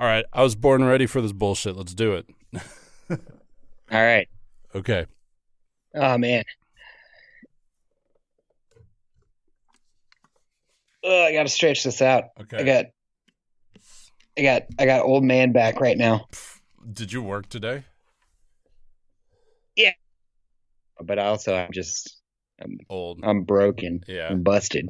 All 0.00 0.06
right, 0.06 0.24
I 0.32 0.42
was 0.42 0.54
born 0.54 0.82
ready 0.82 1.04
for 1.04 1.20
this 1.20 1.32
bullshit. 1.32 1.76
Let's 1.76 1.92
do 1.92 2.14
it. 2.14 2.26
All 3.10 3.18
right. 3.90 4.26
Okay. 4.74 5.04
Oh 5.94 6.16
man. 6.16 6.42
Oh, 11.04 11.24
I 11.24 11.34
gotta 11.34 11.50
stretch 11.50 11.84
this 11.84 12.00
out. 12.00 12.24
Okay. 12.40 12.56
I 12.56 12.62
got 12.62 12.86
I 14.38 14.42
got 14.42 14.62
I 14.78 14.86
got 14.86 15.04
old 15.04 15.22
man 15.22 15.52
back 15.52 15.82
right 15.82 15.98
now. 15.98 16.28
Did 16.90 17.12
you 17.12 17.22
work 17.22 17.50
today? 17.50 17.84
Yeah. 19.76 19.92
But 20.98 21.18
also 21.18 21.54
I'm 21.54 21.72
just 21.72 22.22
I'm 22.58 22.78
Old. 22.88 23.20
I'm 23.22 23.42
broken. 23.42 24.02
Yeah. 24.08 24.28
I'm 24.30 24.42
busted. 24.44 24.88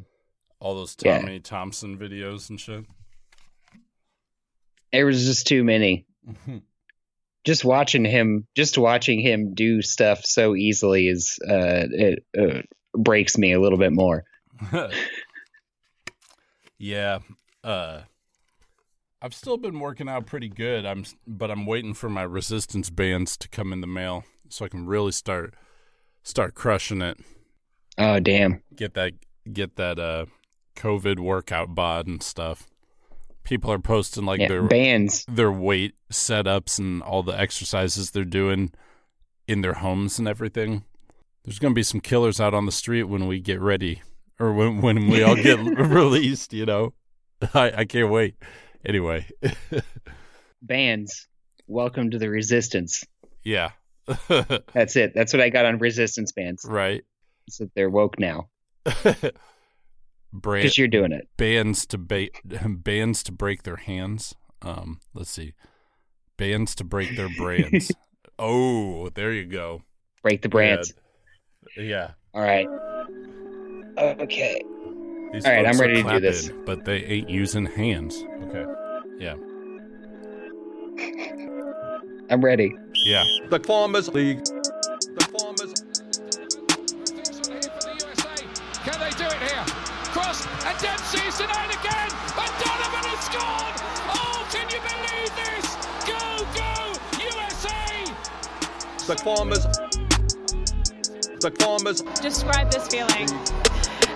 All 0.61 0.73
those 0.73 0.95
Yeah. 1.03 1.19
Tommy 1.19 1.41
Thompson 1.41 1.97
videos 1.97 2.49
and 2.49 2.57
shit. 2.57 2.85
There 4.91 5.05
was 5.05 5.25
just 5.25 5.47
too 5.47 5.63
many. 5.63 6.05
Just 7.43 7.65
watching 7.65 8.05
him 8.05 8.45
just 8.55 8.77
watching 8.77 9.19
him 9.19 9.55
do 9.55 9.81
stuff 9.81 10.23
so 10.23 10.55
easily 10.55 11.07
is 11.07 11.39
uh 11.43 11.87
it 11.89 12.23
uh, 12.39 12.61
breaks 12.93 13.37
me 13.37 13.53
a 13.53 13.59
little 13.59 13.79
bit 13.79 13.91
more. 13.91 14.23
yeah. 16.77 17.19
Uh 17.63 18.01
I've 19.23 19.33
still 19.33 19.57
been 19.57 19.79
working 19.79 20.09
out 20.09 20.25
pretty 20.25 20.49
good. 20.49 20.85
I'm 20.85 21.05
but 21.25 21.49
I'm 21.49 21.65
waiting 21.65 21.93
for 21.93 22.09
my 22.09 22.23
resistance 22.23 22.89
bands 22.89 23.37
to 23.37 23.49
come 23.49 23.73
in 23.73 23.81
the 23.81 23.87
mail 23.87 24.23
so 24.49 24.65
I 24.65 24.69
can 24.69 24.85
really 24.85 25.11
start 25.11 25.55
start 26.23 26.53
crushing 26.53 27.01
it. 27.01 27.17
Oh 27.97 28.19
damn. 28.19 28.61
Get 28.75 28.93
that 28.93 29.13
get 29.51 29.77
that 29.77 29.97
uh 29.97 30.25
COVID 30.75 31.19
workout 31.19 31.75
bod 31.75 32.07
and 32.07 32.21
stuff. 32.21 32.67
People 33.43 33.71
are 33.71 33.79
posting 33.79 34.25
like 34.25 34.39
Yeah, 34.39 34.47
their 34.47 34.63
bands. 34.63 35.25
their 35.27 35.51
weight 35.51 35.95
setups 36.11 36.79
and 36.79 37.01
all 37.01 37.23
the 37.23 37.37
exercises 37.37 38.11
they're 38.11 38.23
doing 38.23 38.71
in 39.47 39.61
their 39.61 39.73
homes 39.73 40.19
and 40.19 40.27
everything. 40.27 40.83
There's 41.43 41.59
going 41.59 41.73
to 41.73 41.75
be 41.75 41.83
some 41.83 41.99
killers 42.01 42.39
out 42.39 42.53
on 42.53 42.65
the 42.65 42.71
street 42.71 43.03
when 43.03 43.25
we 43.27 43.39
get 43.39 43.59
ready 43.59 44.03
or 44.39 44.53
when 44.53 44.81
when 44.81 45.07
we 45.09 45.23
all 45.23 45.35
get 45.35 45.59
released, 45.59 46.53
you 46.53 46.65
know. 46.65 46.93
I 47.53 47.71
I 47.77 47.85
can't 47.85 48.11
wait. 48.11 48.35
Anyway, 48.85 49.27
Bands. 50.61 51.27
Welcome 51.67 52.11
to 52.11 52.19
the 52.19 52.29
resistance. 52.29 53.05
yeah. 53.43 53.71
That's 54.27 54.95
it. 54.95 55.13
That's 55.15 55.31
what 55.33 55.41
I 55.41 55.49
got 55.49 55.65
on 55.65 55.77
resistance 55.77 56.31
bands. 56.31 56.65
right. 56.67 57.03
So 57.49 57.69
they're 57.75 57.89
woke 57.89 58.19
now. 58.19 58.49
Brand, 60.33 60.63
Because 60.63 60.77
you're 60.77 60.87
doing 60.87 61.11
it. 61.11 61.27
bands 61.37 61.85
to 61.87 61.97
ba- 61.97 62.29
bands 62.67 63.23
to 63.23 63.31
break 63.31 63.63
their 63.63 63.75
hands. 63.77 64.35
Um, 64.61 64.99
let's 65.13 65.31
see. 65.31 65.53
Bands 66.37 66.75
to 66.75 66.83
break 66.83 67.15
their 67.15 67.29
brands. 67.37 67.91
oh, 68.39 69.09
there 69.09 69.33
you 69.33 69.45
go. 69.45 69.83
Break 70.23 70.41
the 70.41 70.49
brands. 70.49 70.93
Yeah. 71.75 72.11
All 72.33 72.41
right. 72.41 72.67
Okay. 73.97 74.61
These 75.33 75.45
All 75.45 75.51
right, 75.51 75.65
I'm 75.65 75.75
are 75.75 75.79
ready 75.81 76.03
to 76.03 76.09
do 76.09 76.19
this. 76.19 76.51
But 76.65 76.85
they 76.85 77.03
ain't 77.03 77.29
using 77.29 77.65
hands. 77.65 78.23
Okay. 78.43 78.65
Yeah. 79.19 79.35
I'm 82.29 82.41
ready. 82.41 82.73
Yeah. 83.05 83.23
The 83.49 83.59
Farmers 83.59 84.07
League. 84.09 84.41
Dempsey's 91.31 91.47
denied 91.47 91.69
again, 91.69 92.11
and 92.37 92.51
Donovan 92.59 93.05
has 93.07 93.19
scored! 93.25 93.75
Oh, 94.15 94.47
can 94.51 94.67
you 94.69 94.79
believe 94.81 95.31
this? 95.35 95.65
Go, 96.05 96.19
go, 96.55 96.71
USA! 97.23 98.05
The 99.07 99.15
Farmers. 99.23 99.63
The 101.39 101.51
Farmers. 101.59 102.01
describe 102.21 102.71
this 102.71 102.87
feeling. 102.87 103.29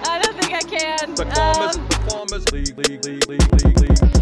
I 0.07 0.19
don't 0.21 0.35
think 0.39 0.53
I 0.53 0.61
can. 0.61 1.15
The 1.15 1.25
Farmers. 1.25 1.77
Um, 1.77 1.87
The 1.87 1.95
Farmers 2.09 2.51
League. 2.51 2.77
League. 2.77 3.05
League. 3.05 3.27
League. 3.27 3.63
League. 3.63 4.01
League. 4.01 4.14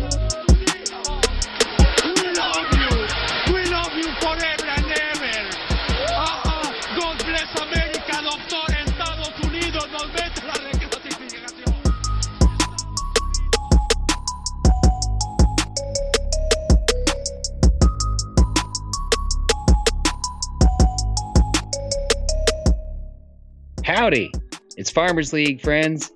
Howdy. 24.03 24.33
It's 24.75 24.91
Farmers 24.91 25.31
League, 25.31 25.61
friends. 25.61 26.11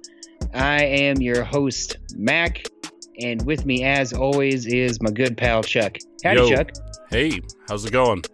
I 0.53 0.83
am 0.83 1.21
your 1.21 1.45
host, 1.45 1.95
Mac. 2.17 2.65
And 3.21 3.45
with 3.45 3.65
me, 3.65 3.85
as 3.85 4.11
always, 4.11 4.65
is 4.65 5.01
my 5.01 5.09
good 5.09 5.37
pal, 5.37 5.63
Chuck. 5.63 5.95
Howdy, 6.21 6.41
Yo. 6.41 6.49
Chuck. 6.49 6.71
Hey, 7.09 7.39
how's 7.69 7.85
it 7.85 7.93
going? 7.93 8.25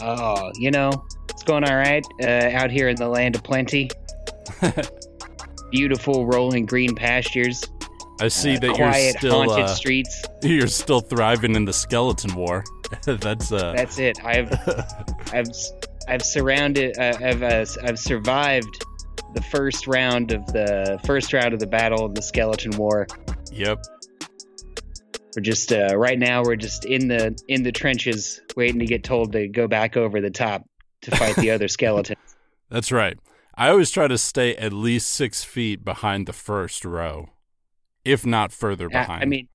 Oh, 0.00 0.50
you 0.56 0.72
know, 0.72 0.90
it's 1.30 1.44
going 1.44 1.62
all 1.62 1.76
right 1.76 2.04
uh, 2.20 2.50
out 2.52 2.72
here 2.72 2.88
in 2.88 2.96
the 2.96 3.06
land 3.06 3.36
of 3.36 3.44
plenty. 3.44 3.88
Beautiful 5.70 6.26
rolling 6.26 6.66
green 6.66 6.96
pastures, 6.96 7.62
I 8.20 8.28
see 8.28 8.56
uh, 8.56 8.60
that 8.60 8.74
quiet, 8.74 9.02
you're 9.02 9.18
still 9.18 9.44
haunted 9.44 9.64
uh, 9.64 9.74
streets. 9.74 10.22
you're 10.42 10.66
still 10.68 11.00
thriving 11.00 11.56
in 11.56 11.64
the 11.64 11.72
skeleton 11.72 12.34
war. 12.34 12.64
That's 13.06 13.50
uh 13.50 13.72
That's 13.72 13.98
it. 13.98 14.24
I've 14.24 14.52
I've 15.32 15.48
I've 16.08 16.22
surrounded. 16.22 16.98
Uh, 16.98 17.16
I've 17.20 17.42
uh, 17.42 17.66
I've 17.82 17.98
survived 17.98 18.84
the 19.34 19.42
first 19.42 19.86
round 19.86 20.32
of 20.32 20.46
the 20.46 21.00
first 21.04 21.32
round 21.32 21.54
of 21.54 21.60
the 21.60 21.66
battle 21.66 22.04
of 22.04 22.14
the 22.14 22.22
skeleton 22.22 22.76
war. 22.76 23.06
yep. 23.52 23.78
We're 25.36 25.42
just 25.42 25.72
uh, 25.72 25.96
right 25.96 26.18
now. 26.18 26.42
We're 26.44 26.56
just 26.56 26.84
in 26.84 27.08
the 27.08 27.36
in 27.48 27.62
the 27.64 27.72
trenches, 27.72 28.40
waiting 28.56 28.78
to 28.78 28.86
get 28.86 29.02
told 29.02 29.32
to 29.32 29.48
go 29.48 29.66
back 29.66 29.96
over 29.96 30.20
the 30.20 30.30
top 30.30 30.68
to 31.02 31.10
fight 31.10 31.36
the 31.36 31.50
other 31.50 31.68
skeletons. 31.68 32.18
That's 32.70 32.92
right. 32.92 33.18
I 33.56 33.68
always 33.68 33.90
try 33.90 34.08
to 34.08 34.18
stay 34.18 34.54
at 34.56 34.72
least 34.72 35.08
six 35.08 35.44
feet 35.44 35.84
behind 35.84 36.26
the 36.26 36.32
first 36.32 36.84
row, 36.84 37.30
if 38.04 38.24
not 38.24 38.52
further 38.52 38.86
I, 38.86 39.00
behind. 39.00 39.22
I 39.22 39.26
mean, 39.26 39.48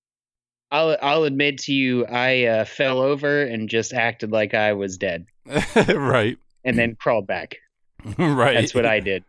I'll 0.71 0.97
I'll 1.01 1.23
admit 1.23 1.59
to 1.59 1.73
you, 1.73 2.05
I 2.05 2.45
uh, 2.45 2.65
fell 2.65 2.99
over 2.99 3.41
and 3.43 3.69
just 3.69 3.93
acted 3.93 4.31
like 4.31 4.53
I 4.53 4.73
was 4.73 4.97
dead, 4.97 5.25
right, 5.87 6.37
and 6.63 6.77
then 6.77 6.95
crawled 6.95 7.27
back. 7.27 7.57
right. 8.17 8.55
That's 8.55 8.75
what 8.75 8.85
I 8.85 8.99
did. 8.99 9.23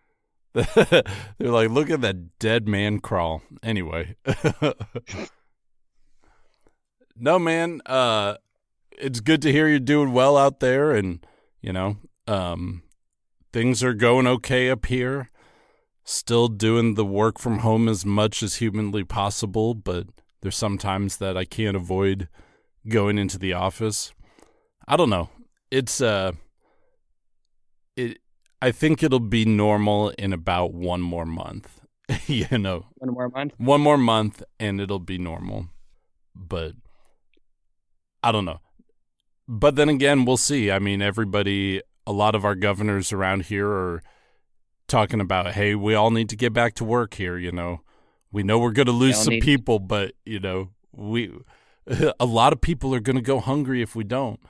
They're 0.53 1.03
like, 1.39 1.71
look 1.71 1.91
at 1.91 2.01
that 2.01 2.39
dead 2.39 2.69
man 2.69 3.01
crawl. 3.01 3.43
Anyway. 3.63 4.17
no, 7.17 7.39
man. 7.39 7.81
Uh, 7.87 8.35
it's 8.93 9.21
good 9.21 9.43
to 9.43 9.53
hear 9.53 9.69
you're 9.69 9.79
doing 9.79 10.13
well 10.13 10.37
out 10.37 10.61
there, 10.61 10.93
and 10.93 11.25
you 11.61 11.73
know, 11.73 11.97
um, 12.27 12.83
things 13.53 13.83
are 13.83 13.95
going 13.95 14.27
okay 14.27 14.71
up 14.71 14.87
here. 14.87 15.31
Still 16.05 16.49
doing 16.49 16.95
the 16.95 17.05
work 17.05 17.39
from 17.39 17.61
home 17.61 17.89
as 17.89 18.05
much 18.05 18.43
as 18.43 18.57
humanly 18.57 19.05
possible, 19.05 19.75
but 19.75 20.07
there's 20.41 20.57
sometimes 20.57 21.19
that 21.19 21.37
I 21.37 21.45
can't 21.45 21.77
avoid 21.77 22.29
going 22.89 23.19
into 23.19 23.39
the 23.39 23.53
office. 23.53 24.13
I 24.89 24.97
don't 24.97 25.11
know. 25.11 25.29
It's 25.71 26.01
uh, 26.01 26.33
it. 27.97 28.19
I 28.63 28.73
think 28.73 29.03
it'll 29.03 29.21
be 29.21 29.45
normal 29.45 30.11
in 30.11 30.33
about 30.33 30.75
one 30.75 31.01
more 31.01 31.25
month. 31.27 31.81
you 32.27 32.59
know, 32.59 32.87
One 32.97 33.15
more 33.15 33.29
month. 33.29 33.55
one 33.57 33.81
more 33.81 33.97
month 33.99 34.43
and 34.59 34.81
it'll 34.81 34.99
be 34.99 35.17
normal. 35.17 35.69
But 36.35 36.73
I 38.23 38.33
don't 38.33 38.45
know. 38.45 38.61
But 39.49 39.77
then 39.77 39.89
again, 39.89 40.25
we'll 40.25 40.37
see. 40.37 40.71
I 40.71 40.79
mean, 40.79 41.01
everybody, 41.03 41.81
a 42.07 42.13
lot 42.13 42.35
of 42.35 42.45
our 42.45 42.55
governors 42.55 43.13
around 43.13 43.45
here 43.45 43.69
are 43.69 44.03
talking 44.89 45.21
about, 45.21 45.53
hey, 45.53 45.75
we 45.75 45.95
all 45.95 46.11
need 46.11 46.29
to 46.31 46.37
get 46.37 46.53
back 46.53 46.75
to 46.75 46.85
work 46.85 47.15
here. 47.15 47.39
You 47.39 47.53
know, 47.53 47.81
we 48.33 48.43
know 48.43 48.59
we're 48.59 48.73
going 48.73 48.87
to 48.87 48.93
lose 48.93 49.17
some 49.17 49.35
need- 49.35 49.43
people, 49.43 49.79
but, 49.79 50.13
you 50.25 50.39
know, 50.41 50.71
we, 50.93 51.33
a 52.21 52.27
lot 52.27 52.53
of 52.53 52.61
people 52.61 52.95
are 52.95 53.01
going 53.01 53.17
to 53.17 53.23
go 53.23 53.41
hungry 53.41 53.83
if 53.83 53.95
we 53.97 54.05
don't. 54.05 54.41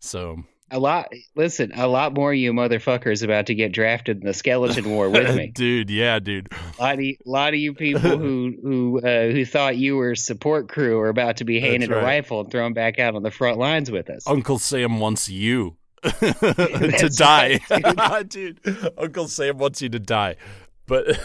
So, 0.00 0.44
A 0.70 0.78
lot. 0.78 1.12
Listen, 1.36 1.72
a 1.74 1.86
lot 1.86 2.14
more 2.14 2.32
of 2.32 2.38
you 2.38 2.52
motherfuckers 2.52 3.22
about 3.22 3.46
to 3.46 3.54
get 3.54 3.72
drafted 3.72 4.20
in 4.20 4.26
the 4.26 4.32
skeleton 4.32 4.88
war 4.90 5.10
with 5.10 5.36
me. 5.36 5.48
dude, 5.54 5.90
yeah, 5.90 6.18
dude. 6.18 6.50
A 6.78 6.82
lot 6.82 6.94
of 6.94 7.00
you, 7.02 7.16
lot 7.26 7.52
of 7.52 7.60
you 7.60 7.74
people 7.74 8.00
who 8.00 8.54
who 8.62 9.00
uh, 9.00 9.30
who 9.30 9.44
thought 9.44 9.76
you 9.76 9.96
were 9.96 10.14
support 10.14 10.68
crew 10.68 10.98
are 11.00 11.10
about 11.10 11.36
to 11.38 11.44
be 11.44 11.60
handed 11.60 11.90
right. 11.90 12.02
a 12.02 12.04
rifle 12.04 12.40
and 12.40 12.50
thrown 12.50 12.72
back 12.72 12.98
out 12.98 13.14
on 13.14 13.22
the 13.22 13.30
front 13.30 13.58
lines 13.58 13.90
with 13.90 14.08
us. 14.08 14.26
Uncle 14.26 14.58
Sam 14.58 15.00
wants 15.00 15.28
you 15.28 15.76
to 16.02 17.10
die. 17.14 17.60
right, 17.70 18.28
dude. 18.28 18.60
Uncle 18.96 19.28
Sam 19.28 19.58
wants 19.58 19.82
you 19.82 19.90
to 19.90 19.98
die. 19.98 20.36
But 20.86 21.18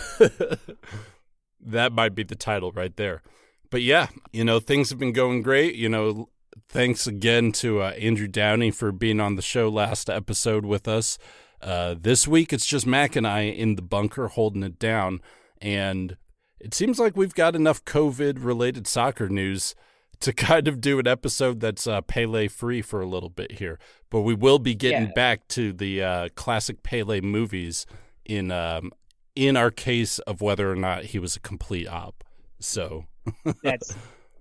that 1.62 1.94
might 1.94 2.14
be 2.14 2.24
the 2.24 2.36
title 2.36 2.72
right 2.72 2.96
there. 2.96 3.22
but 3.70 3.82
yeah, 3.82 4.08
you 4.32 4.44
know, 4.44 4.60
things 4.60 4.90
have 4.90 5.00
been 5.00 5.14
going 5.14 5.42
great. 5.42 5.76
You 5.76 5.90
know, 5.90 6.30
thanks 6.70 7.08
again 7.08 7.52
to 7.54 7.82
uh, 7.82 7.90
Andrew 7.92 8.28
Downey 8.28 8.72
for 8.72 8.92
being 8.92 9.20
on 9.20 9.36
the 9.36 9.42
show 9.42 9.70
last 9.70 10.10
episode 10.10 10.66
with 10.66 10.88
us. 10.88 11.18
Uh, 11.62 11.96
this 12.00 12.28
week, 12.28 12.54
it's 12.54 12.66
just 12.66 12.88
Mac 12.88 13.16
and 13.16 13.28
I 13.28 13.42
in 13.42 13.76
the 13.76 13.82
bunker 13.82 14.28
holding 14.30 14.64
it 14.64 14.80
down. 14.80 15.22
And 15.62 16.16
it 16.60 16.74
seems 16.74 17.00
like 17.00 17.18
we've 17.18 17.34
got 17.36 17.56
enough 17.56 17.84
COVID 17.86 18.38
related 18.44 18.88
soccer 18.88 19.28
news 19.30 19.76
to 20.22 20.32
kind 20.34 20.68
of 20.68 20.80
do 20.80 21.00
an 21.00 21.08
episode 21.08 21.60
that's 21.60 21.88
uh, 21.88 22.02
Pele 22.02 22.48
free 22.48 22.82
for 22.82 23.02
a 23.02 23.08
little 23.08 23.30
bit 23.30 23.54
here. 23.54 23.78
But 24.10 24.22
we 24.22 24.34
will 24.34 24.60
be 24.60 24.76
getting 24.76 25.08
Yeah. 25.08 25.14
back 25.16 25.48
to 25.50 25.74
the 25.74 26.02
uh, 26.04 26.30
classic 26.36 26.84
Pele 26.84 27.22
movies 27.22 27.86
in 28.26 28.52
um, 28.52 28.92
in 29.36 29.56
our 29.58 29.72
case 29.72 30.20
of 30.20 30.42
whether 30.42 30.70
or 30.72 30.76
not 30.76 31.06
he 31.06 31.20
was 31.20 31.36
a 31.36 31.40
complete 31.40 31.88
op. 31.88 32.24
So 32.60 33.06
That's 33.64 33.96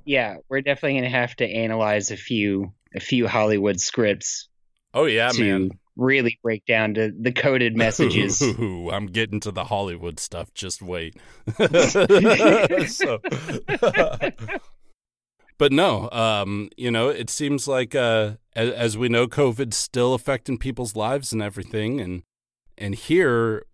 yeah. 0.09 0.39
We're 0.49 0.63
definitely 0.63 0.99
gonna 1.01 1.11
have 1.11 1.37
to 1.37 1.47
analyze 1.47 2.11
a 2.11 2.17
few 2.17 2.73
a 2.95 3.01
few 3.01 3.29
Hollywood 3.29 3.81
scripts 3.81 4.49
Oh 4.95 5.05
yeah, 5.05 5.29
to 5.29 5.41
man. 5.43 5.71
really 5.97 6.39
break 6.43 6.65
down 6.65 6.95
to 6.95 7.13
the 7.13 7.33
coded 7.33 7.77
messages. 7.77 8.41
Ooh, 8.59 8.91
I'm 8.91 9.07
getting 9.07 9.41
to 9.41 9.51
the 9.51 9.65
Hollywood 9.65 10.19
stuff. 10.19 10.53
Just 10.55 10.81
wait. 10.83 11.17
So- 12.89 13.21
but 15.59 15.73
no, 15.73 16.11
um, 16.11 16.71
you 16.77 16.91
know, 16.91 17.09
it 17.09 17.31
seems 17.31 17.69
like 17.69 17.95
uh, 17.95 18.33
as, 18.55 18.71
as 18.71 18.99
we 18.99 19.09
know, 19.09 19.27
COVID's 19.27 19.77
still 19.77 20.15
affecting 20.15 20.59
people's 20.59 20.97
lives 20.97 21.33
and 21.33 21.43
everything, 21.43 22.01
and 22.01 22.23
and 22.77 22.95
here 22.95 23.67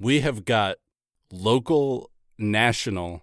we 0.00 0.20
have 0.20 0.44
got 0.44 0.76
local, 1.30 2.10
national, 2.38 3.22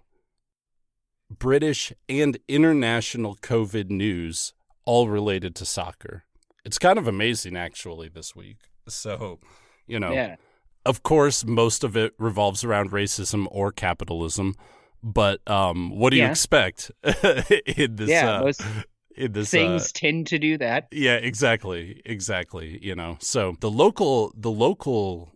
British, 1.30 1.92
and 2.08 2.38
international 2.48 3.36
COVID 3.36 3.90
news 3.90 4.52
all 4.84 5.08
related 5.08 5.54
to 5.56 5.64
soccer. 5.64 6.24
It's 6.64 6.78
kind 6.78 6.98
of 6.98 7.06
amazing, 7.06 7.56
actually, 7.56 8.08
this 8.08 8.34
week. 8.34 8.58
So, 8.88 9.40
you 9.86 9.98
know, 9.98 10.12
yeah. 10.12 10.36
of 10.84 11.02
course, 11.02 11.44
most 11.44 11.84
of 11.84 11.96
it 11.96 12.14
revolves 12.18 12.64
around 12.64 12.90
racism 12.90 13.46
or 13.50 13.72
capitalism. 13.72 14.54
But 15.02 15.48
um, 15.48 15.90
what 15.96 16.10
do 16.10 16.16
you 16.16 16.26
expect 16.26 16.90
in 17.04 17.96
this? 17.96 18.10
yeah. 18.10 18.38
uh, 18.38 18.44
most 18.44 18.62
in 19.16 19.32
this 19.32 19.52
uh, 19.52 19.56
things 19.56 19.92
tend 19.92 20.26
to 20.28 20.38
do 20.38 20.58
that. 20.58 20.88
yeah, 20.92 21.16
exactly, 21.16 22.02
exactly. 22.04 22.78
You 22.82 22.94
know, 22.94 23.16
so 23.20 23.56
the 23.60 23.70
local, 23.70 24.32
the 24.36 24.50
local, 24.50 25.32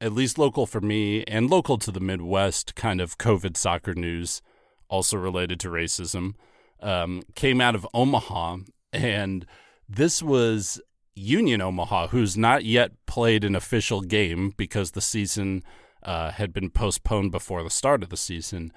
at 0.00 0.12
least 0.12 0.38
local 0.38 0.66
for 0.66 0.80
me, 0.80 1.24
and 1.24 1.50
local 1.50 1.78
to 1.78 1.90
the 1.90 2.00
Midwest, 2.00 2.74
kind 2.74 3.00
of 3.00 3.18
COVID 3.18 3.56
soccer 3.56 3.94
news, 3.94 4.42
also 4.88 5.16
related 5.16 5.60
to 5.60 5.68
racism, 5.68 6.34
um, 6.80 7.22
came 7.34 7.60
out 7.60 7.74
of 7.74 7.86
Omaha, 7.94 8.58
and 8.92 9.46
this 9.88 10.22
was 10.22 10.80
Union 11.14 11.60
Omaha, 11.60 12.08
who's 12.08 12.36
not 12.36 12.64
yet 12.64 12.92
played 13.06 13.44
an 13.44 13.56
official 13.56 14.00
game 14.00 14.54
because 14.56 14.92
the 14.92 15.00
season 15.00 15.62
uh, 16.02 16.30
had 16.30 16.52
been 16.52 16.70
postponed 16.70 17.32
before 17.32 17.62
the 17.62 17.70
start 17.70 18.02
of 18.02 18.08
the 18.08 18.16
season, 18.16 18.72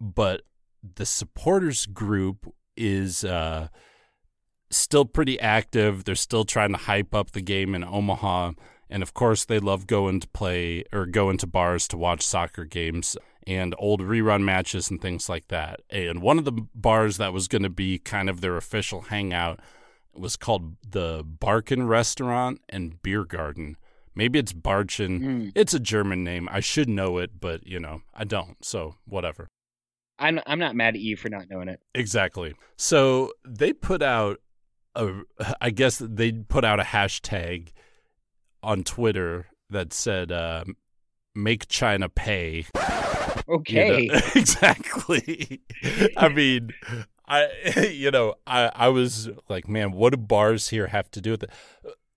but 0.00 0.42
the 0.94 1.06
supporters 1.06 1.86
group 1.86 2.52
is. 2.76 3.24
Uh, 3.24 3.68
still 4.70 5.04
pretty 5.04 5.38
active. 5.40 6.04
They're 6.04 6.14
still 6.14 6.44
trying 6.44 6.72
to 6.72 6.78
hype 6.78 7.14
up 7.14 7.32
the 7.32 7.40
game 7.40 7.74
in 7.74 7.84
Omaha. 7.84 8.52
And 8.88 9.02
of 9.02 9.14
course, 9.14 9.44
they 9.44 9.58
love 9.58 9.86
going 9.86 10.20
to 10.20 10.28
play 10.28 10.84
or 10.92 11.06
going 11.06 11.38
to 11.38 11.46
bars 11.46 11.88
to 11.88 11.96
watch 11.96 12.22
soccer 12.22 12.64
games 12.64 13.16
and 13.46 13.74
old 13.78 14.00
rerun 14.00 14.42
matches 14.42 14.90
and 14.90 15.00
things 15.00 15.28
like 15.28 15.48
that. 15.48 15.80
And 15.90 16.20
one 16.20 16.38
of 16.38 16.44
the 16.44 16.52
bars 16.74 17.16
that 17.18 17.32
was 17.32 17.48
going 17.48 17.62
to 17.62 17.70
be 17.70 17.98
kind 17.98 18.28
of 18.28 18.40
their 18.40 18.56
official 18.56 19.02
hangout 19.02 19.60
was 20.12 20.36
called 20.36 20.76
the 20.86 21.22
Barken 21.24 21.88
Restaurant 21.88 22.60
and 22.68 23.00
Beer 23.02 23.24
Garden. 23.24 23.76
Maybe 24.14 24.38
it's 24.38 24.52
Barchen. 24.52 25.18
Hmm. 25.18 25.48
It's 25.54 25.74
a 25.74 25.80
German 25.80 26.24
name. 26.24 26.48
I 26.50 26.60
should 26.60 26.88
know 26.88 27.18
it, 27.18 27.38
but 27.38 27.66
you 27.66 27.78
know, 27.78 28.02
I 28.14 28.24
don't. 28.24 28.64
So 28.64 28.94
whatever. 29.04 29.48
I'm 30.18 30.40
I'm 30.46 30.58
not 30.58 30.74
mad 30.74 30.94
at 30.94 31.00
you 31.00 31.16
for 31.16 31.28
not 31.28 31.50
knowing 31.50 31.68
it. 31.68 31.80
Exactly. 31.94 32.54
So 32.76 33.32
they 33.46 33.74
put 33.74 34.02
out 34.02 34.40
a, 34.94 35.12
I 35.60 35.68
guess 35.70 35.98
they 35.98 36.32
put 36.32 36.64
out 36.64 36.80
a 36.80 36.84
hashtag 36.84 37.68
on 38.62 38.82
Twitter 38.82 39.46
that 39.68 39.92
said, 39.92 40.32
uh, 40.32 40.64
"Make 41.34 41.68
China 41.68 42.08
pay." 42.08 42.64
You 43.48 43.54
know? 43.54 43.56
Okay. 43.56 44.08
exactly. 44.34 45.60
I 46.16 46.28
mean, 46.28 46.70
I 47.26 47.48
you 47.92 48.10
know, 48.10 48.34
I 48.46 48.70
I 48.74 48.88
was 48.88 49.28
like, 49.48 49.68
man, 49.68 49.92
what 49.92 50.10
do 50.10 50.18
bars 50.18 50.68
here 50.68 50.88
have 50.88 51.10
to 51.12 51.20
do 51.20 51.32
with 51.32 51.44
it? 51.44 51.50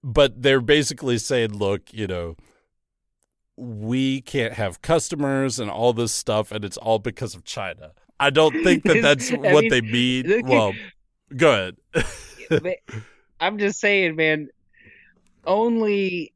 But 0.04 0.42
they're 0.42 0.62
basically 0.62 1.18
saying, 1.18 1.54
look, 1.54 1.94
you 1.94 2.08
know, 2.08 2.36
we 3.58 4.22
can't 4.22 4.54
have 4.54 4.82
customers 4.82 5.60
and 5.60 5.70
all 5.70 5.94
this 5.94 6.14
stuff, 6.14 6.52
and 6.52 6.64
it's 6.64 6.78
all 6.78 7.00
because 7.00 7.36
of 7.36 7.44
China. 7.44 7.92
I 8.20 8.30
don't 8.30 8.64
think 8.64 8.84
that 8.84 9.02
that's 9.02 9.32
what 9.32 9.64
mean, 9.64 9.70
they 9.70 9.82
mean. 9.82 10.28
look 10.28 10.46
Well, 10.46 10.74
go 11.36 11.74
ahead. 12.52 12.76
I'm 13.40 13.58
just 13.58 13.80
saying, 13.80 14.16
man. 14.16 14.50
Only, 15.46 16.34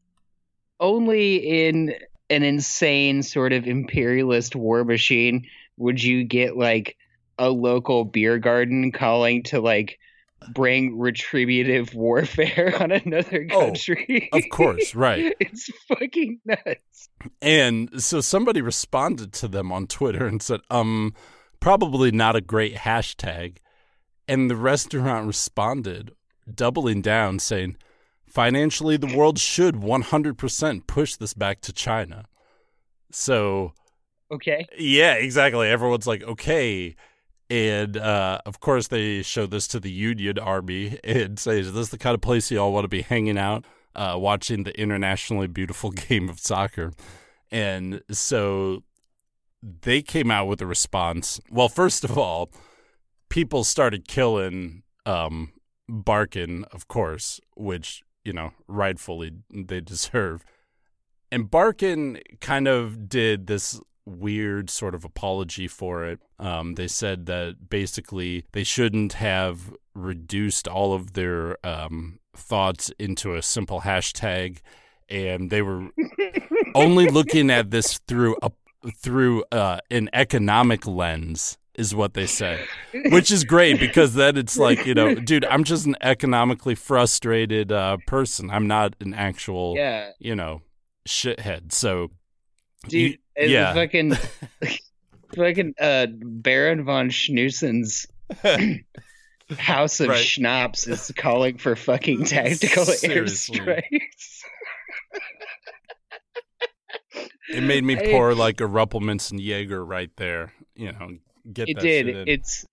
only 0.80 1.36
in 1.68 1.94
an 2.30 2.44
insane 2.44 3.24
sort 3.24 3.54
of 3.54 3.68
imperialist 3.68 4.56
war 4.56 4.84
machine 4.84 5.46
would 5.78 6.02
you 6.02 6.24
get 6.24 6.58
like 6.58 6.98
a 7.38 7.50
local 7.50 8.06
beer 8.06 8.38
garden 8.38 8.92
calling 8.92 9.44
to 9.44 9.60
like 9.60 10.00
bring 10.54 10.98
retributive 10.98 11.94
warfare 11.94 12.74
on 12.82 12.92
another 12.92 13.46
country. 13.46 14.30
Oh, 14.32 14.38
of 14.38 14.46
course, 14.52 14.96
right. 14.96 15.36
it's 15.40 15.70
fucking 15.88 16.40
nuts. 16.46 17.10
And 17.42 18.02
so 18.02 18.22
somebody 18.22 18.62
responded 18.62 19.34
to 19.34 19.48
them 19.48 19.72
on 19.72 19.88
Twitter 19.88 20.26
and 20.26 20.42
said, 20.42 20.62
um, 20.70 21.14
probably 21.60 22.12
not 22.12 22.36
a 22.36 22.42
great 22.42 22.76
hashtag. 22.76 23.58
And 24.28 24.50
the 24.50 24.56
restaurant 24.56 25.28
responded, 25.28 26.12
doubling 26.54 27.02
down, 27.02 27.40
saying, 27.40 27.78
financially, 28.34 28.98
the 28.98 29.16
world 29.16 29.38
should 29.40 29.76
100% 29.76 30.88
push 30.88 31.16
this 31.16 31.34
back 31.34 31.62
to 31.62 31.74
China. 31.74 32.26
So, 33.12 33.74
Okay. 34.32 34.66
yeah, 34.78 35.14
exactly. 35.14 35.68
Everyone's 35.70 36.08
like, 36.08 36.24
okay. 36.24 36.96
And 37.50 37.98
uh, 37.98 38.40
of 38.46 38.60
course, 38.60 38.88
they 38.88 39.22
show 39.22 39.46
this 39.46 39.68
to 39.68 39.80
the 39.80 39.92
Union 39.92 40.40
Army 40.40 40.98
and 41.04 41.38
say, 41.38 41.60
is 41.60 41.74
this 41.74 41.90
the 41.90 41.98
kind 42.00 42.16
of 42.16 42.22
place 42.22 42.50
you 42.50 42.58
all 42.58 42.74
want 42.74 42.86
to 42.86 42.90
be 42.90 43.02
hanging 43.04 43.38
out, 43.38 43.66
uh, 43.96 44.16
watching 44.18 44.64
the 44.64 44.78
internationally 44.80 45.48
beautiful 45.48 45.92
game 46.10 46.30
of 46.30 46.40
soccer? 46.40 46.92
And 47.52 48.02
so 48.10 48.84
they 49.62 50.02
came 50.02 50.32
out 50.32 50.48
with 50.48 50.62
a 50.62 50.66
response. 50.66 51.40
Well, 51.52 51.70
first 51.70 52.04
of 52.04 52.18
all, 52.18 52.50
people 53.30 53.64
started 53.64 54.08
killing 54.08 54.82
um, 55.06 55.54
Barkin, 55.88 56.64
of 56.72 56.88
course, 56.88 57.40
which, 57.56 58.03
you 58.24 58.34
know, 58.34 58.52
rightfully 58.68 59.32
they 59.52 59.82
deserve. 59.82 60.44
And 61.32 61.50
Barkin 61.50 62.20
kind 62.42 62.68
of 62.68 63.10
did 63.10 63.48
this 63.48 63.82
weird 64.06 64.70
sort 64.70 64.94
of 64.94 65.04
apology 65.04 65.68
for 65.68 66.06
it. 66.06 66.20
Um, 66.40 66.76
they 66.76 66.88
said 66.88 67.26
that 67.28 67.70
basically 67.70 68.46
they 68.52 68.64
shouldn't 68.64 69.14
have 69.14 69.74
reduced 69.96 70.68
all 70.68 70.94
of 70.94 71.14
their 71.14 71.58
um, 71.66 72.20
thoughts 72.36 72.92
into 73.00 73.36
a 73.36 73.42
simple 73.42 73.82
hashtag, 73.82 74.60
and 75.10 75.50
they 75.50 75.62
were 75.62 75.90
only 76.76 77.08
looking 77.08 77.50
at 77.50 77.72
this 77.72 78.00
through 78.08 78.36
a 78.42 78.52
through 78.98 79.46
uh, 79.52 79.80
an 79.90 80.10
economic 80.14 80.86
lens. 80.86 81.58
Is 81.76 81.96
what 81.96 82.14
they 82.14 82.28
say, 82.28 82.64
which 83.10 83.32
is 83.32 83.44
great 83.44 83.80
because 83.80 84.14
then 84.14 84.38
it's 84.38 84.58
like 84.60 84.86
you 84.86 84.94
know, 84.94 85.16
dude, 85.30 85.44
I'm 85.46 85.64
just 85.64 85.88
an 85.88 85.96
economically 86.02 86.76
frustrated 86.76 87.72
uh, 87.72 87.98
person. 88.06 88.52
I'm 88.52 88.68
not 88.68 88.94
an 89.00 89.16
actual, 89.16 89.74
Yeah. 89.76 90.12
you 90.20 90.36
know, 90.36 90.62
shithead. 91.08 91.72
So 91.72 92.12
Dude, 92.88 93.18
You- 93.38 93.50
yeah. 93.50 93.74
fucking 93.74 94.14
fucking 95.36 95.74
uh 95.80 96.06
Baron 96.12 96.84
von 96.86 97.10
Schnussen's 97.10 98.06
House 99.58 100.00
of 100.00 100.10
Right. 100.10 100.24
Schnapps 100.24 100.86
is 100.88 101.12
calling 101.18 101.58
for 101.58 101.76
fucking 101.76 102.26
tactical 102.26 102.86
Seriously. 102.86 103.60
airstrikes. 103.60 104.42
It 107.50 107.62
made 107.64 107.84
me 107.84 107.96
pour 107.96 108.34
like 108.34 108.62
a 108.62 108.66
Ruppelmans 108.66 109.32
and 109.32 109.40
Jaeger 109.40 109.84
right 109.86 110.10
there. 110.18 110.54
You 110.76 110.92
know, 110.94 111.18
get 111.52 111.70
It 111.70 111.80
did. 111.80 112.28
It's 112.28 112.66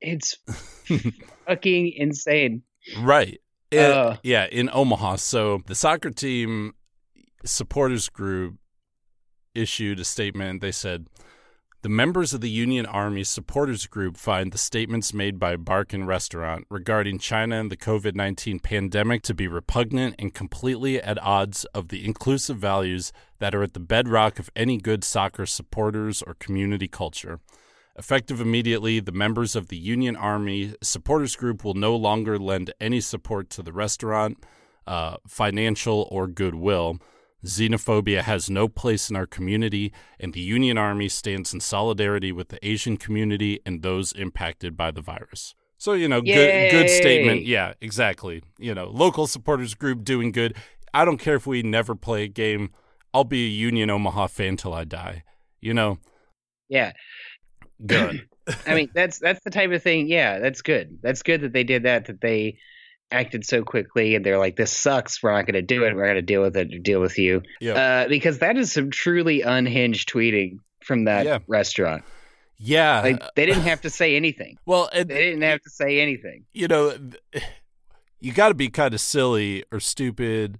it's 0.00 0.36
fucking 1.46 1.92
insane. 1.96 2.62
right. 3.00 3.40
It- 3.70 3.90
Uh. 3.90 4.16
yeah, 4.22 4.46
in 4.46 4.70
Omaha. 4.72 5.16
So 5.16 5.62
the 5.66 5.74
soccer 5.74 6.10
team 6.10 6.74
supporters 7.44 8.08
group 8.08 8.56
issued 9.54 10.00
a 10.00 10.04
statement. 10.04 10.60
They 10.60 10.72
said 10.72 11.06
The 11.82 11.88
members 11.90 12.32
of 12.32 12.40
the 12.40 12.48
Union 12.50 12.86
Army 12.86 13.24
supporters 13.24 13.86
group 13.86 14.16
find 14.16 14.52
the 14.52 14.58
statements 14.58 15.12
made 15.12 15.38
by 15.38 15.56
Barkin 15.56 16.06
Restaurant 16.06 16.64
regarding 16.70 17.18
China 17.18 17.60
and 17.60 17.70
the 17.70 17.76
COVID 17.76 18.14
19 18.14 18.58
pandemic 18.60 19.22
to 19.24 19.34
be 19.34 19.46
repugnant 19.48 20.14
and 20.18 20.32
completely 20.32 20.98
at 21.02 21.22
odds 21.22 21.66
of 21.74 21.88
the 21.88 22.04
inclusive 22.06 22.56
values 22.56 23.12
that 23.38 23.54
are 23.54 23.62
at 23.62 23.74
the 23.74 23.80
bedrock 23.80 24.38
of 24.38 24.48
any 24.56 24.78
good 24.78 25.04
soccer 25.04 25.44
supporters 25.46 26.22
or 26.22 26.34
community 26.34 26.88
culture. 26.88 27.40
Effective 27.96 28.40
immediately, 28.40 28.98
the 28.98 29.12
members 29.12 29.54
of 29.54 29.68
the 29.68 29.76
Union 29.76 30.16
Army 30.16 30.74
supporters 30.82 31.36
group 31.36 31.64
will 31.64 31.74
no 31.74 31.94
longer 31.94 32.38
lend 32.38 32.72
any 32.80 33.00
support 33.00 33.50
to 33.50 33.62
the 33.62 33.72
restaurant, 33.72 34.38
uh, 34.86 35.16
financial 35.28 36.08
or 36.10 36.26
goodwill. 36.26 36.98
Xenophobia 37.44 38.22
has 38.22 38.48
no 38.50 38.68
place 38.68 39.10
in 39.10 39.16
our 39.16 39.26
community, 39.26 39.92
and 40.18 40.32
the 40.32 40.40
Union 40.40 40.78
Army 40.78 41.08
stands 41.08 41.52
in 41.52 41.60
solidarity 41.60 42.32
with 42.32 42.48
the 42.48 42.66
Asian 42.66 42.96
community 42.96 43.60
and 43.66 43.82
those 43.82 44.12
impacted 44.12 44.76
by 44.76 44.90
the 44.90 45.02
virus. 45.02 45.54
So, 45.76 45.92
you 45.92 46.08
know, 46.08 46.22
good 46.22 46.70
good 46.70 46.88
statement. 46.88 47.44
Yeah, 47.44 47.74
exactly. 47.80 48.42
You 48.58 48.74
know, 48.74 48.86
local 48.86 49.26
supporters 49.26 49.74
group 49.74 50.02
doing 50.02 50.32
good. 50.32 50.56
I 50.94 51.04
don't 51.04 51.18
care 51.18 51.34
if 51.34 51.46
we 51.46 51.62
never 51.62 51.94
play 51.94 52.24
a 52.24 52.28
game. 52.28 52.70
I'll 53.12 53.24
be 53.24 53.44
a 53.44 53.50
Union 53.50 53.90
Omaha 53.90 54.28
fan 54.28 54.56
till 54.56 54.72
I 54.72 54.84
die. 54.84 55.24
You 55.60 55.74
know, 55.74 55.98
Yeah. 56.68 56.92
Good. 57.84 58.28
I 58.66 58.74
mean, 58.74 58.90
that's 58.94 59.18
that's 59.18 59.42
the 59.44 59.50
type 59.50 59.70
of 59.70 59.82
thing. 59.82 60.06
Yeah, 60.08 60.38
that's 60.38 60.62
good. 60.62 60.98
That's 61.02 61.22
good 61.22 61.40
that 61.42 61.52
they 61.52 61.64
did 61.64 61.84
that. 61.84 62.06
That 62.06 62.20
they 62.20 62.58
acted 63.10 63.44
so 63.46 63.62
quickly, 63.62 64.14
and 64.14 64.24
they're 64.24 64.38
like, 64.38 64.56
"This 64.56 64.76
sucks. 64.76 65.22
We're 65.22 65.32
not 65.32 65.46
going 65.46 65.54
to 65.54 65.62
do 65.62 65.84
it. 65.84 65.94
We're 65.94 66.04
going 66.04 66.14
to 66.16 66.22
deal 66.22 66.42
with 66.42 66.56
it. 66.56 66.82
Deal 66.82 67.00
with 67.00 67.18
you." 67.18 67.42
Yeah. 67.60 67.72
Uh, 68.04 68.08
because 68.08 68.40
that 68.40 68.56
is 68.56 68.72
some 68.72 68.90
truly 68.90 69.42
unhinged 69.42 70.08
tweeting 70.10 70.58
from 70.82 71.04
that 71.04 71.24
Yeah. 71.24 71.38
restaurant. 71.48 72.04
yeah. 72.58 73.00
Like 73.00 73.22
they 73.34 73.46
didn't 73.46 73.62
have 73.62 73.80
to 73.82 73.90
say 73.90 74.14
anything. 74.16 74.58
well, 74.66 74.90
it, 74.92 75.08
They 75.08 75.24
didn't 75.24 75.42
have 75.42 75.62
to 75.62 75.70
say 75.70 76.00
anything. 76.00 76.44
you 76.52 76.68
know, 76.68 76.94
you 78.20 78.32
got 78.32 78.48
to 78.48 78.54
be 78.54 78.68
kind 78.68 78.92
of 78.92 79.00
silly 79.00 79.64
or 79.72 79.80
stupid 79.80 80.58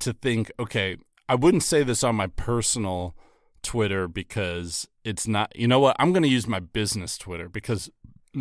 to 0.00 0.12
think, 0.12 0.50
okay, 0.58 0.96
I 1.28 1.34
wouldn't 1.34 1.62
say 1.62 1.82
this 1.82 2.04
on 2.04 2.16
my 2.16 2.26
personal 2.26 3.14
Twitter 3.62 4.08
because 4.08 4.88
it's 5.04 5.26
not, 5.26 5.54
you 5.56 5.68
know 5.68 5.80
what? 5.80 5.96
I'm 5.98 6.12
going 6.12 6.22
to 6.22 6.28
use 6.28 6.46
my 6.46 6.60
business 6.60 7.18
Twitter 7.18 7.48
because 7.48 7.90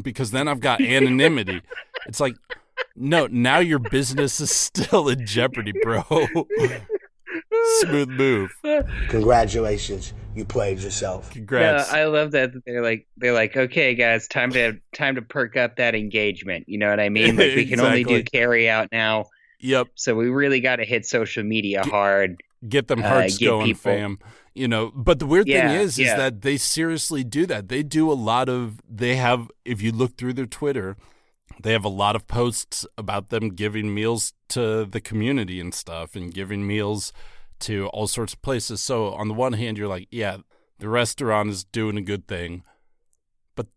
because 0.01 0.31
then 0.31 0.47
I've 0.47 0.61
got 0.61 0.79
anonymity. 0.81 1.61
it's 2.07 2.19
like 2.19 2.35
no, 2.95 3.27
now 3.27 3.59
your 3.59 3.79
business 3.79 4.39
is 4.39 4.51
still 4.51 5.09
in 5.09 5.25
jeopardy, 5.25 5.73
bro. 5.81 6.03
Smooth 7.79 8.09
move. 8.09 8.51
Congratulations, 9.09 10.13
you 10.35 10.45
played 10.45 10.79
yourself. 10.79 11.29
No, 11.29 11.33
Congrats. 11.33 11.91
I 11.91 12.05
love 12.05 12.31
that 12.31 12.53
that 12.53 12.65
they're 12.65 12.83
like 12.83 13.07
they're 13.17 13.33
like, 13.33 13.55
okay, 13.55 13.95
guys, 13.95 14.27
time 14.27 14.51
to 14.51 14.77
time 14.93 15.15
to 15.15 15.21
perk 15.21 15.55
up 15.55 15.77
that 15.77 15.95
engagement. 15.95 16.67
You 16.67 16.77
know 16.77 16.89
what 16.89 16.99
I 16.99 17.09
mean? 17.09 17.35
Like 17.37 17.55
we 17.55 17.65
can 17.65 17.79
only 17.79 18.03
do 18.03 18.23
carry 18.23 18.69
out 18.69 18.89
now, 18.91 19.25
yep. 19.59 19.87
so 19.95 20.15
we 20.15 20.29
really 20.29 20.59
got 20.59 20.77
to 20.77 20.85
hit 20.85 21.05
social 21.05 21.43
media 21.43 21.83
hard. 21.83 22.41
get 22.67 22.87
them 22.87 23.01
uh, 23.01 23.07
hearts 23.07 23.37
get 23.37 23.45
going, 23.45 23.65
people- 23.67 23.79
fam. 23.91 24.19
You 24.53 24.67
know, 24.67 24.91
but 24.93 25.19
the 25.19 25.25
weird 25.25 25.47
Yeah, 25.47 25.69
thing 25.69 25.81
is, 25.81 25.97
is 25.97 26.07
that 26.17 26.41
they 26.41 26.57
seriously 26.57 27.23
do 27.23 27.45
that. 27.45 27.69
They 27.69 27.83
do 27.83 28.11
a 28.11 28.13
lot 28.13 28.49
of. 28.49 28.81
They 28.87 29.15
have, 29.15 29.49
if 29.63 29.81
you 29.81 29.91
look 29.93 30.17
through 30.17 30.33
their 30.33 30.45
Twitter, 30.45 30.97
they 31.61 31.71
have 31.71 31.85
a 31.85 31.89
lot 31.89 32.15
of 32.17 32.27
posts 32.27 32.85
about 32.97 33.29
them 33.29 33.51
giving 33.55 33.93
meals 33.93 34.33
to 34.49 34.85
the 34.85 34.99
community 34.99 35.59
and 35.61 35.73
stuff, 35.73 36.15
and 36.15 36.33
giving 36.33 36.67
meals 36.67 37.13
to 37.59 37.87
all 37.87 38.07
sorts 38.07 38.33
of 38.33 38.41
places. 38.41 38.81
So 38.81 39.13
on 39.13 39.29
the 39.29 39.33
one 39.33 39.53
hand, 39.53 39.77
you're 39.77 39.87
like, 39.87 40.09
yeah, 40.11 40.37
the 40.79 40.89
restaurant 40.89 41.49
is 41.49 41.63
doing 41.63 41.97
a 41.97 42.01
good 42.01 42.27
thing, 42.27 42.63
but 43.55 43.67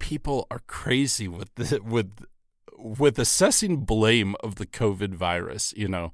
people 0.00 0.46
are 0.50 0.62
crazy 0.66 1.28
with 1.28 1.54
the, 1.54 1.80
with 1.84 2.10
with 2.76 3.18
assessing 3.18 3.84
blame 3.84 4.34
of 4.42 4.56
the 4.56 4.66
COVID 4.66 5.14
virus. 5.14 5.72
You 5.76 5.86
know, 5.88 6.12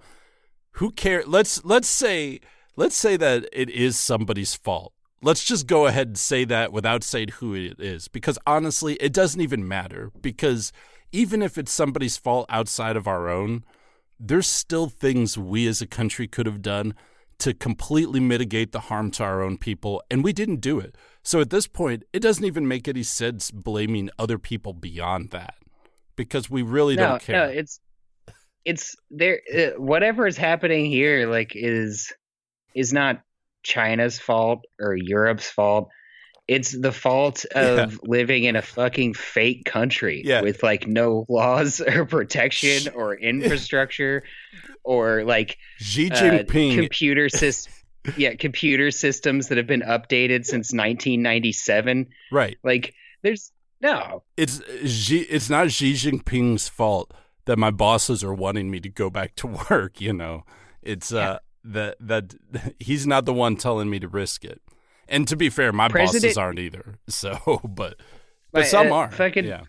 who 0.72 0.90
care 0.90 1.22
let's 1.26 1.64
let's 1.64 1.88
say 1.88 2.40
let's 2.76 2.96
say 2.96 3.16
that 3.16 3.48
it 3.52 3.70
is 3.70 3.98
somebody's 3.98 4.54
fault 4.54 4.92
let's 5.22 5.44
just 5.44 5.66
go 5.66 5.86
ahead 5.86 6.08
and 6.08 6.18
say 6.18 6.44
that 6.44 6.72
without 6.72 7.04
saying 7.04 7.28
who 7.34 7.54
it 7.54 7.78
is 7.78 8.08
because 8.08 8.38
honestly 8.46 8.94
it 8.94 9.12
doesn't 9.12 9.40
even 9.40 9.66
matter 9.66 10.10
because 10.20 10.72
even 11.12 11.42
if 11.42 11.58
it's 11.58 11.72
somebody's 11.72 12.16
fault 12.16 12.46
outside 12.48 12.96
of 12.96 13.06
our 13.06 13.28
own 13.28 13.64
there's 14.18 14.46
still 14.46 14.88
things 14.88 15.36
we 15.36 15.66
as 15.66 15.80
a 15.80 15.86
country 15.86 16.26
could 16.26 16.46
have 16.46 16.62
done 16.62 16.94
to 17.38 17.54
completely 17.54 18.20
mitigate 18.20 18.72
the 18.72 18.80
harm 18.80 19.10
to 19.10 19.24
our 19.24 19.42
own 19.42 19.56
people 19.56 20.02
and 20.10 20.22
we 20.22 20.32
didn't 20.32 20.60
do 20.60 20.78
it 20.78 20.96
so 21.22 21.40
at 21.40 21.50
this 21.50 21.66
point 21.66 22.02
it 22.12 22.20
doesn't 22.20 22.44
even 22.44 22.66
make 22.68 22.86
any 22.86 23.02
sense 23.02 23.50
blaming 23.50 24.10
other 24.18 24.38
people 24.38 24.72
beyond 24.72 25.30
that 25.30 25.54
because 26.16 26.50
we 26.50 26.62
really 26.62 26.96
no, 26.96 27.08
don't 27.08 27.22
care 27.22 27.46
no, 27.46 27.52
it's 27.52 27.80
it's 28.64 28.94
there. 29.10 29.40
Uh, 29.54 29.80
whatever 29.80 30.26
is 30.26 30.36
happening 30.36 30.86
here, 30.86 31.26
like, 31.28 31.52
is 31.54 32.12
is 32.74 32.92
not 32.92 33.22
China's 33.62 34.18
fault 34.18 34.64
or 34.80 34.94
Europe's 34.96 35.48
fault. 35.50 35.88
It's 36.48 36.72
the 36.72 36.92
fault 36.92 37.44
of 37.54 38.00
living 38.02 38.44
in 38.44 38.56
a 38.56 38.62
fucking 38.62 39.14
fake 39.14 39.64
country 39.64 40.22
Yeah. 40.24 40.40
with 40.42 40.62
like 40.62 40.86
no 40.86 41.24
laws 41.28 41.80
or 41.86 42.04
protection 42.06 42.92
or 42.94 43.14
infrastructure 43.30 44.24
or 44.84 45.24
like 45.24 45.58
Xi 45.78 46.10
uh, 46.10 46.14
Jinping 46.14 46.74
computer 46.74 47.26
sys- 47.26 47.68
yeah, 48.16 48.34
computer 48.34 48.90
systems 48.90 49.48
that 49.48 49.58
have 49.58 49.66
been 49.66 49.82
updated 49.82 50.46
since 50.46 50.72
1997. 50.72 52.06
right 52.32 52.56
Like, 52.64 52.94
there's 53.22 53.52
no, 53.82 54.22
it's 54.36 54.60
Xi, 54.86 55.20
it's 55.20 55.50
not 55.50 55.70
Xi 55.70 55.92
Jinping's 55.94 56.68
fault 56.68 57.12
that 57.44 57.58
my 57.58 57.70
bosses 57.70 58.22
are 58.24 58.34
wanting 58.34 58.70
me 58.70 58.80
to 58.80 58.88
go 58.88 59.08
back 59.10 59.34
to 59.36 59.46
work. 59.70 60.00
You 60.00 60.12
know, 60.14 60.44
it's 60.82 61.12
uh 61.12 61.38
that 61.64 61.96
that 62.00 62.34
he's 62.78 63.06
not 63.06 63.24
the 63.24 63.34
one 63.34 63.56
telling 63.56 63.90
me 63.90 63.98
to 64.00 64.08
risk 64.08 64.44
it. 64.44 64.60
And 65.08 65.26
to 65.28 65.36
be 65.36 65.50
fair, 65.50 65.72
my 65.72 65.88
bosses 65.88 66.38
aren't 66.38 66.58
either. 66.58 66.98
So, 67.08 67.60
but 67.64 67.70
but 67.72 67.96
But, 68.52 68.66
some 68.66 68.92
uh, 68.92 68.96
are. 68.96 69.10
Fucking 69.10 69.44
yeah. 69.44 69.62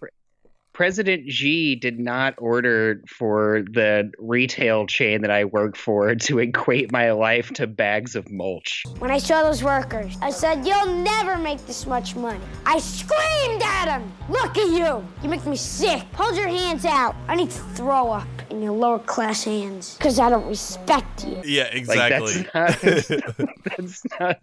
Pre- 0.74 0.82
President 0.92 1.32
Xi 1.32 1.76
did 1.76 2.00
not 2.00 2.34
order 2.38 3.02
for 3.08 3.64
the 3.72 4.12
retail 4.20 4.86
chain 4.88 5.22
that 5.22 5.32
I 5.32 5.46
work 5.46 5.78
for 5.78 6.14
to 6.28 6.40
equate 6.40 6.92
my 6.92 7.12
life 7.12 7.50
to 7.54 7.66
bags 7.68 8.16
of 8.16 8.30
mulch. 8.30 8.84
When 9.00 9.10
I 9.10 9.18
saw 9.20 9.44
those 9.44 9.64
workers, 9.64 10.18
I 10.22 10.32
said, 10.32 10.66
You'll 10.68 10.88
never 10.98 11.38
make 11.38 11.66
this 11.66 11.86
much 11.88 12.16
money. 12.16 12.42
I 12.66 12.80
screamed 12.80 13.62
at 13.64 13.86
them. 13.86 14.12
Look 14.30 14.58
at 14.58 14.68
you. 14.68 15.08
You 15.24 15.30
make 15.30 15.46
me 15.46 15.56
sick. 15.56 16.04
Hold 16.14 16.36
your 16.36 16.50
hands 16.50 16.84
out. 16.84 17.16
I 17.30 17.36
need 17.36 17.52
to 17.52 17.60
throw 17.76 18.12
up 18.12 18.28
in 18.50 18.62
your 18.62 18.74
lower 18.74 19.00
class 19.00 19.46
hands 19.46 19.96
because 19.98 20.20
I 20.20 20.30
don't 20.30 20.48
respect 20.48 21.26
you. 21.26 21.42
Yeah, 21.46 21.64
Like 21.64 21.76
exactly. 21.76 22.48
that's 22.54 23.10
not. 23.10 23.38
That's 23.78 24.04
not. 24.20 24.38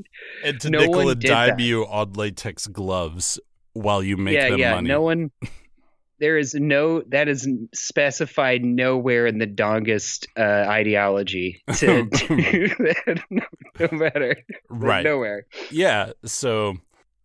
and 0.44 0.60
to 0.62 0.70
no 0.70 0.78
nickel 0.78 1.10
and 1.10 1.20
did 1.20 1.28
dime 1.28 1.48
that. 1.58 1.60
you 1.60 1.84
on 1.86 2.14
latex 2.14 2.66
gloves 2.68 3.38
while 3.74 4.02
you 4.02 4.16
make 4.16 4.34
yeah, 4.34 4.48
them 4.48 4.58
yeah. 4.58 4.74
money. 4.76 4.88
No 4.88 5.02
one. 5.02 5.30
There 6.20 6.36
is 6.38 6.54
no 6.54 7.02
that 7.08 7.28
is 7.28 7.48
specified 7.74 8.64
nowhere 8.64 9.26
in 9.26 9.38
the 9.38 9.46
Dongist 9.46 10.26
uh, 10.36 10.68
ideology 10.68 11.62
to 11.76 12.04
do 12.10 12.68
that. 12.68 13.22
No, 13.30 13.42
no 13.78 13.88
matter. 13.92 14.36
Right. 14.68 15.04
Nowhere. 15.04 15.46
yeah 15.70 16.12
so 16.24 16.76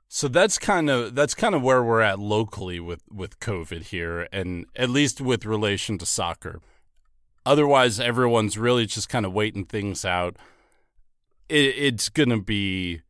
so 0.07 0.27
that's 0.27 0.59
kind 0.59 0.89
of 0.89 1.15
that's 1.15 1.33
kind 1.33 1.55
of 1.55 1.61
where 1.63 1.83
we're 1.83 2.01
at 2.01 2.19
locally 2.19 2.79
with 2.79 3.01
with 3.11 3.39
covid 3.39 3.83
here 3.85 4.27
and 4.31 4.65
at 4.75 4.89
least 4.89 5.19
with 5.19 5.45
relation 5.45 5.97
to 5.97 6.05
soccer 6.05 6.61
otherwise 7.45 7.99
everyone's 7.99 8.57
really 8.57 8.85
just 8.85 9.09
kind 9.09 9.25
of 9.25 9.33
waiting 9.33 9.65
things 9.65 10.05
out 10.05 10.37
it, 11.49 11.75
it's 11.77 12.09
gonna 12.09 12.39
be 12.39 13.01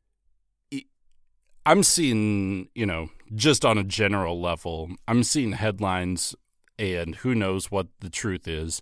i'm 1.65 1.83
seeing 1.83 2.69
you 2.73 2.85
know 2.85 3.09
just 3.33 3.65
on 3.65 3.77
a 3.77 3.83
general 3.83 4.39
level 4.39 4.89
i'm 5.07 5.23
seeing 5.23 5.53
headlines 5.53 6.35
and 6.77 7.15
who 7.15 7.33
knows 7.35 7.71
what 7.71 7.87
the 7.99 8.09
truth 8.09 8.47
is 8.47 8.81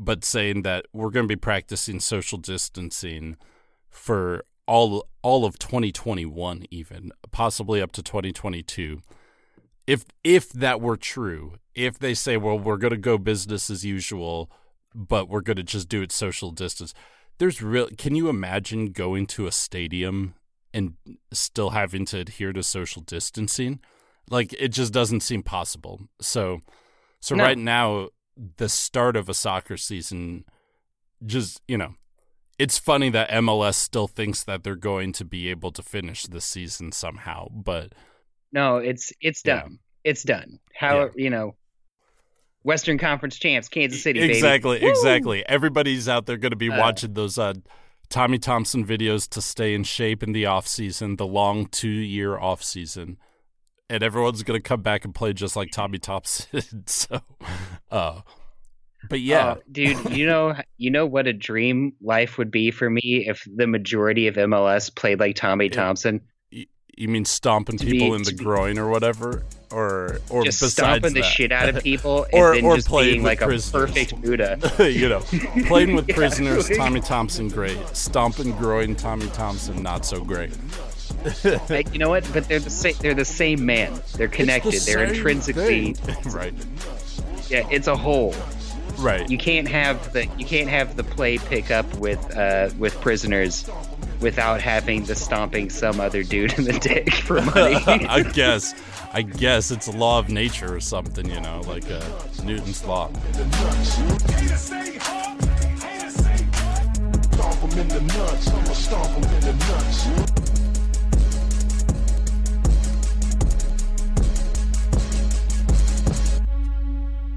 but 0.00 0.24
saying 0.24 0.62
that 0.62 0.86
we're 0.92 1.10
going 1.10 1.24
to 1.24 1.34
be 1.34 1.36
practicing 1.36 1.98
social 2.00 2.38
distancing 2.38 3.36
for 3.90 4.44
all 4.66 5.06
all 5.22 5.44
of 5.44 5.58
2021 5.58 6.66
even 6.70 7.10
possibly 7.30 7.80
up 7.80 7.92
to 7.92 8.02
2022 8.02 9.00
if 9.86 10.04
if 10.22 10.50
that 10.52 10.80
were 10.80 10.96
true 10.96 11.54
if 11.74 11.98
they 11.98 12.14
say 12.14 12.36
well 12.36 12.58
we're 12.58 12.76
going 12.76 12.92
to 12.92 12.96
go 12.96 13.18
business 13.18 13.70
as 13.70 13.84
usual 13.84 14.50
but 14.94 15.28
we're 15.28 15.40
going 15.40 15.56
to 15.56 15.62
just 15.62 15.88
do 15.88 16.02
it 16.02 16.12
social 16.12 16.50
distance 16.50 16.94
there's 17.38 17.62
real 17.62 17.88
can 17.96 18.14
you 18.14 18.28
imagine 18.28 18.92
going 18.92 19.26
to 19.26 19.46
a 19.46 19.52
stadium 19.52 20.34
and 20.74 20.94
still 21.32 21.70
having 21.70 22.04
to 22.06 22.18
adhere 22.18 22.52
to 22.52 22.62
social 22.62 23.02
distancing 23.02 23.80
like 24.30 24.52
it 24.58 24.68
just 24.68 24.92
doesn't 24.92 25.20
seem 25.20 25.42
possible 25.42 26.00
so 26.20 26.60
so 27.20 27.34
No. 27.34 27.44
right 27.44 27.58
now 27.58 28.08
the 28.56 28.68
start 28.68 29.16
of 29.16 29.28
a 29.28 29.34
soccer 29.34 29.76
season 29.76 30.44
just 31.24 31.60
you 31.66 31.78
know 31.78 31.94
it's 32.58 32.76
funny 32.78 33.08
that 33.10 33.30
MLS 33.30 33.74
still 33.76 34.08
thinks 34.08 34.42
that 34.44 34.64
they're 34.64 34.74
going 34.76 35.12
to 35.12 35.24
be 35.24 35.48
able 35.48 35.70
to 35.72 35.82
finish 35.82 36.24
the 36.24 36.40
season 36.40 36.90
somehow, 36.90 37.46
but 37.52 37.92
No, 38.52 38.78
it's 38.78 39.12
it's 39.20 39.42
Yeah. 39.44 39.60
done. 39.60 39.78
It's 40.02 40.24
done. 40.24 40.58
How 40.74 41.02
Yeah. 41.04 41.08
you 41.14 41.30
know, 41.30 41.54
Western 42.64 42.98
Conference 42.98 43.38
champs, 43.38 43.68
Kansas 43.68 44.02
City. 44.02 44.18
baby. 44.20 44.34
exactly, 44.34 44.80
Woo! 44.80 44.88
exactly. 44.90 45.46
Everybody's 45.46 46.08
out 46.08 46.26
there 46.26 46.36
going 46.36 46.50
to 46.50 46.56
be 46.56 46.70
Uh, 46.70 46.78
watching 46.78 47.14
those 47.14 47.38
uh, 47.38 47.54
Tommy 48.08 48.38
Thompson 48.38 48.84
videos 48.86 49.28
to 49.30 49.42
stay 49.42 49.74
in 49.74 49.84
shape 49.84 50.22
in 50.22 50.32
the 50.32 50.46
off 50.46 50.66
season, 50.66 51.16
the 51.16 51.26
long 51.26 51.66
two 51.66 51.88
year 51.88 52.38
off 52.38 52.62
season, 52.62 53.18
and 53.90 54.02
everyone's 54.02 54.42
going 54.42 54.58
to 54.58 54.66
come 54.66 54.82
back 54.82 55.04
and 55.04 55.14
play 55.14 55.32
just 55.32 55.56
like 55.56 55.70
Tommy 55.70 55.98
Thompson. 55.98 56.62
so, 56.86 57.20
uh, 57.90 58.20
but 59.08 59.20
yeah, 59.20 59.56
Oh, 59.58 59.62
dude, 59.70 60.10
you 60.10 60.26
know, 60.26 60.54
you 60.76 60.90
know 60.90 61.06
what 61.06 61.26
a 61.26 61.32
dream 61.32 61.92
life 62.00 62.38
would 62.38 62.50
be 62.50 62.70
for 62.70 62.88
me 62.90 63.26
if 63.28 63.46
the 63.54 63.66
majority 63.66 64.26
of 64.26 64.36
MLS 64.36 64.94
played 64.94 65.20
like 65.20 65.36
Tommy 65.36 65.68
Thompson, 65.68 66.20
you 66.50 67.08
mean 67.08 67.24
stomping 67.24 67.78
to 67.78 67.86
be- 67.86 67.92
people 67.92 68.14
in 68.14 68.22
the 68.24 68.32
groin 68.32 68.78
or 68.78 68.88
whatever, 68.88 69.44
or 69.70 70.20
or 70.30 70.44
just 70.44 70.60
stomping 70.70 71.14
the 71.14 71.22
shit 71.22 71.52
out 71.52 71.68
of 71.68 71.82
people, 71.82 72.26
Or- 72.32 72.54
then 72.54 72.64
or 72.64 72.76
just 72.76 72.88
playing 72.88 73.10
being 73.14 73.22
like 73.22 73.40
a 73.40 73.46
perfect 73.46 74.20
Buddha. 74.20 74.58
you 74.90 75.08
know, 75.08 75.20
playing 75.66 75.94
with 75.94 76.08
Yeah, 76.08 76.14
prisoners, 76.16 76.68
really. 76.68 76.76
Tommy 76.78 77.00
Thompson, 77.00 77.48
great. 77.48 77.78
Stomping 77.96 78.52
groin, 78.56 78.94
Tommy 78.96 79.28
Thompson, 79.28 79.82
not 79.82 80.04
so 80.06 80.22
great. 80.24 80.50
Like, 81.68 81.92
you 81.92 81.98
know 81.98 82.08
what? 82.10 82.28
But 82.32 82.48
they're 82.48 82.60
the 82.60 82.70
same. 82.70 82.94
They're 83.00 83.14
the 83.14 83.24
same 83.24 83.66
man. 83.66 84.00
They're 84.16 84.28
connected. 84.28 84.72
The 84.74 84.78
they're 84.86 85.04
intrinsically. 85.04 85.96
right, 86.26 86.54
Yeah, 87.48 87.66
it's 87.70 87.88
a 87.88 87.96
whole. 87.96 88.34
right. 88.98 89.28
You 89.28 89.36
can't 89.38 89.66
have 89.68 90.12
the 90.12 90.26
you 90.38 90.44
can't 90.46 90.68
have 90.68 90.96
the 90.96 91.04
play 91.04 91.38
pick 91.38 91.70
up 91.70 91.92
with 91.96 92.36
uh 92.36 92.70
with 92.78 92.94
prisoners 93.00 93.68
without 94.20 94.60
having 94.60 95.04
the 95.04 95.14
stomping 95.14 95.70
some 95.70 96.00
other 96.00 96.22
dude 96.22 96.58
in 96.58 96.64
the 96.64 96.78
dick 96.78 97.12
for 97.12 97.40
money. 97.40 97.74
I 97.86 98.22
guess, 98.22 98.74
I 99.12 99.22
guess 99.22 99.70
it's 99.70 99.86
a 99.86 99.92
law 99.92 100.18
of 100.18 100.28
nature 100.28 100.74
or 100.74 100.80
something, 100.80 101.28
you 101.28 101.40
know, 101.40 101.62
like 101.66 101.90
uh, 101.90 102.02
Newton's 102.44 102.84
law. 102.84 103.10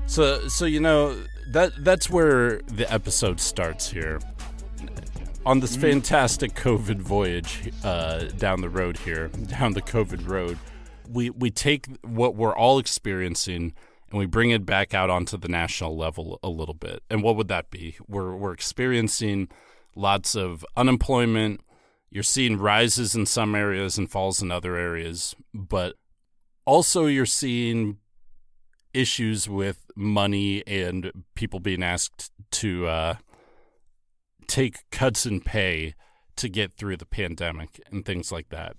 So, 0.08 0.46
so 0.50 0.66
you 0.66 0.82
know 0.82 1.16
that 1.48 1.72
that's 1.80 2.10
where 2.10 2.62
the 2.68 2.92
episode 2.92 3.40
starts 3.40 3.90
here. 3.90 4.20
On 5.43 5.60
this 5.60 5.75
fantastic 5.75 6.53
COVID 6.53 6.98
voyage 6.98 7.71
uh, 7.83 8.25
down 8.38 8.62
the 8.62 8.69
road 8.69 9.00
here, 9.00 9.29
down 9.29 9.74
the 9.74 9.81
COVID 9.81 10.27
road, 10.29 10.60
we 11.10 11.31
we 11.31 11.50
take 11.50 11.88
what 12.03 12.36
we're 12.36 12.55
all 12.55 12.77
experiencing 12.77 13.74
and 14.12 14.19
we 14.19 14.27
bring 14.27 14.51
it 14.51 14.67
back 14.67 14.93
out 14.93 15.10
onto 15.10 15.38
the 15.38 15.48
national 15.48 15.98
level 15.98 16.39
a 16.43 16.50
little 16.50 16.75
bit. 16.75 17.01
And 17.10 17.24
what 17.24 17.36
would 17.38 17.48
that 17.48 17.71
be? 17.71 17.98
We're 18.07 18.36
we're 18.36 18.53
experiencing 18.53 19.50
lots 19.95 20.36
of 20.36 20.63
unemployment. 20.77 21.62
You're 22.12 22.21
seeing 22.21 22.57
rises 22.57 23.15
in 23.15 23.25
some 23.25 23.55
areas 23.55 23.98
and 23.98 24.12
falls 24.12 24.43
in 24.43 24.51
other 24.51 24.75
areas, 24.75 25.36
but 25.55 25.95
also 26.65 27.07
you're 27.07 27.25
seeing 27.25 27.98
issues 28.93 29.50
with 29.50 29.89
money 29.95 30.62
and 30.67 31.24
people 31.33 31.60
being 31.60 31.81
asked 31.81 32.31
to 32.51 32.86
uh, 32.86 33.15
take 34.51 34.89
cuts 34.91 35.25
in 35.25 35.39
pay 35.39 35.96
to 36.36 36.50
get 36.50 36.74
through 36.74 36.98
the 36.98 37.05
pandemic 37.05 37.79
and 37.89 38.05
things 38.05 38.34
like 38.34 38.50
that. 38.50 38.75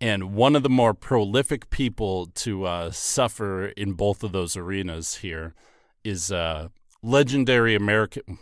And 0.00 0.34
one 0.34 0.56
of 0.56 0.64
the 0.64 0.68
more 0.68 0.92
prolific 0.92 1.70
people 1.70 2.26
to 2.26 2.64
uh, 2.64 2.90
suffer 2.90 3.66
in 3.68 3.92
both 3.92 4.24
of 4.24 4.32
those 4.32 4.56
arenas 4.56 5.16
here 5.16 5.54
is 6.02 6.32
uh, 6.32 6.68
legendary 7.00 7.76
American. 7.76 8.38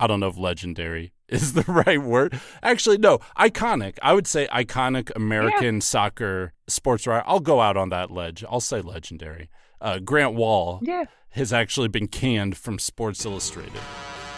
I 0.00 0.06
don't 0.06 0.20
know 0.20 0.28
if 0.28 0.38
legendary 0.38 1.12
is 1.28 1.52
the 1.52 1.64
right 1.64 2.00
word. 2.00 2.40
Actually, 2.62 2.96
no, 2.96 3.18
iconic. 3.38 3.98
I 4.00 4.14
would 4.14 4.26
say 4.26 4.46
iconic 4.48 5.14
American 5.14 5.82
soccer 5.82 6.54
sports 6.68 7.06
writer. 7.06 7.24
I'll 7.26 7.40
go 7.40 7.60
out 7.60 7.76
on 7.76 7.90
that 7.90 8.10
ledge. 8.10 8.44
I'll 8.48 8.60
say 8.60 8.80
legendary. 8.80 9.50
Uh, 9.78 9.98
Grant 9.98 10.34
Wahl 10.34 10.80
yeah. 10.82 11.04
has 11.30 11.52
actually 11.52 11.88
been 11.88 12.08
canned 12.08 12.56
from 12.56 12.78
Sports 12.78 13.26
Illustrated. 13.26 13.80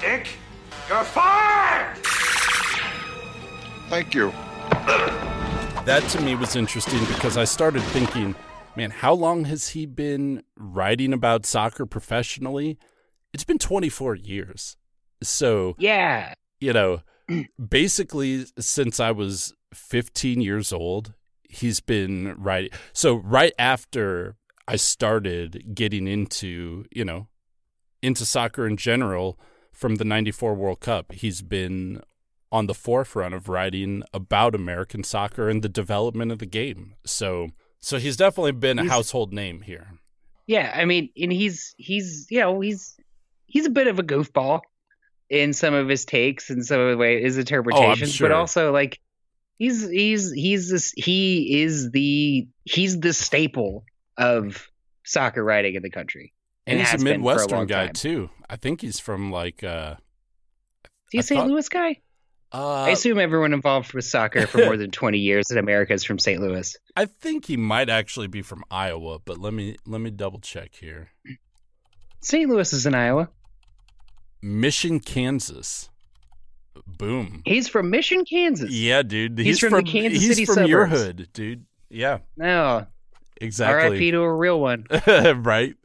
Dick, 0.01 0.29
you're 0.91 1.05
fired! 1.05 1.97
Thank 3.89 4.13
you. 4.13 4.33
That 5.85 6.05
to 6.11 6.21
me 6.21 6.35
was 6.35 6.57
interesting 6.57 6.99
because 7.07 7.37
I 7.37 7.45
started 7.45 7.83
thinking, 7.85 8.35
man, 8.75 8.91
how 8.91 9.15
long 9.15 9.45
has 9.45 9.69
he 9.69 9.87
been 9.87 10.43
writing 10.57 11.13
about 11.13 11.47
soccer 11.47 11.87
professionally? 11.87 12.77
It's 13.33 13.45
been 13.45 13.59
24 13.59 14.17
years. 14.17 14.77
So, 15.23 15.77
Yeah. 15.79 16.35
you 16.61 16.73
know, 16.73 17.03
basically 17.69 18.47
since 18.59 18.99
I 18.99 19.13
was 19.13 19.55
15 19.73 20.41
years 20.41 20.73
old, 20.73 21.15
he's 21.49 21.79
been 21.79 22.35
writing. 22.37 22.71
So, 22.93 23.15
right 23.15 23.53
after 23.61 24.35
I 24.67 24.75
started 24.75 25.73
getting 25.73 26.09
into, 26.09 26.85
you 26.91 27.05
know, 27.05 27.29
into 28.03 28.25
soccer 28.25 28.67
in 28.67 28.77
general 28.77 29.39
from 29.81 29.97
the 29.97 30.05
94 30.05 30.55
World 30.55 30.81
Cup, 30.81 31.11
he's 31.13 31.41
been 31.41 32.03
on 32.53 32.67
the 32.67 32.75
forefront 32.75 33.33
of 33.33 33.49
writing 33.49 34.03
about 34.13 34.55
American 34.55 35.03
soccer 35.03 35.49
and 35.49 35.63
the 35.63 35.71
development 35.71 36.31
of 36.31 36.39
the 36.39 36.47
game. 36.47 36.95
So, 37.07 37.49
so 37.81 37.99
he's 37.99 38.19
definitely 38.19 38.53
been 38.53 38.79
a 38.79 38.89
household 38.89 39.33
name 39.33 39.63
here. 39.63 39.93
Yeah, 40.47 40.71
I 40.75 40.85
mean, 40.85 41.09
and 41.17 41.33
he's 41.33 41.75
he's 41.79 42.27
you 42.29 42.41
know 42.41 42.61
he's 42.61 42.97
he's 43.47 43.67
a 43.67 43.71
bit 43.71 43.87
of 43.87 43.99
a 43.99 44.03
goofball 44.03 44.61
in 45.31 45.55
some 45.55 45.73
of 45.73 45.89
his 45.89 46.05
takes 46.05 46.51
and 46.51 46.67
some 46.67 46.81
of 46.81 46.91
the 46.91 46.97
way 46.99 47.23
his 47.23 47.39
oh, 47.39 47.41
interpretations, 47.41 48.13
sure. 48.13 48.29
but 48.29 48.35
also 48.35 48.73
like 48.73 49.01
he's 49.59 49.89
he's 49.89 50.31
he's 50.33 50.69
this 50.69 50.93
he 50.95 51.63
is 51.63 51.91
the 51.93 52.49
he's 52.65 53.01
the 53.01 53.15
staple 53.15 53.85
of 54.19 54.69
soccer 55.05 55.43
writing 55.43 55.77
in 55.77 55.83
the 55.83 55.91
country. 55.91 56.35
And 56.71 56.79
he's 56.81 56.89
a 56.89 56.93
has 56.93 57.05
been 57.05 57.07
for 57.07 57.15
a 57.15 57.19
Midwestern 57.19 57.67
guy 57.67 57.87
time. 57.87 57.95
too. 57.95 58.31
I 58.49 58.57
think 58.57 58.81
he's 58.81 58.99
from 59.01 59.31
like 59.31 59.63
uh 59.65 59.97
Is 60.85 60.91
he 61.13 61.19
I 61.19 61.21
a 61.21 61.23
St. 61.23 61.41
thought- 61.41 61.49
Louis 61.49 61.69
guy? 61.69 61.97
uh 62.53 62.83
I 62.83 62.91
assume 62.91 63.19
everyone 63.19 63.53
involved 63.53 63.93
with 63.93 64.05
soccer 64.05 64.47
for 64.47 64.59
more 64.59 64.77
than 64.77 64.91
twenty 65.01 65.19
years 65.19 65.51
in 65.51 65.59
America 65.59 65.93
is 65.93 66.03
from 66.05 66.19
St. 66.19 66.41
Louis. 66.41 66.77
I 66.97 67.07
think 67.07 67.47
he 67.47 67.57
might 67.57 67.89
actually 67.89 68.27
be 68.27 68.43
from 68.43 68.65
Iowa, 68.71 69.19
but 69.25 69.39
let 69.39 69.53
me 69.55 69.77
let 69.87 70.01
me 70.01 70.11
double 70.11 70.41
check 70.41 70.75
here. 70.75 71.11
St. 72.23 72.49
Louis 72.51 72.73
is 72.73 72.87
in 72.87 72.95
Iowa. 72.95 73.29
Mission, 74.43 75.01
Kansas. 75.01 75.91
Boom. 76.87 77.43
He's 77.45 77.69
from 77.69 77.91
Mission, 77.91 78.25
Kansas. 78.25 78.71
Yeah, 78.71 79.03
dude. 79.03 79.39
He's 79.39 79.47
He's, 79.47 79.59
from 79.61 79.73
the 79.73 79.83
Kansas 79.83 80.21
he's 80.23 80.31
City 80.31 80.45
from 80.47 80.67
your 80.67 80.87
suburbs. 80.87 81.03
hood, 81.03 81.29
dude. 81.33 81.65
Yeah, 81.89 82.19
No. 82.37 82.87
exactly. 83.41 83.89
R.I.P. 83.91 84.11
to 84.13 84.21
a 84.23 84.33
real 84.35 84.61
one. 84.61 84.87
right? 85.07 85.75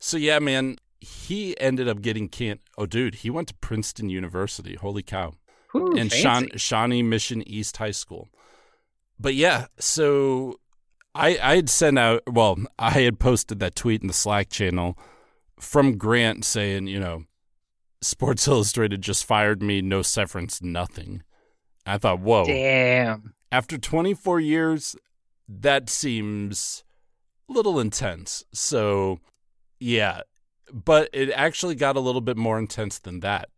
so 0.00 0.16
yeah, 0.16 0.40
man, 0.40 0.76
he 1.00 1.58
ended 1.60 1.88
up 1.88 2.02
getting 2.02 2.28
can 2.28 2.58
Oh, 2.76 2.86
dude, 2.86 3.16
he 3.16 3.30
went 3.30 3.48
to 3.48 3.54
Princeton 3.54 4.08
University. 4.08 4.74
Holy 4.74 5.02
cow! 5.02 5.34
Whew, 5.72 5.96
and. 5.96 6.10
Shawn, 6.10 6.48
Shawnee 6.56 7.02
Mission 7.02 7.46
East 7.46 7.76
High 7.76 7.92
School. 7.92 8.28
But 9.18 9.34
yeah, 9.34 9.66
so 9.78 10.58
I 11.14 11.38
I 11.42 11.56
had 11.56 11.70
sent 11.70 11.98
out. 11.98 12.22
Well, 12.26 12.58
I 12.78 12.90
had 12.90 13.20
posted 13.20 13.60
that 13.60 13.76
tweet 13.76 14.00
in 14.00 14.08
the 14.08 14.14
Slack 14.14 14.50
channel 14.50 14.98
from 15.60 15.98
Grant 15.98 16.44
saying, 16.44 16.86
you 16.86 16.98
know, 16.98 17.24
Sports 18.00 18.48
Illustrated 18.48 19.02
just 19.02 19.24
fired 19.24 19.62
me, 19.62 19.82
no 19.82 20.02
severance, 20.02 20.62
nothing. 20.62 21.22
I 21.86 21.98
thought, 21.98 22.20
whoa 22.20 22.44
Damn. 22.44 23.34
after 23.50 23.78
24 23.78 24.40
years, 24.40 24.96
that 25.48 25.88
seems 25.88 26.84
a 27.48 27.52
little 27.52 27.80
intense. 27.80 28.44
So, 28.52 29.20
yeah, 29.80 30.20
but 30.72 31.08
it 31.12 31.30
actually 31.30 31.74
got 31.74 31.96
a 31.96 32.00
little 32.00 32.20
bit 32.20 32.36
more 32.36 32.58
intense 32.58 32.98
than 32.98 33.20
that. 33.20 33.48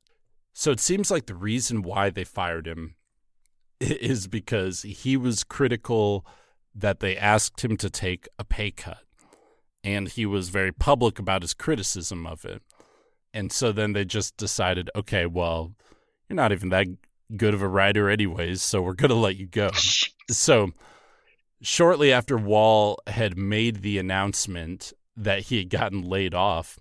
So 0.55 0.71
it 0.71 0.81
seems 0.81 1.11
like 1.11 1.27
the 1.27 1.35
reason 1.35 1.83
why 1.83 2.11
they 2.11 2.25
fired 2.25 2.67
him 2.67 2.95
is 3.81 4.29
because 4.29 4.83
he 4.83 5.17
was 5.17 5.45
critical 5.45 6.25
that 6.75 7.01
they 7.01 7.17
asked 7.17 7.65
him 7.65 7.77
to 7.79 7.91
take 7.91 8.29
a 8.39 8.45
pay 8.45 8.71
cut. 8.71 9.03
And 9.85 10.09
he 10.09 10.25
was 10.25 10.49
very 10.49 10.73
public 10.73 11.19
about 11.19 11.43
his 11.43 11.55
criticism 11.55 12.27
of 12.27 12.45
it. 12.45 12.63
And 13.35 13.51
so 13.51 13.73
then 13.73 13.93
they 13.93 14.05
just 14.05 14.37
decided, 14.37 14.91
okay, 14.95 15.27
well, 15.27 15.75
you're 16.29 16.37
not 16.37 16.53
even 16.53 16.69
that 16.69 16.87
good 17.37 17.55
of 17.55 17.63
a 17.63 17.69
writer, 17.69 18.09
anyways, 18.09 18.63
so 18.63 18.83
we're 18.83 18.95
going 18.95 19.11
to 19.11 19.15
let 19.15 19.37
you 19.37 19.47
go. 19.47 19.71
So, 20.31 20.71
shortly 21.61 22.13
after 22.13 22.39
Wahl 22.39 23.01
had 23.09 23.37
made 23.37 23.83
the 23.83 23.99
announcement 23.99 24.93
that 25.17 25.45
he 25.45 25.59
had 25.59 25.71
gotten 25.71 26.03
laid 26.03 26.35
off, 26.35 26.79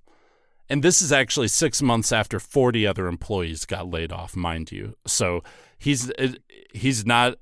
And 0.70 0.84
this 0.84 1.02
is 1.02 1.12
actually 1.12 1.50
six 1.50 1.82
months 1.82 2.12
after 2.14 2.40
40 2.40 2.88
other 2.88 3.08
employees 3.08 3.66
got 3.66 3.90
laid 3.90 4.12
off, 4.12 4.36
mind 4.38 4.72
you. 4.72 4.96
So 5.06 5.44
he's 5.78 6.10
uh, 6.12 6.34
he's 6.74 7.06
not 7.06 7.36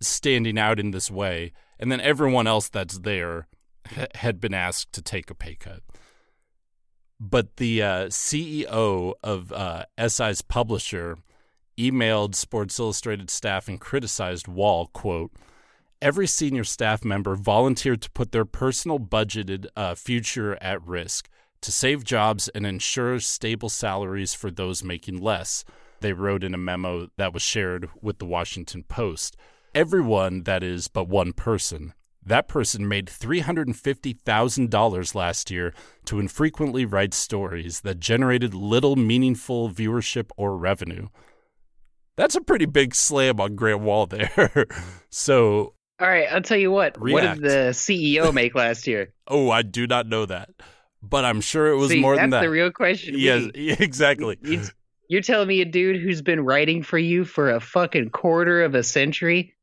standing 0.00 0.58
out 0.58 0.78
in 0.78 0.92
this 0.92 1.10
way. 1.10 1.52
And 1.80 1.90
then 1.90 2.00
everyone 2.00 2.46
else 2.46 2.68
that's 2.68 3.00
there 3.00 3.48
ha- 3.86 4.06
had 4.14 4.40
been 4.40 4.54
asked 4.54 4.92
to 4.92 5.02
take 5.02 5.30
a 5.30 5.34
pay 5.34 5.56
cut. 5.56 5.82
But 7.18 7.56
the 7.56 7.82
uh, 7.82 8.06
CEO 8.06 9.14
of 9.24 9.52
uh, 9.52 9.86
SI's 10.06 10.42
publisher 10.42 11.18
emailed 11.76 12.34
Sports 12.34 12.78
Illustrated 12.78 13.30
staff 13.30 13.68
and 13.68 13.80
criticized 13.80 14.46
Wahl, 14.46 14.86
quote, 14.92 15.32
every 16.00 16.26
senior 16.26 16.64
staff 16.64 17.04
member 17.04 17.34
volunteered 17.34 18.00
to 18.02 18.10
put 18.10 18.32
their 18.32 18.44
personal 18.44 18.98
budgeted 18.98 19.66
uh, 19.76 19.94
future 19.94 20.56
at 20.60 20.86
risk 20.86 21.28
to 21.60 21.72
save 21.72 22.04
jobs 22.04 22.48
and 22.48 22.66
ensure 22.66 23.20
stable 23.20 23.68
salaries 23.68 24.34
for 24.34 24.50
those 24.50 24.84
making 24.84 25.20
less. 25.20 25.64
They 26.00 26.12
wrote 26.12 26.44
in 26.44 26.54
a 26.54 26.58
memo 26.58 27.08
that 27.16 27.32
was 27.32 27.42
shared 27.42 27.88
with 28.00 28.18
the 28.18 28.26
Washington 28.26 28.84
Post. 28.84 29.36
Everyone, 29.74 30.44
that 30.44 30.62
is, 30.62 30.88
but 30.88 31.08
one 31.08 31.32
person. 31.32 31.94
That 32.24 32.46
person 32.46 32.86
made 32.86 33.06
$350,000 33.06 35.14
last 35.14 35.50
year 35.50 35.74
to 36.04 36.20
infrequently 36.20 36.84
write 36.84 37.14
stories 37.14 37.80
that 37.80 38.00
generated 38.00 38.54
little 38.54 38.96
meaningful 38.96 39.70
viewership 39.70 40.30
or 40.36 40.56
revenue. 40.56 41.08
That's 42.16 42.34
a 42.34 42.40
pretty 42.40 42.66
big 42.66 42.94
slam 42.94 43.40
on 43.40 43.54
Grant 43.54 43.80
Wahl 43.80 44.06
there. 44.06 44.66
so, 45.10 45.74
All 46.00 46.06
right, 46.08 46.28
I'll 46.30 46.42
tell 46.42 46.58
you 46.58 46.70
what. 46.70 46.98
What 47.00 47.22
did 47.22 47.42
the 47.42 47.70
CEO 47.72 48.32
make 48.32 48.54
last 48.54 48.86
year? 48.86 49.12
oh, 49.28 49.50
I 49.50 49.62
do 49.62 49.86
not 49.86 50.06
know 50.06 50.26
that. 50.26 50.50
But 51.02 51.24
I'm 51.24 51.40
sure 51.40 51.68
it 51.68 51.76
was 51.76 51.90
See, 51.90 52.00
more 52.00 52.16
than 52.16 52.30
that. 52.30 52.36
That's 52.38 52.46
the 52.46 52.50
real 52.50 52.70
question. 52.70 53.14
yes, 53.16 53.44
me. 53.54 53.70
exactly. 53.78 54.38
You- 54.42 54.62
You're 55.08 55.22
telling 55.22 55.48
me 55.48 55.60
a 55.60 55.64
dude 55.64 56.00
who's 56.00 56.22
been 56.22 56.44
writing 56.44 56.82
for 56.82 56.98
you 56.98 57.24
for 57.24 57.50
a 57.50 57.60
fucking 57.60 58.10
quarter 58.10 58.62
of 58.62 58.74
a 58.74 58.82
century 58.82 59.54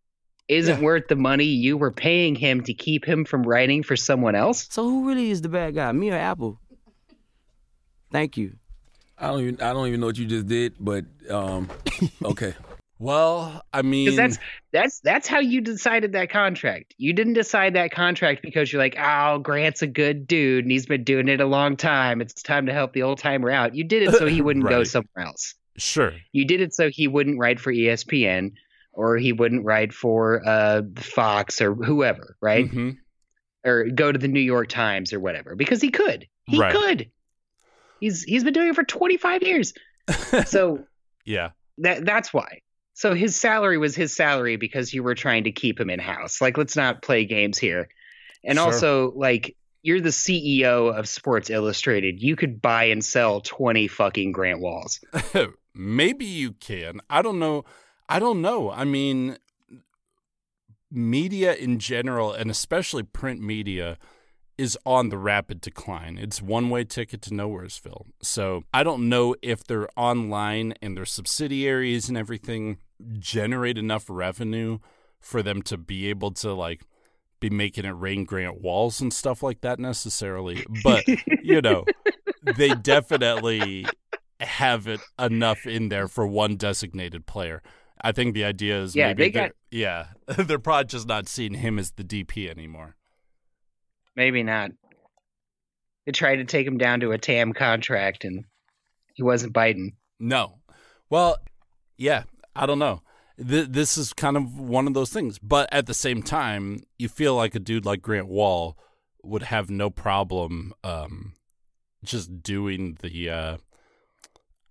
isn't 0.48 0.78
Yeah. 0.80 0.84
worth 0.84 1.08
the 1.08 1.16
money 1.16 1.46
you 1.46 1.78
were 1.78 1.92
paying 1.92 2.36
him 2.36 2.64
to 2.64 2.74
keep 2.74 3.06
him 3.06 3.26
from 3.26 3.44
writing 3.44 3.82
for 3.84 3.96
someone 3.96 4.36
else? 4.36 4.68
So 4.70 4.84
who 4.84 5.08
really 5.08 5.32
is 5.32 5.42
the 5.42 5.50
bad 5.50 5.76
guy, 5.76 5.92
me 5.92 6.12
or 6.12 6.16
Apple? 6.16 6.60
Thank 8.12 8.38
you. 8.38 8.56
I 9.18 9.28
don't 9.28 9.42
even 9.42 9.62
I 9.62 9.72
don't 9.74 9.88
even 9.88 10.00
know 10.02 10.08
what 10.08 10.18
you 10.18 10.26
just 10.26 10.48
did, 10.48 10.74
but 10.80 11.06
um, 11.30 11.70
okay. 12.24 12.54
Well, 12.98 13.62
I 13.74 13.82
mean, 13.82 14.16
that's 14.16 14.38
that's 14.72 15.00
that's 15.02 15.28
how 15.28 15.40
you 15.40 15.60
decided 15.62 16.14
that 16.14 16.30
contract. 16.30 16.94
You 16.98 17.12
didn't 17.14 17.34
decide 17.34 17.76
that 17.76 17.92
contract 17.92 18.42
because 18.42 18.72
you're 18.72 18.82
like, 18.82 18.96
oh, 18.98 19.40
Grant's 19.40 19.82
a 19.82 19.88
good 19.88 20.28
dude 20.28 20.64
and 20.64 20.72
he's 20.72 20.86
been 20.86 21.04
doing 21.04 21.28
it 21.28 21.42
a 21.42 21.46
long 21.46 21.76
time. 21.76 22.22
It's 22.22 22.42
time 22.42 22.68
to 22.68 22.74
help 22.74 22.94
the 22.94 23.04
old 23.04 23.20
timer 23.20 23.52
out. 23.52 23.76
You 23.76 23.84
did 23.84 24.04
it 24.04 24.16
so 24.16 24.28
he 24.28 24.42
wouldn't 24.42 24.68
go 24.70 24.84
somewhere 24.86 25.26
else. 25.26 25.56
sure. 25.78 26.14
You 26.32 26.46
did 26.46 26.62
it 26.62 26.74
so 26.74 26.90
he 26.90 27.08
wouldn't 27.10 27.38
write 27.38 27.60
for 27.60 27.74
ESPN 27.74 28.54
or 28.94 29.18
he 29.18 29.34
wouldn't 29.34 29.66
write 29.66 29.94
for 29.94 30.42
uh, 30.48 30.84
Fox 30.96 31.62
or 31.62 31.74
whoever, 31.76 32.38
right? 32.42 32.70
hmm 32.70 32.92
Or 33.66 33.86
go 33.90 34.10
to 34.10 34.18
the 34.18 34.30
New 34.30 34.40
York 34.40 34.70
Times 34.70 35.12
or 35.12 35.20
whatever 35.20 35.56
because 35.56 35.82
he 35.82 35.90
could. 35.92 36.28
He 36.46 36.60
Right. 36.60 36.72
could. 36.72 37.12
He's 38.00 38.24
he's 38.24 38.44
been 38.46 38.54
doing 38.54 38.70
it 38.70 38.76
for 38.76 38.84
25 38.86 39.44
years. 39.44 39.74
So 40.46 40.88
Yeah. 41.26 41.50
that 41.80 42.06
that's 42.06 42.34
why. 42.34 42.62
So 42.96 43.14
his 43.14 43.36
salary 43.36 43.78
was 43.78 43.96
his 43.96 44.16
salary 44.16 44.56
because 44.56 44.94
you 44.94 45.04
were 45.04 45.16
trying 45.16 45.44
to 45.44 45.52
keep 45.52 45.80
him 45.80 45.90
in 45.90 46.00
house. 46.00 46.42
Like 46.42 46.58
let's 46.58 46.76
not 46.76 47.02
play 47.02 47.26
games 47.26 47.58
here. 47.58 47.90
And 48.44 48.58
Sure. 48.58 48.66
also 48.66 49.12
like 49.16 49.56
you're 49.84 50.02
the 50.02 50.10
CEO 50.10 50.98
of 50.98 51.08
Sports 51.08 51.50
Illustrated. 51.50 52.22
You 52.24 52.36
could 52.36 52.62
buy 52.62 52.86
and 52.86 53.04
sell 53.06 53.42
20 53.42 53.88
fucking 53.88 54.32
Grant 54.32 54.62
Wahls. 54.62 55.00
Maybe 55.76 56.26
you 56.26 56.54
can. 56.54 57.02
I 57.10 57.22
don't 57.22 57.38
know. 57.38 57.66
I 58.10 58.18
don't 58.20 58.42
know. 58.42 58.72
I 58.72 58.84
mean, 58.86 59.38
media 60.90 61.54
in 61.54 61.80
general, 61.80 62.32
and 62.34 62.50
especially 62.50 63.04
print 63.04 63.42
media, 63.42 63.98
is 64.58 64.78
on 64.86 65.10
the 65.10 65.18
rapid 65.18 65.60
decline. 65.60 66.18
It's 66.18 66.42
one 66.42 66.70
way 66.70 66.86
ticket 66.86 67.22
to 67.24 67.30
nowheresville. 67.32 68.06
So 68.22 68.64
I 68.74 68.84
don't 68.84 69.10
know 69.10 69.36
if 69.42 69.66
their 69.66 69.88
online 69.98 70.74
and 70.82 70.96
their 70.96 71.06
subsidiaries 71.06 72.08
and 72.08 72.18
everything 72.18 72.78
generate 73.20 73.78
enough 73.78 74.06
revenue 74.10 74.80
for 75.20 75.42
them 75.44 75.62
to 75.64 75.78
be 75.78 76.08
able 76.10 76.32
to 76.32 76.54
like 76.54 76.82
be 77.40 77.50
making 77.50 77.86
it 77.86 77.90
rain 77.92 78.24
Grant 78.24 78.62
Wahls 78.62 79.02
and 79.02 79.14
stuff 79.14 79.44
like 79.44 79.62
that 79.62 79.80
necessarily. 79.80 80.66
But 80.84 81.04
you 81.44 81.62
know, 81.62 81.86
they 82.56 82.70
definitely 82.70 83.86
have 84.40 84.88
it 84.88 85.00
enough 85.20 85.66
in 85.66 85.90
there 85.90 86.08
for 86.08 86.26
one 86.28 86.56
designated 86.56 87.26
player. 87.26 87.62
I 88.02 88.12
think 88.12 88.34
the 88.34 88.44
idea 88.46 88.82
is 88.82 88.96
Yeah, 88.96 89.08
maybe 89.08 89.24
they 89.24 89.30
they're- 89.32 89.48
got- 89.48 89.56
yeah, 89.72 90.06
they're 90.28 90.60
probably 90.60 90.86
just 90.86 91.08
not 91.08 91.28
seeing 91.28 91.56
him 91.56 91.80
as 91.80 91.92
the 91.92 92.04
DP 92.04 92.50
anymore. 92.50 92.96
Maybe 94.16 94.44
not. 94.44 94.72
They 96.06 96.12
tried 96.12 96.38
to 96.38 96.46
take 96.46 96.66
him 96.68 96.78
down 96.78 97.00
to 97.02 97.12
a 97.12 97.18
TAM 97.18 97.52
contract 97.54 98.24
and 98.24 98.46
he 99.16 99.24
wasn't 99.24 99.54
biting. 99.54 99.94
No. 100.20 100.60
Well, 101.10 101.38
yeah, 101.98 102.24
I 102.56 102.66
don't 102.66 102.80
know. 102.80 103.02
Th- 103.38 103.68
this 103.68 103.98
is 103.98 104.14
kind 104.14 104.38
of 104.38 104.58
one 104.60 104.88
of 104.88 104.94
those 104.94 105.12
things. 105.12 105.40
But 105.40 105.68
at 105.72 105.88
the 105.88 105.94
same 105.94 106.24
time, 106.24 106.84
you 106.98 107.10
feel 107.10 107.36
like 107.36 107.56
a 107.56 107.60
dude 107.60 107.86
like 107.86 108.02
Grant 108.02 108.28
Wahl 108.28 108.78
would 109.24 109.44
have 109.44 109.70
no 109.70 109.90
problem 109.90 110.74
um, 110.84 111.34
just 112.04 112.42
doing 112.42 112.98
the, 113.02 113.30
uh, 113.30 113.58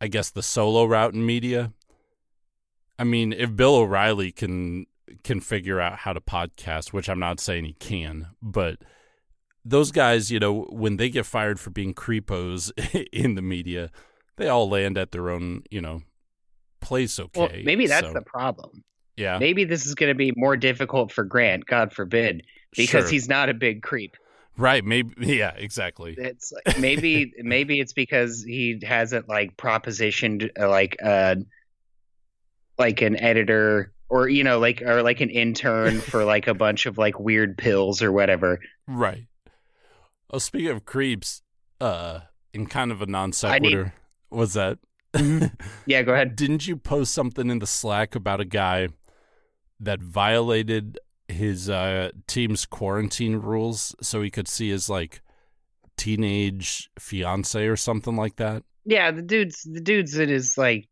I 0.00 0.08
guess, 0.08 0.30
the 0.30 0.42
solo 0.42 0.84
route 0.84 1.14
in 1.14 1.26
media. 1.26 1.72
I 2.98 3.04
mean, 3.04 3.32
if 3.32 3.54
Bill 3.54 3.76
O'Reilly 3.76 4.32
can 4.32 4.86
can 5.22 5.40
figure 5.40 5.80
out 5.80 5.98
how 5.98 6.12
to 6.12 6.20
podcast, 6.20 6.92
which 6.92 7.08
I'm 7.08 7.18
not 7.18 7.40
saying 7.40 7.64
he 7.64 7.74
can, 7.74 8.28
but 8.42 8.78
those 9.64 9.90
guys, 9.90 10.30
you 10.30 10.38
know, 10.38 10.62
when 10.70 10.96
they 10.96 11.08
get 11.08 11.26
fired 11.26 11.58
for 11.58 11.70
being 11.70 11.94
creepos 11.94 12.72
in 13.12 13.34
the 13.34 13.42
media, 13.42 13.90
they 14.36 14.48
all 14.48 14.68
land 14.68 14.98
at 14.98 15.12
their 15.12 15.30
own, 15.30 15.62
you 15.70 15.80
know, 15.80 16.02
place 16.84 17.18
okay. 17.18 17.40
Well, 17.40 17.50
maybe 17.64 17.86
that's 17.88 18.06
So, 18.06 18.12
the 18.12 18.22
problem. 18.22 18.84
yeah. 19.16 19.38
Maybe 19.38 19.64
this 19.64 19.86
is 19.86 19.94
going 19.96 20.10
to 20.10 20.14
be 20.14 20.32
more 20.36 20.56
difficult 20.56 21.10
for 21.10 21.24
Grant, 21.24 21.66
God 21.66 21.92
forbid, 21.92 22.42
because 22.76 23.04
Sure. 23.06 23.10
he's 23.10 23.28
not 23.28 23.48
a 23.48 23.54
big 23.54 23.82
creep. 23.82 24.16
right, 24.56 24.84
maybe 24.84 25.12
yeah, 25.36 25.52
exactly. 25.56 26.14
It's 26.16 26.52
like, 26.52 26.78
maybe 26.78 27.32
maybe 27.42 27.80
it's 27.80 27.92
because 27.92 28.42
he 28.44 28.80
hasn't 28.82 29.28
like 29.28 29.56
propositioned 29.56 30.50
uh, 30.60 30.68
like 30.68 30.96
uh 31.02 31.36
like 32.78 33.02
an 33.02 33.16
editor 33.20 33.92
or 34.08 34.28
you 34.28 34.44
know 34.44 34.58
like 34.58 34.82
or 34.82 35.02
like 35.02 35.20
an 35.20 35.30
intern 35.30 36.00
for 36.00 36.24
like 36.34 36.46
a 36.48 36.54
bunch 36.54 36.86
of 36.86 36.98
like 36.98 37.18
weird 37.18 37.56
pills 37.58 38.02
or 38.02 38.12
whatever. 38.12 38.60
Right. 38.86 39.26
Oh, 40.30 40.38
speaking 40.38 40.70
of 40.70 40.84
creeps, 40.84 41.42
uh 41.80 42.20
in 42.52 42.66
kind 42.66 42.92
of 42.92 43.02
a 43.02 43.06
non 43.06 43.32
sequitur, 43.32 43.94
was 44.30 44.54
that 44.54 44.78
Yeah, 45.86 46.02
go 46.02 46.12
ahead. 46.14 46.36
Didn't 46.36 46.66
you 46.66 46.76
post 46.76 47.12
something 47.14 47.50
in 47.50 47.58
the 47.58 47.66
Slack 47.66 48.14
about 48.14 48.40
a 48.40 48.44
guy 48.44 48.88
that 49.80 50.00
violated 50.02 50.98
his 51.28 51.68
uh, 51.70 52.10
team's 52.26 52.66
quarantine 52.66 53.36
rules 53.36 53.94
so 54.00 54.22
he 54.22 54.30
could 54.30 54.48
see 54.48 54.70
his 54.70 54.88
like 54.90 55.20
teenage 55.96 56.90
fiance 56.98 57.66
or 57.66 57.76
something 57.76 58.16
like 58.16 58.36
that? 58.36 58.62
Yeah, 58.84 59.10
the 59.10 59.22
dude's 59.22 59.62
the 59.62 59.80
dude's 59.80 60.18
in 60.18 60.28
his 60.28 60.58
like 60.58 60.86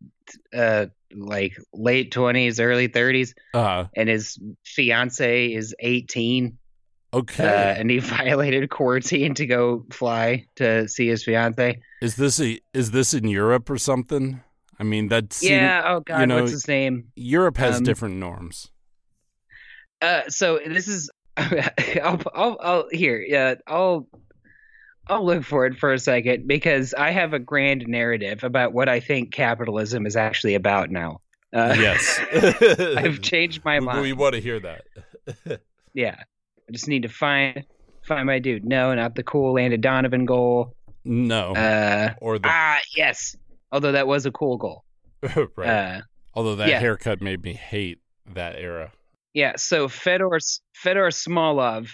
uh 0.54 0.86
like 1.14 1.52
late 1.74 2.10
twenties, 2.10 2.58
early 2.58 2.88
thirties, 2.88 3.34
Uh, 3.52 3.86
and 3.94 4.08
his 4.08 4.38
fiance 4.64 5.52
is 5.52 5.74
eighteen. 5.80 6.56
Okay. 7.14 7.44
Uh, 7.44 7.74
and 7.80 7.90
he 7.90 7.98
violated 8.00 8.68
quarantine 8.70 9.34
to 9.34 9.46
go 9.46 9.84
fly 9.90 10.46
to 10.56 10.88
see 10.88 11.08
his 11.08 11.24
fiance. 11.24 11.80
is 12.00 12.16
this 12.16 12.40
a, 12.40 12.60
is 12.74 12.90
this 12.90 13.14
in 13.14 13.28
Europe 13.28 13.68
or 13.70 13.78
something? 13.78 14.42
I 14.78 14.84
mean, 14.84 15.08
that 15.08 15.32
seem- 15.32 15.52
yeah. 15.52 15.82
Oh 15.86 16.00
God, 16.00 16.20
you 16.20 16.26
know, 16.26 16.40
what's 16.40 16.50
his 16.52 16.66
name? 16.68 17.08
Europe 17.14 17.56
has 17.58 17.76
Um, 17.78 17.84
different 17.84 18.16
norms. 18.16 18.70
Uh, 20.00 20.22
so 20.28 20.58
this 20.66 20.88
is. 20.88 21.10
I'll, 21.36 22.20
I'll, 22.34 22.58
I'll 22.60 22.88
here. 22.90 23.24
Yeah, 23.26 23.54
I'll. 23.66 24.06
I'll 25.08 25.24
look 25.26 25.42
for 25.44 25.66
it 25.66 25.76
for 25.78 25.92
a 25.92 25.98
second 25.98 26.46
because 26.46 26.94
I 26.94 27.10
have 27.10 27.32
a 27.32 27.38
grand 27.40 27.86
narrative 27.88 28.44
about 28.44 28.72
what 28.72 28.88
I 28.88 29.00
think 29.00 29.32
capitalism 29.32 30.06
is 30.06 30.14
actually 30.14 30.54
about 30.54 30.90
now. 30.90 31.20
Uh, 31.52 31.74
yes. 31.76 32.20
I've 32.96 33.20
changed 33.20 33.64
my 33.64 33.80
mind. 33.80 34.00
We 34.02 34.12
want 34.12 34.36
to 34.36 34.40
hear 34.40 34.60
that. 34.60 35.60
Yeah, 35.92 36.22
I 36.72 36.74
just 36.74 36.88
need 36.88 37.02
to 37.02 37.08
find 37.10 37.64
find 38.02 38.26
my 38.26 38.38
dude. 38.38 38.64
No, 38.64 38.94
not 38.94 39.14
the 39.14 39.22
cool 39.22 39.52
Landon 39.52 39.82
Donovan 39.82 40.24
goal. 40.24 40.74
no. 41.04 41.52
Uh, 41.54 42.14
or 42.22 42.38
the 42.38 42.48
ah, 42.48 42.78
yes. 42.96 43.36
Although 43.70 43.92
that 43.92 44.06
was 44.06 44.24
a 44.24 44.30
cool 44.30 44.56
goal. 44.56 44.84
right. 45.54 45.68
Uh, 45.68 46.00
Although 46.32 46.56
that 46.56 46.68
yeah. 46.70 46.80
haircut 46.80 47.20
made 47.20 47.42
me 47.42 47.52
hate 47.52 48.00
that 48.32 48.56
era. 48.56 48.90
yeah. 49.34 49.56
So 49.56 49.86
Fedor 49.88 50.38
Fedor 50.74 51.08
Smolov 51.08 51.90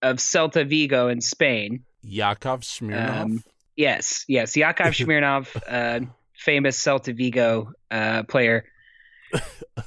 of 0.00 0.16
Celta 0.16 0.66
Vigo 0.66 1.08
in 1.08 1.20
Spain. 1.20 1.84
Yakov 2.02 2.62
Smirnoff. 2.62 3.20
Um, 3.20 3.44
Yes, 3.76 4.24
yes. 4.28 4.56
Yakov 4.56 4.86
Smirnoff, 4.94 5.54
uh, 5.68 6.06
famous 6.34 6.82
Celta 6.82 7.14
Vigo 7.14 7.72
uh, 7.90 8.22
player. 8.22 8.64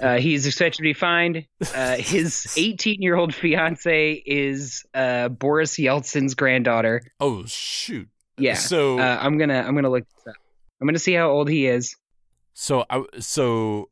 Uh, 0.01 0.17
he's 0.19 0.45
expected 0.45 0.77
to 0.77 0.83
be 0.83 0.93
fined. 0.93 1.45
Uh, 1.73 1.95
his 1.95 2.53
18 2.57 3.01
year 3.01 3.15
old 3.15 3.33
fiance 3.33 4.21
is 4.25 4.85
uh, 4.93 5.29
Boris 5.29 5.77
Yeltsin's 5.77 6.35
granddaughter. 6.35 7.01
Oh 7.19 7.45
shoot. 7.45 8.07
Yeah. 8.37 8.55
So 8.55 8.99
uh, 8.99 9.17
I'm 9.21 9.37
gonna 9.37 9.59
I'm 9.65 9.73
gonna 9.75 9.89
look. 9.89 10.03
I'm 10.81 10.87
gonna 10.87 10.99
see 10.99 11.13
how 11.13 11.29
old 11.31 11.49
he 11.49 11.65
is. 11.67 11.95
so 12.53 12.85
I, 12.89 13.03
so 13.19 13.89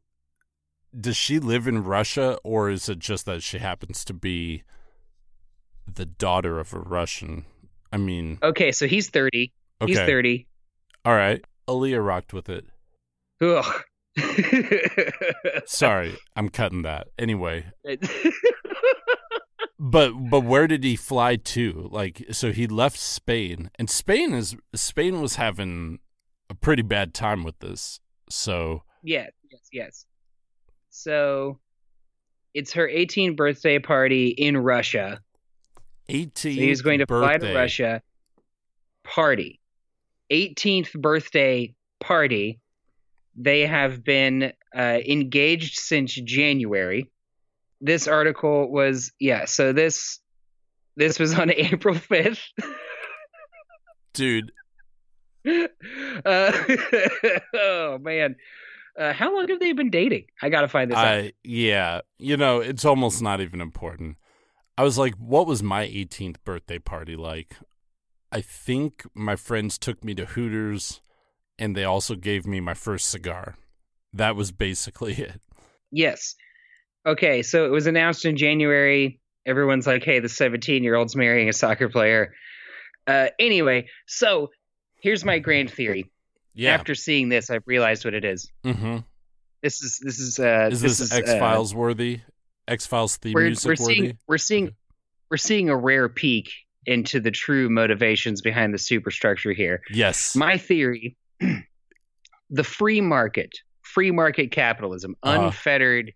does 0.99 1.17
she 1.17 1.39
live 1.39 1.67
in 1.67 1.83
Russia 1.83 2.37
or 2.43 2.69
is 2.69 2.87
it 2.89 2.99
just 2.99 3.25
that 3.25 3.41
she 3.41 3.57
happens 3.57 4.05
to 4.05 4.13
be 4.13 4.63
the 5.91 6.05
daughter 6.05 6.59
of 6.59 6.73
a 6.73 6.79
Russian? 6.79 7.45
I 7.91 7.97
mean, 7.97 8.39
Okay, 8.43 8.71
so 8.71 8.87
he's 8.87 9.09
30. 9.09 9.51
He's 9.85 9.97
30. 9.97 10.47
all 11.05 11.13
right. 11.15 11.43
Aaliyah 11.67 12.05
rocked 12.05 12.33
with 12.33 12.49
it. 12.49 12.65
Ugh. 13.41 13.65
Sorry, 15.65 16.15
I'm 16.35 16.49
cutting 16.49 16.83
that. 16.83 17.07
Anyway, 17.19 17.65
but 19.79 20.11
but 20.29 20.41
where 20.41 20.67
did 20.67 20.83
he 20.83 20.95
fly 20.95 21.35
to? 21.35 21.89
Like, 21.91 22.25
so 22.31 22.51
he 22.51 22.67
left 22.67 22.97
Spain, 22.97 23.69
and 23.77 23.89
Spain 23.89 24.33
is 24.33 24.55
Spain 24.73 25.21
was 25.21 25.35
having 25.35 25.99
a 26.49 26.55
pretty 26.55 26.83
bad 26.83 27.13
time 27.13 27.43
with 27.43 27.59
this. 27.59 27.99
So 28.29 28.83
yes, 29.03 29.31
yes, 29.51 29.61
yes. 29.71 30.05
So 30.89 31.59
it's 32.53 32.71
her 32.73 32.87
18th 32.87 33.35
birthday 33.35 33.79
party 33.79 34.29
in 34.29 34.55
Russia. 34.55 35.19
18. 36.07 36.55
So 36.55 36.61
he's 36.61 36.81
going 36.81 36.99
to 36.99 37.05
fly 37.05 37.37
to 37.37 37.53
Russia. 37.53 38.01
Party. 39.03 39.59
18th 40.31 40.93
birthday 40.93 41.75
party. 41.99 42.59
They 43.35 43.61
have 43.61 44.03
been 44.03 44.53
uh, 44.75 44.99
engaged 45.05 45.77
since 45.77 46.13
January. 46.13 47.11
This 47.81 48.07
article 48.07 48.71
was 48.71 49.11
yeah. 49.19 49.45
So 49.45 49.73
this 49.73 50.19
this 50.95 51.19
was 51.19 51.37
on 51.37 51.51
April 51.55 51.95
5th. 51.95 52.41
dude. 54.13 54.51
uh, 55.47 55.71
oh 57.53 57.97
man, 58.01 58.35
uh, 58.97 59.13
how 59.13 59.35
long 59.35 59.47
have 59.49 59.59
they 59.59 59.73
been 59.73 59.91
dating? 59.91 60.25
I 60.41 60.49
gotta 60.49 60.67
find 60.67 60.89
this 60.89 60.97
out. 60.97 61.31
Yeah, 61.43 62.01
you 62.17 62.37
know, 62.37 62.61
it's 62.61 62.85
almost 62.85 63.21
not 63.21 63.41
even 63.41 63.61
important. 63.61 64.17
I 64.77 64.83
was 64.83 64.97
like, 64.97 65.13
what 65.15 65.47
was 65.47 65.61
my 65.61 65.87
18th 65.87 66.37
birthday 66.43 66.79
party 66.79 67.15
like? 67.15 67.57
I 68.31 68.41
think 68.41 69.05
my 69.13 69.35
friends 69.35 69.77
took 69.77 70.03
me 70.03 70.15
to 70.15 70.25
Hooters 70.25 71.01
and 71.57 71.75
they 71.75 71.83
also 71.83 72.15
gave 72.15 72.45
me 72.45 72.59
my 72.59 72.73
first 72.73 73.09
cigar. 73.09 73.55
That 74.13 74.35
was 74.35 74.51
basically 74.51 75.13
it. 75.17 75.41
Yes. 75.91 76.35
Okay, 77.05 77.43
so 77.43 77.65
it 77.65 77.69
was 77.71 77.87
announced 77.87 78.25
in 78.25 78.35
January. 78.37 79.19
Everyone's 79.45 79.85
like, 79.85 80.03
"Hey, 80.03 80.19
the 80.19 80.27
17-year-old's 80.27 81.15
marrying 81.15 81.49
a 81.49 81.53
soccer 81.53 81.87
player." 81.89 82.33
Uh, 83.05 83.27
anyway, 83.39 83.87
so 84.07 84.49
here's 85.01 85.23
my 85.23 85.39
grand 85.39 85.69
theory. 85.71 86.09
Yeah. 86.57 86.73
After 86.73 86.95
seeing 86.95 87.27
this, 87.27 87.49
I've 87.49 87.63
realized 87.65 88.05
what 88.05 88.13
it 88.13 88.23
is. 88.23 88.49
mm-hmm. 88.63 88.99
This 89.61 89.81
is 89.81 89.99
this 89.99 90.19
is 90.19 90.39
uh, 90.39 90.69
Is 90.71 90.79
this, 90.79 91.01
is, 91.01 91.11
X 91.11 91.29
uh, 91.29 91.37
Files 91.37 91.75
worthy? 91.75 92.21
X 92.65 92.85
Files 92.85 93.17
theme 93.17 93.33
we're, 93.33 93.47
music 93.47 93.65
we're 93.77 93.83
worthy? 93.83 93.95
seeing 93.95 94.17
we're 94.25 94.37
seeing 94.37 94.71
we're 95.29 95.35
seeing 95.35 95.67
a 95.67 95.75
rare 95.75 96.07
peek 96.07 96.49
into 96.85 97.19
the 97.19 97.29
true 97.29 97.67
motivations 97.69 98.39
behind 98.41 98.73
the 98.73 98.77
superstructure 98.77 99.51
here. 99.51 99.81
yes. 99.91 100.33
My 100.33 100.57
theory: 100.57 101.17
the 102.49 102.63
free 102.63 103.01
market, 103.01 103.51
free 103.81 104.11
market 104.11 104.51
capitalism, 104.51 105.15
Uh-huh. 105.23 105.45
unfettered, 105.45 106.13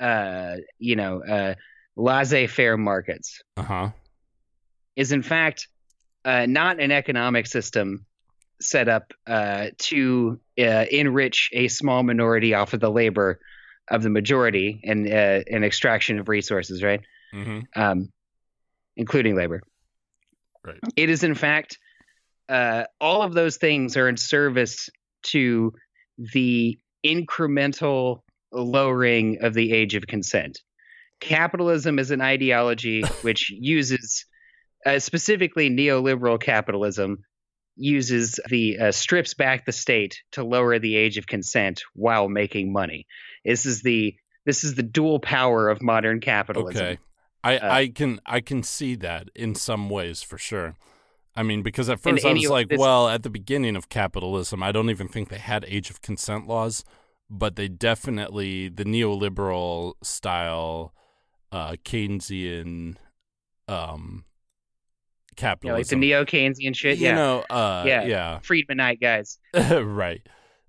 uh, 0.00 0.56
you 0.78 0.96
know, 0.96 1.22
uh, 1.22 1.54
laissez-faire 1.96 2.76
markets 2.76 3.40
uh 3.56 3.62
huh. 3.62 3.90
is 4.96 5.12
in 5.12 5.22
fact 5.22 5.68
uh, 6.24 6.44
not 6.44 6.80
an 6.80 6.90
economic 6.90 7.46
system 7.46 8.04
set 8.60 8.88
up 8.88 9.12
uh, 9.28 9.66
to 9.78 10.40
uh, 10.58 10.84
enrich 10.90 11.50
a 11.52 11.68
small 11.68 12.02
minority 12.02 12.52
off 12.54 12.72
of 12.74 12.80
the 12.80 12.90
labor 12.90 13.38
of 13.88 14.02
the 14.02 14.10
majority 14.10 14.80
and 14.82 15.06
uh, 15.06 15.40
an 15.48 15.62
extraction 15.62 16.18
of 16.18 16.28
resources, 16.28 16.82
right? 16.82 17.00
Mm-hmm. 17.32 17.60
um, 17.80 18.12
including 18.96 19.36
labor. 19.36 19.60
Right. 20.64 20.78
It 20.96 21.10
is, 21.10 21.22
in 21.24 21.34
fact, 21.34 21.78
uh, 22.48 22.84
all 23.00 23.22
of 23.22 23.34
those 23.34 23.56
things 23.56 23.96
are 23.96 24.08
in 24.08 24.16
service 24.16 24.90
to 25.24 25.72
the 26.18 26.78
incremental 27.04 28.20
lowering 28.52 29.38
of 29.42 29.54
the 29.54 29.72
age 29.72 29.94
of 29.94 30.06
consent. 30.06 30.60
Capitalism 31.20 31.98
is 31.98 32.10
an 32.10 32.20
ideology 32.20 33.02
which 33.22 33.50
uses, 33.50 34.26
uh, 34.86 34.98
specifically 34.98 35.70
neoliberal 35.70 36.40
capitalism, 36.40 37.18
uses 37.76 38.38
the 38.48 38.78
uh, 38.78 38.92
strips 38.92 39.34
back 39.34 39.66
the 39.66 39.72
state 39.72 40.20
to 40.32 40.44
lower 40.44 40.78
the 40.78 40.96
age 40.96 41.18
of 41.18 41.26
consent 41.26 41.82
while 41.94 42.28
making 42.28 42.72
money. 42.72 43.06
This 43.44 43.66
is 43.66 43.82
the 43.82 44.14
this 44.46 44.62
is 44.62 44.74
the 44.74 44.82
dual 44.82 45.20
power 45.20 45.68
of 45.68 45.82
modern 45.82 46.20
capitalism. 46.20 46.86
Okay. 46.86 46.98
I, 47.42 47.58
Uh, 47.58 47.74
I 47.74 47.88
can 47.88 48.20
I 48.24 48.40
can 48.40 48.62
see 48.62 48.94
that 48.96 49.28
in 49.34 49.54
some 49.54 49.90
ways 49.90 50.22
for 50.22 50.38
sure. 50.38 50.76
I 51.36 51.42
mean, 51.42 51.62
because 51.62 51.88
at 51.90 52.00
first 52.00 52.24
I 52.24 52.32
was 52.32 52.48
like, 52.48 52.68
this- 52.68 52.78
well, 52.78 53.08
at 53.08 53.22
the 53.22 53.30
beginning 53.30 53.76
of 53.76 53.88
capitalism, 53.88 54.62
I 54.62 54.70
don't 54.72 54.90
even 54.90 55.08
think 55.08 55.28
they 55.28 55.38
had 55.38 55.64
age 55.68 55.90
of 55.90 56.00
consent 56.00 56.46
laws, 56.46 56.84
but 57.28 57.56
they 57.56 57.68
definitely 57.68 58.68
the 58.68 58.84
neoliberal 58.84 59.94
style, 60.02 60.94
uh, 61.50 61.72
Keynesian, 61.84 62.96
um, 63.66 64.24
Yeah, 65.36 65.48
like 65.48 65.56
the 65.56 65.96
capitalism. 65.96 66.00
neo 66.00 66.24
Keynesian 66.24 66.76
shit. 66.76 66.98
you 66.98 67.06
yeah, 67.06 67.14
know, 67.14 67.40
uh, 67.50 67.84
Yeah. 67.86 68.04
yeah, 68.04 68.40
Friedmanite 68.42 69.00
guys. 69.00 69.38
right. 69.54 70.22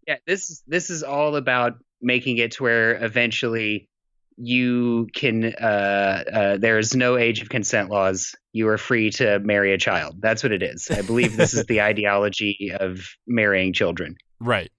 Yeah, 0.08 0.18
this 0.26 0.64
this 0.68 0.90
is 0.90 1.04
all 1.04 1.36
about 1.36 1.74
making 2.02 2.38
it 2.38 2.52
to 2.54 2.64
where 2.64 3.04
eventually 3.04 3.90
you 4.38 5.08
can. 5.14 5.54
Uh, 5.54 6.24
uh, 6.34 6.58
there 6.58 6.78
is 6.78 6.96
no 6.96 7.18
age 7.18 7.42
of 7.42 7.50
consent 7.50 7.90
laws. 7.90 8.36
You 8.54 8.68
are 8.70 8.78
free 8.78 9.12
to 9.12 9.40
marry 9.40 9.74
a 9.74 9.78
child. 9.78 10.18
That's 10.20 10.44
what 10.44 10.52
it 10.52 10.64
is. 10.64 10.90
I 10.92 11.02
believe 11.02 11.38
this 11.38 11.54
is 11.54 11.66
the 11.66 11.82
ideology 11.92 12.72
of 12.78 13.08
marrying 13.28 13.74
children. 13.74 14.18
Right. 14.40 14.72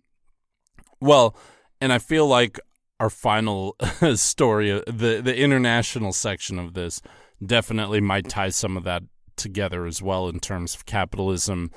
Well, 1.01 1.37
and 1.81 1.93
I 1.93 1.99
feel 1.99 2.27
like 2.27 2.59
our 3.01 3.11
final 3.11 3.77
story, 4.15 4.71
the 4.87 5.21
the 5.23 5.37
international 5.37 6.13
section 6.13 6.59
of 6.59 6.75
this, 6.75 7.01
definitely 7.45 8.01
might 8.01 8.29
tie 8.29 8.51
some 8.51 8.77
of 8.77 8.85
that 8.85 9.03
together 9.37 9.87
as 9.87 10.03
well 10.03 10.29
in 10.29 10.41
terms 10.41 10.75
of 10.75 10.87
capitalism, 10.87 11.71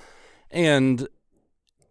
and 0.49 1.07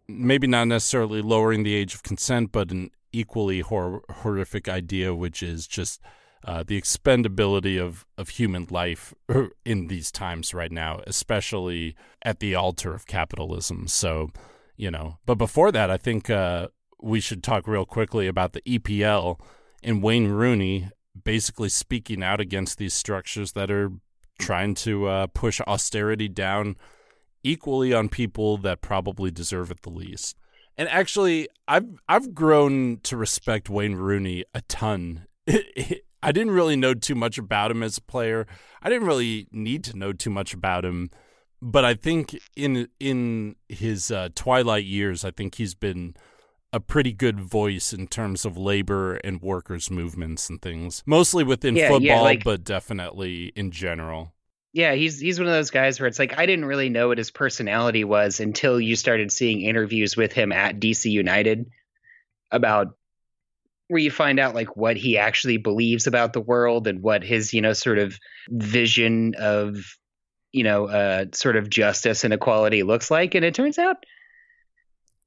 maybe 0.07 0.47
not 0.47 0.67
necessarily 0.67 1.21
lowering 1.21 1.63
the 1.63 1.75
age 1.75 1.93
of 1.93 2.01
consent, 2.01 2.51
but 2.51 2.71
an 2.71 2.89
equally 3.11 3.61
hor- 3.61 4.03
horrific 4.09 4.67
idea, 4.67 5.13
which 5.13 5.41
is 5.43 5.67
just 5.67 6.01
uh, 6.45 6.63
the 6.65 6.79
expendability 6.79 7.81
of, 7.81 8.05
of 8.17 8.29
human 8.29 8.67
life 8.69 9.13
in 9.65 9.87
these 9.87 10.11
times 10.11 10.53
right 10.53 10.71
now, 10.71 11.01
especially 11.05 11.95
at 12.23 12.39
the 12.39 12.55
altar 12.55 12.93
of 12.93 13.07
capitalism. 13.07 13.87
So, 13.87 14.29
you 14.77 14.89
know, 14.89 15.17
but 15.25 15.35
before 15.35 15.71
that, 15.71 15.89
I 15.89 15.97
think 15.97 16.29
uh, 16.29 16.69
we 17.01 17.19
should 17.19 17.43
talk 17.43 17.67
real 17.67 17.85
quickly 17.85 18.27
about 18.27 18.53
the 18.53 18.61
EPL 18.61 19.39
and 19.83 20.03
Wayne 20.03 20.27
Rooney 20.27 20.89
basically 21.23 21.69
speaking 21.69 22.23
out 22.23 22.39
against 22.39 22.77
these 22.77 22.93
structures 22.93 23.53
that 23.53 23.69
are 23.69 23.91
trying 24.39 24.73
to 24.73 25.07
uh, 25.07 25.27
push 25.27 25.59
austerity 25.61 26.29
down 26.29 26.77
equally 27.43 27.93
on 27.93 28.09
people 28.09 28.57
that 28.57 28.81
probably 28.81 29.31
deserve 29.31 29.71
it 29.71 29.81
the 29.81 29.89
least. 29.89 30.37
And 30.79 30.87
actually, 30.87 31.49
I've 31.67 31.99
I've 32.07 32.33
grown 32.33 33.01
to 33.03 33.17
respect 33.17 33.69
Wayne 33.69 33.95
Rooney 33.95 34.45
a 34.53 34.61
ton. 34.61 35.27
I 36.23 36.31
didn't 36.31 36.51
really 36.51 36.77
know 36.77 36.93
too 36.93 37.15
much 37.15 37.37
about 37.37 37.69
him 37.69 37.83
as 37.83 37.97
a 37.97 38.01
player. 38.01 38.47
I 38.81 38.87
didn't 38.87 39.05
really 39.05 39.47
need 39.51 39.83
to 39.83 39.97
know 39.97 40.13
too 40.13 40.29
much 40.29 40.53
about 40.53 40.85
him, 40.85 41.09
but 41.61 41.83
I 41.83 41.95
think 41.95 42.39
in 42.55 42.87
in 42.97 43.57
his 43.67 44.09
uh, 44.09 44.29
twilight 44.35 44.85
years, 44.85 45.25
I 45.25 45.31
think 45.31 45.55
he's 45.55 45.75
been 45.75 46.15
a 46.71 46.79
pretty 46.79 47.11
good 47.11 47.41
voice 47.41 47.91
in 47.91 48.07
terms 48.07 48.45
of 48.45 48.57
labor 48.57 49.15
and 49.15 49.41
workers' 49.41 49.91
movements 49.91 50.49
and 50.49 50.61
things. 50.61 51.03
Mostly 51.05 51.43
within 51.43 51.75
Yeah, 51.75 51.83
yeah, 51.83 51.89
football, 51.89 52.23
like- 52.23 52.43
but 52.45 52.63
definitely 52.63 53.51
in 53.53 53.71
general. 53.71 54.33
Yeah, 54.71 54.93
he's 54.93 55.19
he's 55.19 55.39
one 55.39 55.47
of 55.47 55.53
those 55.53 55.71
guys 55.71 55.99
where 55.99 56.07
it's 56.07 56.19
like 56.19 56.37
I 56.37 56.45
didn't 56.45 56.65
really 56.65 56.89
know 56.89 57.07
what 57.07 57.17
his 57.17 57.31
personality 57.31 58.03
was 58.03 58.39
until 58.39 58.79
you 58.79 58.95
started 58.95 59.31
seeing 59.31 59.61
interviews 59.61 60.15
with 60.15 60.31
him 60.31 60.51
at 60.51 60.79
DC 60.79 61.09
United 61.09 61.71
about 62.51 62.95
where 63.87 63.99
you 63.99 64.11
find 64.11 64.39
out 64.39 64.53
like 64.53 64.77
what 64.77 64.95
he 64.95 65.17
actually 65.17 65.57
believes 65.57 66.05
about 66.05 66.33
the 66.33 66.41
world 66.41 66.85
and 66.87 67.01
what 67.01 67.23
his, 67.23 67.53
you 67.53 67.61
know, 67.61 67.73
sort 67.73 67.97
of 67.97 68.19
vision 68.49 69.33
of 69.39 69.83
you 70.51 70.63
know, 70.63 70.87
uh, 70.87 71.25
sort 71.33 71.55
of 71.55 71.69
justice 71.69 72.23
and 72.23 72.33
equality 72.33 72.83
looks 72.83 73.11
like, 73.11 73.35
and 73.35 73.45
it 73.45 73.53
turns 73.53 73.77
out 73.77 73.97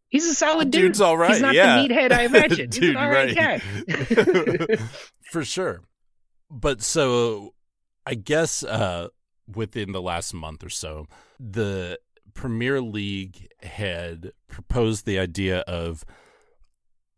he's 0.09 0.27
a 0.27 0.35
solid 0.35 0.71
dude. 0.71 0.83
Dude's 0.83 1.01
all 1.01 1.17
right. 1.17 1.33
He's 1.33 1.43
not 1.43 1.55
yeah. 1.55 1.83
the 1.83 1.89
meathead 1.89 2.13
I 2.13 2.23
imagined. 2.25 2.75
he's 2.75 2.81
Dude, 2.81 2.97
an 2.97 3.03
all 3.03 3.09
right, 3.09 3.37
right. 3.37 3.63
guy. 4.69 4.77
For 5.31 5.45
sure. 5.45 5.83
But 6.51 6.83
so 6.83 7.55
I 8.05 8.15
guess 8.15 8.65
uh, 8.65 9.09
within 9.47 9.93
the 9.93 10.03
last 10.03 10.35
month 10.35 10.65
or 10.65 10.71
so, 10.71 11.07
the 11.39 11.99
Premier 12.35 12.81
League 12.81 13.49
had 13.63 14.33
proposed 14.49 15.05
the 15.05 15.19
idea 15.19 15.61
of 15.61 16.05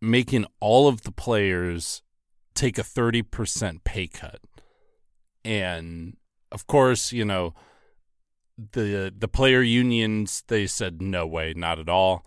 making 0.01 0.47
all 0.61 0.89
of 0.89 1.03
the 1.03 1.13
players 1.13 2.03
take 2.55 2.79
a 2.79 2.83
30% 2.83 3.85
pay 3.85 4.07
cut. 4.07 4.41
And 5.45 6.17
of 6.53 6.67
course, 6.67 7.13
you 7.13 7.25
know, 7.25 7.55
the 8.57 9.13
the 9.17 9.29
player 9.29 9.63
unions 9.63 10.45
they 10.47 10.67
said 10.67 11.03
no 11.03 11.27
way, 11.27 11.55
not 11.55 11.79
at 11.79 11.89
all. 11.89 12.25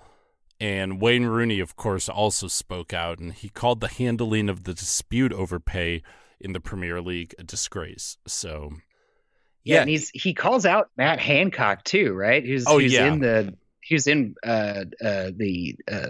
And 0.60 1.00
Wayne 1.00 1.26
Rooney, 1.26 1.60
of 1.60 1.76
course, 1.76 2.10
also 2.10 2.48
spoke 2.48 2.94
out 2.94 3.20
and 3.20 3.32
he 3.34 3.50
called 3.50 3.80
the 3.80 3.88
handling 3.88 4.50
of 4.50 4.64
the 4.64 4.74
dispute 4.74 5.32
over 5.32 5.60
pay 5.60 6.02
in 6.40 6.54
the 6.54 6.60
Premier 6.60 7.00
League 7.00 7.34
a 7.38 7.44
disgrace. 7.44 8.18
So, 8.26 8.74
Yeah, 9.68 9.76
yeah, 9.76 9.82
and 9.82 9.90
he's 9.90 10.10
he 10.10 10.34
calls 10.34 10.66
out 10.66 10.90
Matt 10.98 11.20
Hancock 11.20 11.84
too, 11.84 12.14
right? 12.14 12.44
Who's 12.46 12.66
Oh, 12.66 12.80
who's 12.80 12.94
yeah. 12.94 13.12
in 13.12 13.20
the 13.20 13.54
who's 13.90 14.08
in 14.08 14.36
uh 14.46 14.86
uh 15.04 15.32
the 15.36 15.76
uh 15.92 16.08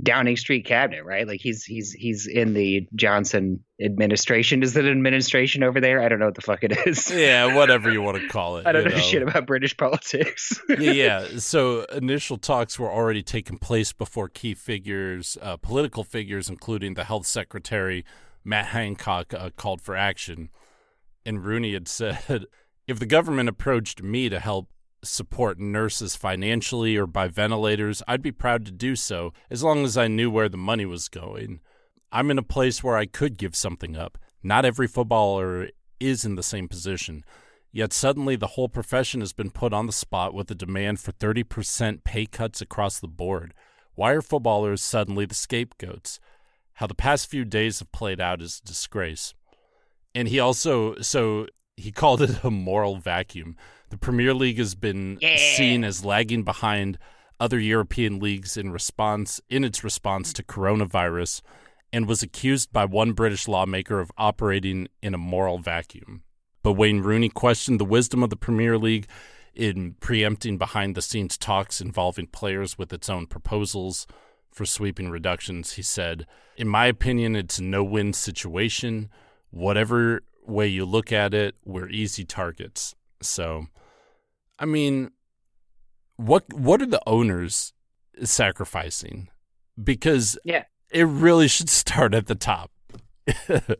Downing 0.00 0.36
Street 0.36 0.64
cabinet, 0.64 1.04
right? 1.04 1.26
Like 1.26 1.40
he's 1.40 1.64
he's 1.64 1.92
he's 1.92 2.28
in 2.28 2.54
the 2.54 2.86
Johnson 2.94 3.64
administration. 3.82 4.62
Is 4.62 4.76
it 4.76 4.84
an 4.84 4.92
administration 4.92 5.64
over 5.64 5.80
there? 5.80 6.00
I 6.00 6.08
don't 6.08 6.20
know 6.20 6.26
what 6.26 6.36
the 6.36 6.40
fuck 6.40 6.62
it 6.62 6.86
is. 6.86 7.10
yeah, 7.14 7.52
whatever 7.56 7.90
you 7.90 8.00
want 8.00 8.16
to 8.18 8.28
call 8.28 8.58
it. 8.58 8.66
I 8.68 8.72
don't 8.72 8.84
you 8.84 8.90
know, 8.90 8.98
shit 8.98 9.22
about 9.22 9.48
British 9.48 9.76
politics. 9.76 10.60
yeah, 10.68 10.76
yeah. 10.78 11.26
So 11.38 11.82
initial 11.86 12.38
talks 12.38 12.78
were 12.78 12.90
already 12.90 13.24
taking 13.24 13.58
place 13.58 13.92
before 13.92 14.28
key 14.28 14.54
figures, 14.54 15.36
uh, 15.42 15.56
political 15.56 16.04
figures, 16.04 16.48
including 16.48 16.94
the 16.94 17.04
health 17.04 17.26
secretary 17.26 18.04
Matt 18.44 18.66
Hancock, 18.66 19.34
uh, 19.34 19.50
called 19.56 19.80
for 19.80 19.96
action. 19.96 20.48
And 21.28 21.44
Rooney 21.44 21.74
had 21.74 21.88
said, 21.88 22.46
if 22.86 22.98
the 22.98 23.04
government 23.04 23.50
approached 23.50 24.02
me 24.02 24.30
to 24.30 24.40
help 24.40 24.70
support 25.04 25.60
nurses 25.60 26.16
financially 26.16 26.96
or 26.96 27.06
by 27.06 27.28
ventilators, 27.28 28.02
I'd 28.08 28.22
be 28.22 28.32
proud 28.32 28.64
to 28.64 28.72
do 28.72 28.96
so 28.96 29.34
as 29.50 29.62
long 29.62 29.84
as 29.84 29.98
I 29.98 30.08
knew 30.08 30.30
where 30.30 30.48
the 30.48 30.56
money 30.56 30.86
was 30.86 31.10
going. 31.10 31.60
I'm 32.10 32.30
in 32.30 32.38
a 32.38 32.42
place 32.42 32.82
where 32.82 32.96
I 32.96 33.04
could 33.04 33.36
give 33.36 33.54
something 33.54 33.94
up. 33.94 34.16
Not 34.42 34.64
every 34.64 34.88
footballer 34.88 35.68
is 36.00 36.24
in 36.24 36.36
the 36.36 36.42
same 36.42 36.66
position. 36.66 37.24
Yet 37.70 37.92
suddenly 37.92 38.34
the 38.34 38.54
whole 38.56 38.70
profession 38.70 39.20
has 39.20 39.34
been 39.34 39.50
put 39.50 39.74
on 39.74 39.84
the 39.84 39.92
spot 39.92 40.32
with 40.32 40.50
a 40.50 40.54
demand 40.54 40.98
for 40.98 41.12
30% 41.12 42.04
pay 42.04 42.24
cuts 42.24 42.62
across 42.62 42.98
the 42.98 43.06
board. 43.06 43.52
Why 43.94 44.12
are 44.12 44.22
footballers 44.22 44.80
suddenly 44.80 45.26
the 45.26 45.34
scapegoats? 45.34 46.20
How 46.76 46.86
the 46.86 46.94
past 46.94 47.28
few 47.28 47.44
days 47.44 47.80
have 47.80 47.92
played 47.92 48.18
out 48.18 48.40
is 48.40 48.62
a 48.64 48.66
disgrace. 48.66 49.34
And 50.14 50.28
he 50.28 50.40
also, 50.40 50.96
so 51.00 51.46
he 51.76 51.92
called 51.92 52.22
it 52.22 52.40
a 52.44 52.50
moral 52.50 52.96
vacuum. 52.96 53.56
The 53.90 53.98
Premier 53.98 54.34
League 54.34 54.58
has 54.58 54.74
been 54.74 55.18
seen 55.56 55.84
as 55.84 56.04
lagging 56.04 56.42
behind 56.42 56.98
other 57.40 57.58
European 57.58 58.18
leagues 58.18 58.56
in 58.56 58.70
response 58.70 59.40
in 59.48 59.64
its 59.64 59.84
response 59.84 60.32
to 60.34 60.42
coronavirus 60.42 61.40
and 61.92 62.06
was 62.06 62.22
accused 62.22 62.72
by 62.72 62.84
one 62.84 63.12
British 63.12 63.48
lawmaker 63.48 64.00
of 64.00 64.10
operating 64.18 64.88
in 65.02 65.14
a 65.14 65.18
moral 65.18 65.58
vacuum. 65.58 66.22
But 66.62 66.72
Wayne 66.72 67.00
Rooney 67.00 67.28
questioned 67.28 67.80
the 67.80 67.84
wisdom 67.84 68.22
of 68.22 68.30
the 68.30 68.36
Premier 68.36 68.76
League 68.76 69.06
in 69.54 69.94
preempting 70.00 70.58
behind 70.58 70.94
the 70.94 71.02
scenes 71.02 71.38
talks 71.38 71.80
involving 71.80 72.26
players 72.26 72.76
with 72.76 72.92
its 72.92 73.08
own 73.08 73.26
proposals 73.26 74.06
for 74.50 74.66
sweeping 74.66 75.08
reductions. 75.08 75.72
He 75.72 75.82
said, 75.82 76.26
In 76.56 76.68
my 76.68 76.86
opinion, 76.86 77.36
it's 77.36 77.58
a 77.58 77.64
no 77.64 77.82
win 77.82 78.12
situation. 78.12 79.08
Whatever 79.50 80.22
way 80.46 80.66
you 80.66 80.84
look 80.84 81.12
at 81.12 81.34
it, 81.34 81.54
we're 81.64 81.88
easy 81.88 82.24
targets. 82.24 82.94
So, 83.20 83.66
I 84.58 84.64
mean, 84.64 85.10
what 86.16 86.52
what 86.52 86.82
are 86.82 86.86
the 86.86 87.02
owners 87.06 87.72
sacrificing? 88.22 89.28
Because 89.82 90.38
Yeah. 90.44 90.64
it 90.90 91.04
really 91.04 91.48
should 91.48 91.70
start 91.70 92.14
at 92.14 92.26
the 92.26 92.34
top. 92.34 92.70
it, 93.26 93.78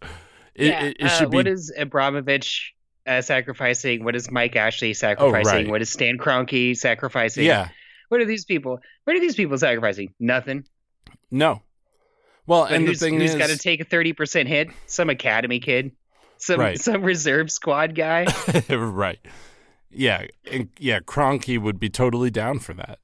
yeah. 0.54 0.84
it, 0.84 0.96
it 1.00 1.02
uh, 1.04 1.08
should 1.08 1.30
be 1.30 1.36
What 1.36 1.48
is 1.48 1.72
Abramovich 1.76 2.74
uh, 3.06 3.20
sacrificing? 3.22 4.04
What 4.04 4.14
is 4.14 4.30
Mike 4.30 4.56
Ashley 4.56 4.94
sacrificing? 4.94 5.52
Oh, 5.52 5.58
right. 5.58 5.68
What 5.68 5.82
is 5.82 5.90
Stan 5.90 6.18
Kroenke 6.18 6.76
sacrificing? 6.76 7.44
yeah. 7.44 7.68
What 8.08 8.20
are 8.20 8.26
these 8.26 8.44
people? 8.44 8.80
What 9.04 9.16
are 9.16 9.20
these 9.20 9.34
people 9.34 9.58
sacrificing? 9.58 10.14
Nothing. 10.18 10.64
No. 11.30 11.62
Well, 12.48 12.64
But 12.64 12.72
and 12.72 12.86
who's, 12.88 12.98
the 12.98 13.06
thing 13.06 13.20
who's 13.20 13.34
is, 13.34 13.36
got 13.36 13.50
to 13.50 13.58
take 13.58 13.80
a 13.80 13.84
thirty 13.84 14.12
percent 14.12 14.48
hit? 14.48 14.70
Some 14.86 15.10
academy 15.10 15.60
kid, 15.60 15.92
some 16.38 16.58
Right. 16.58 16.80
some 16.80 17.02
reserve 17.02 17.52
squad 17.52 17.94
guy. 17.94 18.26
right. 18.70 19.20
Yeah, 19.90 20.26
and 20.50 20.68
yeah, 20.78 21.00
Kroenke 21.00 21.58
would 21.60 21.78
be 21.78 21.88
totally 21.90 22.30
down 22.30 22.58
for 22.58 22.74
that. 22.74 22.98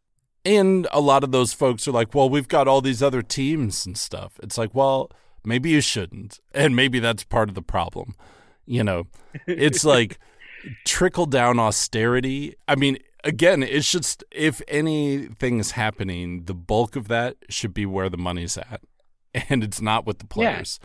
And 0.45 0.87
a 0.93 1.01
lot 1.01 1.25
of 1.25 1.31
those 1.31 1.53
folks 1.53 1.87
are 1.87 1.93
like, 1.93 2.15
"Well, 2.15 2.29
we've 2.29 2.49
got 2.49 2.67
all 2.69 2.81
these 2.81 3.03
other 3.03 3.23
teams 3.23 3.87
and 3.87 3.97
stuff." 3.97 4.41
It's 4.43 4.59
like, 4.59 4.75
"Well, 4.75 5.11
maybe 5.45 5.71
you 5.71 5.81
shouldn't." 5.81 6.41
And 6.53 6.75
maybe 6.75 6.99
that's 6.99 7.25
part 7.25 7.49
of 7.49 7.55
the 7.55 7.63
problem. 7.63 8.15
You 8.67 8.83
know, 8.85 9.07
it's 9.47 9.85
like 9.95 10.19
trickle 10.85 11.27
down 11.27 11.59
austerity. 11.59 12.55
I 12.69 12.77
mean, 12.77 12.99
again, 13.25 13.63
it's 13.63 13.91
just 13.91 14.25
if 14.31 14.61
anything 14.69 15.61
is 15.61 15.73
happening, 15.73 16.45
the 16.45 16.55
bulk 16.55 16.97
of 16.97 17.09
that 17.09 17.37
should 17.49 17.73
be 17.75 17.87
where 17.87 18.09
the 18.09 18.19
money's 18.19 18.57
at. 18.59 18.81
And 19.51 19.65
it's 19.65 19.81
not 19.81 20.07
with 20.07 20.19
the 20.19 20.27
Yeah. 20.27 20.53
players. 20.55 20.81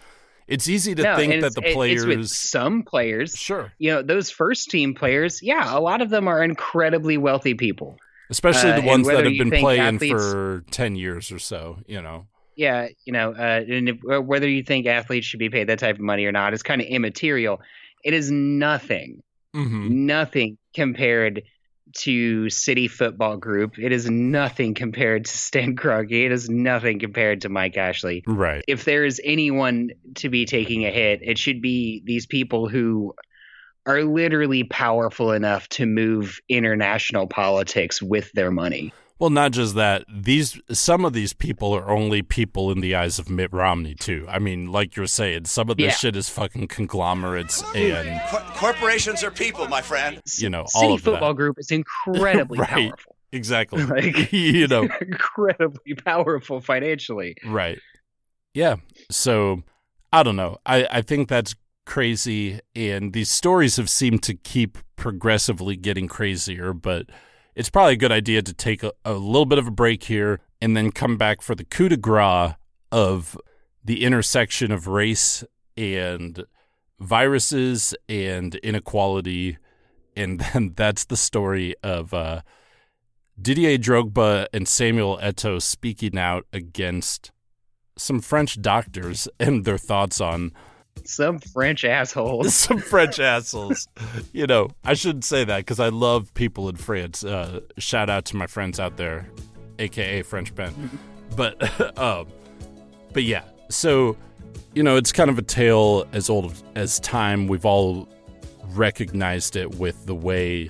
It's 0.47 0.67
easy 0.67 0.95
to 0.95 1.03
No, 1.03 1.15
think 1.15 1.41
that 1.41 1.53
the 1.53 1.62
players 1.62 2.35
some 2.35 2.81
players. 2.81 3.35
Sure. 3.35 3.71
You 3.77 3.91
know, 3.91 4.01
those 4.01 4.31
first 4.31 4.71
team 4.71 4.95
players, 4.95 5.41
yeah, 5.43 5.77
a 5.77 5.79
lot 5.79 6.01
of 6.01 6.09
them 6.09 6.27
are 6.27 6.43
incredibly 6.43 7.17
wealthy 7.17 7.53
people. 7.53 7.97
especially 8.31 8.69
Uh, 8.71 8.73
the 8.75 8.79
and 8.81 8.88
ones 8.88 9.07
that 9.07 9.23
have 9.25 9.38
been 9.38 9.49
playing 9.49 9.81
athletes- 9.81 10.12
for 10.13 10.63
10 10.69 10.95
years 10.95 11.31
or 11.31 11.39
so 11.39 11.79
you 11.88 11.99
know 11.99 12.27
Yeah, 12.55 12.88
you 13.05 13.12
know, 13.13 13.31
uh, 13.33 13.63
and 13.67 13.89
if, 13.89 13.97
uh, 14.12 14.21
whether 14.21 14.47
you 14.47 14.62
think 14.63 14.85
athletes 14.85 15.25
should 15.25 15.39
be 15.39 15.49
paid 15.49 15.65
that 15.69 15.79
type 15.79 15.95
of 15.95 16.01
money 16.01 16.25
or 16.25 16.31
not 16.31 16.53
is 16.53 16.62
kind 16.62 16.79
of 16.81 16.85
immaterial. 16.88 17.59
It 18.03 18.13
is 18.13 18.29
nothing, 18.31 19.23
mm-hmm. 19.55 20.05
nothing 20.05 20.57
compared 20.75 21.41
to 21.97 22.49
City 22.49 22.88
Football 22.88 23.38
Group. 23.38 23.80
It 23.80 23.91
is 23.91 24.10
nothing 24.10 24.73
compared 24.73 25.25
to 25.25 25.38
Stan 25.38 25.75
Kroenke. 25.75 26.25
It 26.25 26.32
is 26.32 26.49
nothing 26.49 26.99
compared 26.99 27.41
to 27.41 27.49
Mike 27.49 27.78
Ashley. 27.78 28.23
right 28.28 28.63
if 28.67 28.86
there 28.86 29.06
is 29.06 29.21
anyone 29.23 29.89
to 30.15 30.30
be 30.30 30.45
taking 30.45 30.86
a 30.86 30.91
hit, 30.91 31.21
it 31.23 31.38
should 31.38 31.62
be 31.62 32.02
these 32.06 32.25
people 32.25 32.67
who 32.67 33.13
are 33.86 34.04
literally 34.04 34.63
powerful 34.63 35.32
enough 35.32 35.67
to 35.69 35.86
move 35.86 36.39
international 36.47 37.28
politics 37.28 38.02
with 38.02 38.32
their 38.34 38.52
money. 38.52 38.93
Well 39.19 39.29
not 39.29 39.51
just 39.51 39.75
that 39.75 40.03
these 40.12 40.60
some 40.71 41.05
of 41.05 41.13
these 41.13 41.34
people 41.34 41.73
are 41.73 41.89
only 41.89 42.21
people 42.21 42.71
in 42.71 42.79
the 42.79 42.95
eyes 42.95 43.19
of 43.19 43.29
mitt 43.29 43.51
romney 43.53 43.93
too 43.93 44.25
i 44.29 44.39
mean 44.39 44.71
like 44.71 44.95
you're 44.95 45.05
saying 45.08 45.45
some 45.45 45.69
of 45.69 45.77
this 45.77 45.86
Yeah. 45.86 45.91
shit 45.91 46.15
is 46.15 46.29
fucking 46.29 46.67
conglomerates 46.67 47.63
and 47.75 48.21
Cor- 48.32 48.39
corporations 48.73 49.23
are 49.23 49.32
people, 49.32 49.67
my 49.67 49.82
friend. 49.82 50.21
you 50.38 50.49
know 50.49 50.62
all 50.62 50.82
City 50.82 50.93
of 50.95 51.01
Football 51.01 51.29
that 51.34 51.38
Group 51.38 51.58
is 51.60 51.69
incredibly 51.79 52.60
Right. 52.60 52.89
powerful. 52.89 53.15
exactly 53.32 53.84
Like- 53.86 54.32
you 54.32 54.67
know 54.67 54.88
incredibly 55.01 55.93
powerful 55.95 56.62
financially. 56.62 57.36
Right. 57.45 57.79
Yeah. 58.53 58.77
So 59.12 59.62
I 60.12 60.23
don't 60.23 60.36
know. 60.36 60.58
I, 60.65 60.88
I 60.89 61.01
think 61.03 61.29
that's 61.29 61.53
crazy. 61.86 62.60
And 62.75 63.13
these 63.13 63.29
stories 63.29 63.75
have 63.77 63.89
seemed 63.89 64.23
to 64.23 64.34
keep 64.34 64.77
progressively 64.95 65.75
getting 65.75 66.08
crazier, 66.08 66.73
but 66.73 67.05
it's 67.60 67.69
probably 67.69 67.91
a 67.91 67.98
good 67.98 68.12
idea 68.13 68.41
to 68.41 68.54
take 68.54 68.84
a, 68.84 68.93
a 69.04 69.12
little 69.12 69.45
bit 69.45 69.58
of 69.58 69.67
a 69.67 69.72
break 69.72 70.06
here 70.06 70.39
and 70.62 70.78
then 70.78 70.93
come 70.93 71.17
back 71.17 71.41
for 71.41 71.56
the 71.56 71.65
coup 71.65 71.89
de 71.89 71.98
grace 71.98 72.54
of 72.89 73.38
the 73.84 74.06
intersection 74.06 74.72
of 74.72 74.88
race 74.88 75.43
and 75.76 76.46
viruses 77.02 77.94
and 78.08 78.56
inequality. 78.56 79.58
And 80.15 80.40
then 80.54 80.71
that's 80.77 81.04
the 81.04 81.17
story 81.17 81.75
of 81.83 82.13
uh, 82.13 82.44
Didier 83.40 83.77
Drogba 83.77 84.48
and 84.54 84.65
Samuel 84.65 85.19
Eto'o 85.21 85.62
speaking 85.62 86.17
out 86.17 86.46
against 86.54 87.33
some 87.98 88.21
French 88.21 88.62
doctors 88.62 89.27
and 89.38 89.65
their 89.65 89.77
thoughts 89.77 90.21
on 90.21 90.54
Some 91.06 91.39
French 91.39 91.85
assholes. 91.85 92.54
some 92.56 92.79
French 92.79 93.19
assholes. 93.19 93.87
You 94.33 94.47
know, 94.47 94.69
I 94.83 94.93
shouldn't 94.93 95.25
say 95.25 95.43
that 95.43 95.58
because 95.58 95.79
I 95.79 95.89
love 95.89 96.33
people 96.33 96.69
in 96.69 96.75
France. 96.75 97.23
Uh, 97.23 97.62
shout 97.77 98.10
out 98.10 98.25
to 98.25 98.35
my 98.35 98.47
friends 98.47 98.79
out 98.79 98.97
there, 98.97 99.29
aka 99.79 100.21
French 100.21 100.54
Ben. 100.56 101.00
But, 101.35 101.97
um, 102.00 102.27
but 103.13 103.23
yeah. 103.23 103.43
So, 103.69 104.17
you 104.73 104.83
know, 104.83 104.95
it's 104.95 105.12
kind 105.12 105.29
of 105.29 105.37
a 105.37 105.43
tale 105.43 106.06
as 106.13 106.29
old 106.29 106.54
as 106.75 107.00
time. 107.00 107.47
We've 107.47 107.65
all 107.65 108.08
recognized 108.69 109.56
it 109.56 109.75
with 109.75 110.06
the 110.06 110.15
way 110.15 110.69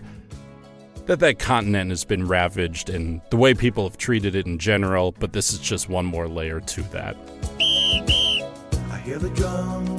that 1.10 1.20
that 1.22 1.40
continent 1.40 1.90
has 1.90 2.06
been 2.06 2.28
ravaged 2.28 2.88
and 2.88 3.20
the 3.32 3.36
way 3.36 3.56
people 3.56 3.84
have 3.84 3.98
treated 3.98 4.36
it 4.36 4.46
in 4.46 4.60
general, 4.60 5.12
but 5.14 5.34
this 5.34 5.52
is 5.52 5.58
just 5.58 5.90
one 5.90 6.06
more 6.06 6.28
layer 6.28 6.60
to 6.60 6.84
that. 6.84 7.18
I 8.92 9.02
hear 9.04 9.18
the 9.18 9.32
drums 9.32 9.99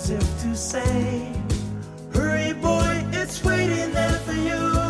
as 0.00 0.10
if 0.10 0.42
to 0.42 0.56
say, 0.56 1.32
Hurry, 2.14 2.54
boy, 2.54 3.04
it's 3.12 3.44
waiting 3.44 3.92
there 3.92 4.18
for 4.24 4.32
you. 4.32 4.89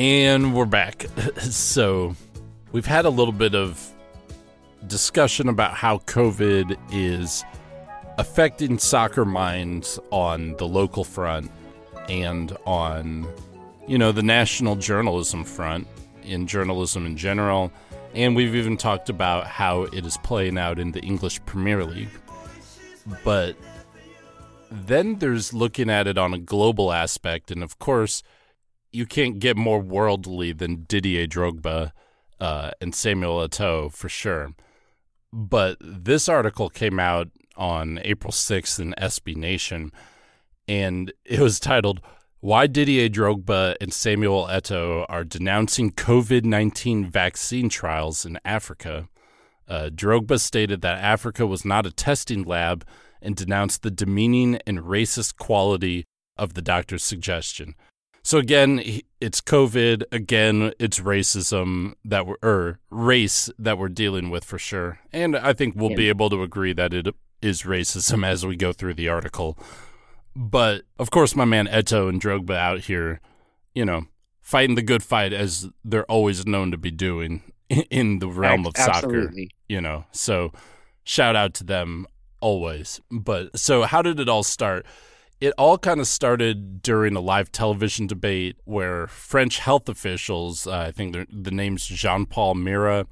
And 0.00 0.54
we're 0.54 0.64
back. 0.64 1.04
so, 1.40 2.16
we've 2.72 2.86
had 2.86 3.04
a 3.04 3.10
little 3.10 3.34
bit 3.34 3.54
of 3.54 3.86
discussion 4.86 5.46
about 5.46 5.74
how 5.74 5.98
COVID 5.98 6.74
is 6.90 7.44
affecting 8.16 8.78
soccer 8.78 9.26
minds 9.26 9.98
on 10.10 10.56
the 10.56 10.66
local 10.66 11.04
front 11.04 11.50
and 12.08 12.56
on, 12.64 13.28
you 13.86 13.98
know, 13.98 14.10
the 14.10 14.22
national 14.22 14.76
journalism 14.76 15.44
front, 15.44 15.86
in 16.22 16.46
journalism 16.46 17.04
in 17.04 17.18
general. 17.18 17.70
And 18.14 18.34
we've 18.34 18.54
even 18.54 18.78
talked 18.78 19.10
about 19.10 19.48
how 19.48 19.82
it 19.82 20.06
is 20.06 20.16
playing 20.22 20.56
out 20.56 20.78
in 20.78 20.92
the 20.92 21.00
English 21.00 21.44
Premier 21.44 21.84
League. 21.84 22.08
But 23.22 23.54
then 24.70 25.18
there's 25.18 25.52
looking 25.52 25.90
at 25.90 26.06
it 26.06 26.16
on 26.16 26.32
a 26.32 26.38
global 26.38 26.90
aspect. 26.90 27.50
And 27.50 27.62
of 27.62 27.78
course, 27.78 28.22
you 28.92 29.06
can't 29.06 29.38
get 29.38 29.56
more 29.56 29.80
worldly 29.80 30.52
than 30.52 30.84
Didier 30.88 31.26
Drogba 31.26 31.92
uh, 32.40 32.70
and 32.80 32.94
Samuel 32.94 33.46
Eto'o 33.46 33.92
for 33.92 34.08
sure. 34.08 34.52
But 35.32 35.76
this 35.80 36.28
article 36.28 36.68
came 36.70 36.98
out 36.98 37.28
on 37.56 38.00
April 38.02 38.32
6th 38.32 38.80
in 38.80 38.94
SB 38.98 39.36
Nation, 39.36 39.92
and 40.66 41.12
it 41.24 41.40
was 41.40 41.60
titled 41.60 42.00
"Why 42.40 42.66
Didier 42.66 43.08
Drogba 43.08 43.76
and 43.80 43.92
Samuel 43.92 44.46
Eto'o 44.46 45.06
Are 45.08 45.24
Denouncing 45.24 45.92
COVID-19 45.92 47.06
Vaccine 47.10 47.68
Trials 47.68 48.24
in 48.24 48.38
Africa." 48.44 49.08
Uh, 49.68 49.88
Drogba 49.94 50.40
stated 50.40 50.80
that 50.80 50.98
Africa 50.98 51.46
was 51.46 51.64
not 51.64 51.86
a 51.86 51.92
testing 51.92 52.42
lab 52.42 52.84
and 53.22 53.36
denounced 53.36 53.82
the 53.82 53.90
demeaning 53.90 54.58
and 54.66 54.80
racist 54.80 55.36
quality 55.36 56.06
of 56.36 56.54
the 56.54 56.62
doctor's 56.62 57.04
suggestion. 57.04 57.76
So 58.22 58.38
again, 58.38 58.82
it's 59.20 59.40
COVID. 59.40 60.04
Again, 60.12 60.72
it's 60.78 61.00
racism 61.00 61.94
that 62.04 62.26
we're 62.26 62.36
or 62.42 62.80
race 62.90 63.50
that 63.58 63.78
we're 63.78 63.88
dealing 63.88 64.30
with 64.30 64.44
for 64.44 64.58
sure. 64.58 65.00
And 65.12 65.36
I 65.36 65.52
think 65.52 65.74
we'll 65.76 65.94
be 65.96 66.08
able 66.08 66.30
to 66.30 66.42
agree 66.42 66.72
that 66.74 66.92
it 66.92 67.08
is 67.42 67.62
racism 67.62 68.26
as 68.26 68.44
we 68.44 68.56
go 68.56 68.72
through 68.72 68.94
the 68.94 69.08
article. 69.08 69.58
But 70.36 70.82
of 70.98 71.10
course, 71.10 71.34
my 71.34 71.44
man 71.44 71.66
Eto 71.66 72.08
and 72.08 72.20
Drogba 72.20 72.56
out 72.56 72.80
here, 72.80 73.20
you 73.74 73.84
know, 73.84 74.06
fighting 74.40 74.74
the 74.74 74.82
good 74.82 75.02
fight 75.02 75.32
as 75.32 75.68
they're 75.84 76.04
always 76.04 76.46
known 76.46 76.70
to 76.70 76.78
be 76.78 76.90
doing 76.90 77.42
in 77.68 78.18
the 78.18 78.28
realm 78.28 78.66
of 78.66 78.76
soccer. 78.76 79.32
You 79.68 79.80
know, 79.80 80.04
so 80.12 80.52
shout 81.04 81.36
out 81.36 81.54
to 81.54 81.64
them 81.64 82.06
always. 82.40 83.00
But 83.10 83.58
so, 83.58 83.82
how 83.82 84.02
did 84.02 84.20
it 84.20 84.28
all 84.28 84.42
start? 84.42 84.86
It 85.40 85.54
all 85.56 85.78
kind 85.78 86.00
of 86.00 86.06
started 86.06 86.82
during 86.82 87.16
a 87.16 87.20
live 87.20 87.50
television 87.50 88.06
debate 88.06 88.56
where 88.64 89.06
French 89.06 89.58
health 89.58 89.88
officials, 89.88 90.66
uh, 90.66 90.72
I 90.72 90.90
think 90.90 91.16
the 91.30 91.50
names 91.50 91.86
Jean 91.86 92.26
Paul 92.26 92.54
Mira 92.54 93.06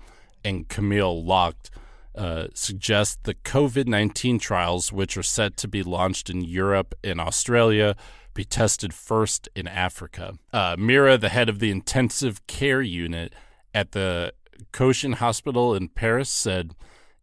and 0.45 0.69
Camille 0.69 1.25
Locht, 1.25 1.71
uh, 2.15 2.49
suggest 2.53 3.25
the 3.25 3.35
COVID 3.35 3.87
19 3.87 4.39
trials, 4.39 4.93
which 4.93 5.17
are 5.17 5.23
set 5.23 5.57
to 5.57 5.69
be 5.69 5.83
launched 5.83 6.29
in 6.29 6.43
Europe 6.43 6.95
and 7.03 7.19
Australia, 7.19 7.97
be 8.35 8.45
tested 8.45 8.93
first 8.93 9.49
in 9.57 9.67
Africa. 9.67 10.35
Uh, 10.53 10.77
Mira, 10.79 11.17
the 11.17 11.31
head 11.31 11.49
of 11.49 11.61
the 11.61 11.71
intensive 11.71 12.47
care 12.47 12.83
unit 12.83 13.33
at 13.73 13.93
the 13.93 14.35
Cochin 14.73 15.13
Hospital 15.13 15.75
in 15.75 15.89
Paris, 15.89 16.29
said, 16.29 16.75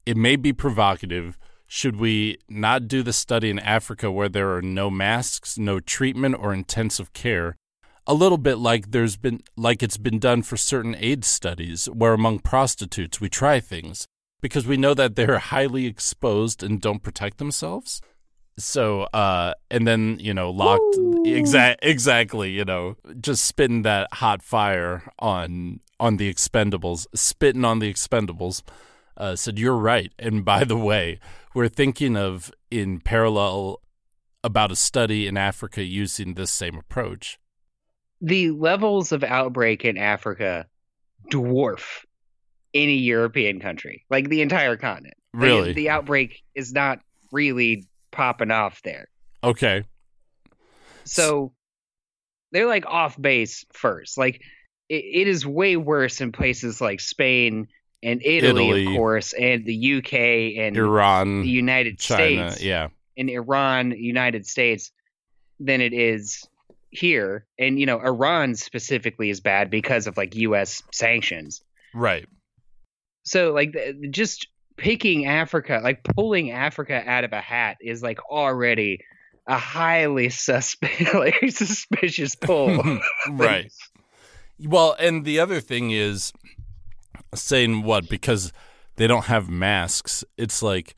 It 0.06 0.18
may 0.18 0.36
be 0.36 0.52
provocative. 0.52 1.38
Should 1.68 1.96
we 1.98 2.38
not 2.48 2.88
do 2.88 3.02
the 3.02 3.14
study 3.14 3.50
in 3.50 3.60
Africa 3.60 4.12
where 4.12 4.30
there 4.30 4.54
are 4.56 4.62
no 4.62 4.90
masks, 4.90 5.58
no 5.58 5.80
treatment, 5.80 6.36
or 6.40 6.54
intensive 6.54 7.14
care? 7.14 7.58
A 8.08 8.14
little 8.14 8.38
bit 8.38 8.58
like 8.58 8.92
there's 8.92 9.18
been 9.18 9.42
like 9.58 9.82
it's 9.82 9.98
been 9.98 10.20
done 10.20 10.44
for 10.44 10.58
certain 10.58 10.96
AIDS 11.00 11.28
studies, 11.28 11.88
where 11.88 12.14
among 12.14 12.40
prostitutes 12.40 13.20
we 13.20 13.30
try 13.30 13.60
things 13.60 14.08
because 14.42 14.68
we 14.68 14.78
know 14.78 14.94
that 14.94 15.16
they're 15.16 15.40
highly 15.54 15.88
exposed 15.88 16.62
and 16.62 16.80
don't 16.80 17.02
protect 17.02 17.40
themselves. 17.40 18.02
So, 18.58 19.04
uh, 19.12 19.54
and 19.72 19.88
then 19.88 20.18
you 20.20 20.34
know, 20.34 20.52
Locht 20.52 20.82
exact 21.26 21.80
exactly, 21.84 22.52
you 22.52 22.64
know, 22.64 22.96
just 23.20 23.44
spitting 23.44 23.82
that 23.82 24.08
hot 24.14 24.42
fire 24.42 25.12
on 25.18 25.80
on 26.00 26.18
the 26.18 26.32
Expendables, 26.32 27.08
spitting 27.16 27.66
on 27.66 27.80
the 27.80 27.92
Expendables. 27.92 28.62
Uh, 29.18 29.36
said 29.36 29.58
you're 29.58 29.78
right, 29.78 30.12
and 30.20 30.44
by 30.44 30.64
the 30.64 30.78
way, 30.78 31.20
we're 31.54 31.70
thinking 31.70 32.18
of 32.18 32.52
in 32.70 33.00
parallel 33.00 33.82
about 34.44 34.72
a 34.72 34.76
study 34.76 35.26
in 35.26 35.38
Africa 35.38 35.84
using 35.84 36.34
this 36.34 36.52
same 36.52 36.76
approach. 36.76 37.40
the 38.22 38.52
levels 38.52 39.12
of 39.12 39.24
outbreak 39.24 39.86
in 39.86 39.98
Africa 39.98 40.66
dwarf 41.32 42.04
any 42.74 42.98
European 42.98 43.60
country, 43.60 44.06
like 44.10 44.30
the 44.30 44.42
entire 44.42 44.78
continent. 44.78 45.16
Really? 45.34 45.74
the 45.74 45.90
outbreak 45.90 46.44
is 46.54 46.72
not 46.74 47.00
really 47.32 47.88
popping 48.12 48.52
off 48.52 48.82
there. 48.84 49.08
Okay. 49.44 49.84
So 51.04 51.54
they're 52.52 52.68
like 52.68 52.86
off 52.86 53.20
base 53.22 53.66
first. 53.74 54.18
Like 54.18 54.42
it, 54.90 55.04
it 55.04 55.28
is 55.28 55.46
way 55.46 55.78
worse 55.78 56.22
in 56.22 56.32
places 56.32 56.80
like 56.80 57.00
Spain 57.00 57.68
and 58.06 58.22
Italy, 58.24 58.70
Italy. 58.70 58.86
of 58.86 58.94
course, 58.94 59.34
and 59.34 59.66
the 59.66 59.96
UK 59.96 60.14
and 60.64 60.78
Iran, 60.78 61.42
the 61.42 61.50
United 61.50 61.98
China, 61.98 62.52
States, 62.52 62.64
yeah. 62.64 62.90
and 63.18 63.32
Iran, 63.32 63.92
United 63.92 64.46
States, 64.46 64.92
than 65.60 65.82
it 65.82 65.92
is 65.92 66.48
here. 66.92 67.48
And 67.58 67.80
you 67.80 67.88
know, 67.88 68.00
Iran 68.00 68.56
specifically 68.56 69.32
is 69.32 69.40
bad 69.42 69.72
because 69.72 70.06
of 70.06 70.18
like 70.18 70.36
U.S. 70.36 70.84
sanctions. 70.92 71.62
Right. 71.96 72.28
So 73.24 73.52
like 73.54 73.76
just 74.12 74.48
picking 74.78 75.26
Africa, 75.26 75.82
like 75.84 76.04
pulling 76.04 76.52
Africa 76.52 77.02
out 77.08 77.24
of 77.24 77.34
a 77.34 77.42
hat 77.42 77.78
is 77.82 78.04
like 78.04 78.24
already 78.30 79.00
a 79.48 79.58
highly 79.58 80.30
suspect, 80.30 81.12
like 81.16 81.40
suspicious 81.50 82.36
pull. 82.36 83.00
right. 83.32 83.72
Well, 84.60 84.96
and 85.00 85.26
the 85.26 85.40
other 85.40 85.60
thing 85.60 85.90
is 85.90 86.32
saying 87.36 87.84
what 87.84 88.10
because 88.10 88.52
they 88.96 89.08
don't 89.08 89.26
have 89.26 89.50
masks. 89.50 90.24
It's 90.38 90.62
like 90.62 90.96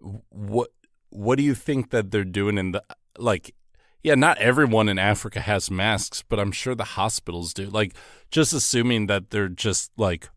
what 0.00 0.70
what 1.10 1.36
do 1.36 1.44
you 1.44 1.54
think 1.54 1.90
that 1.90 2.10
they're 2.10 2.24
doing 2.24 2.58
in 2.58 2.72
the 2.72 2.82
like 3.18 3.54
yeah, 4.02 4.14
not 4.14 4.38
everyone 4.38 4.88
in 4.88 4.98
Africa 4.98 5.40
has 5.40 5.70
masks, 5.70 6.24
but 6.26 6.40
I'm 6.40 6.52
sure 6.52 6.74
the 6.74 6.84
hospitals 6.84 7.52
do. 7.52 7.66
Like 7.66 7.94
just 8.30 8.52
assuming 8.52 9.06
that 9.08 9.30
they're 9.30 9.48
just 9.48 9.90
like 9.96 10.30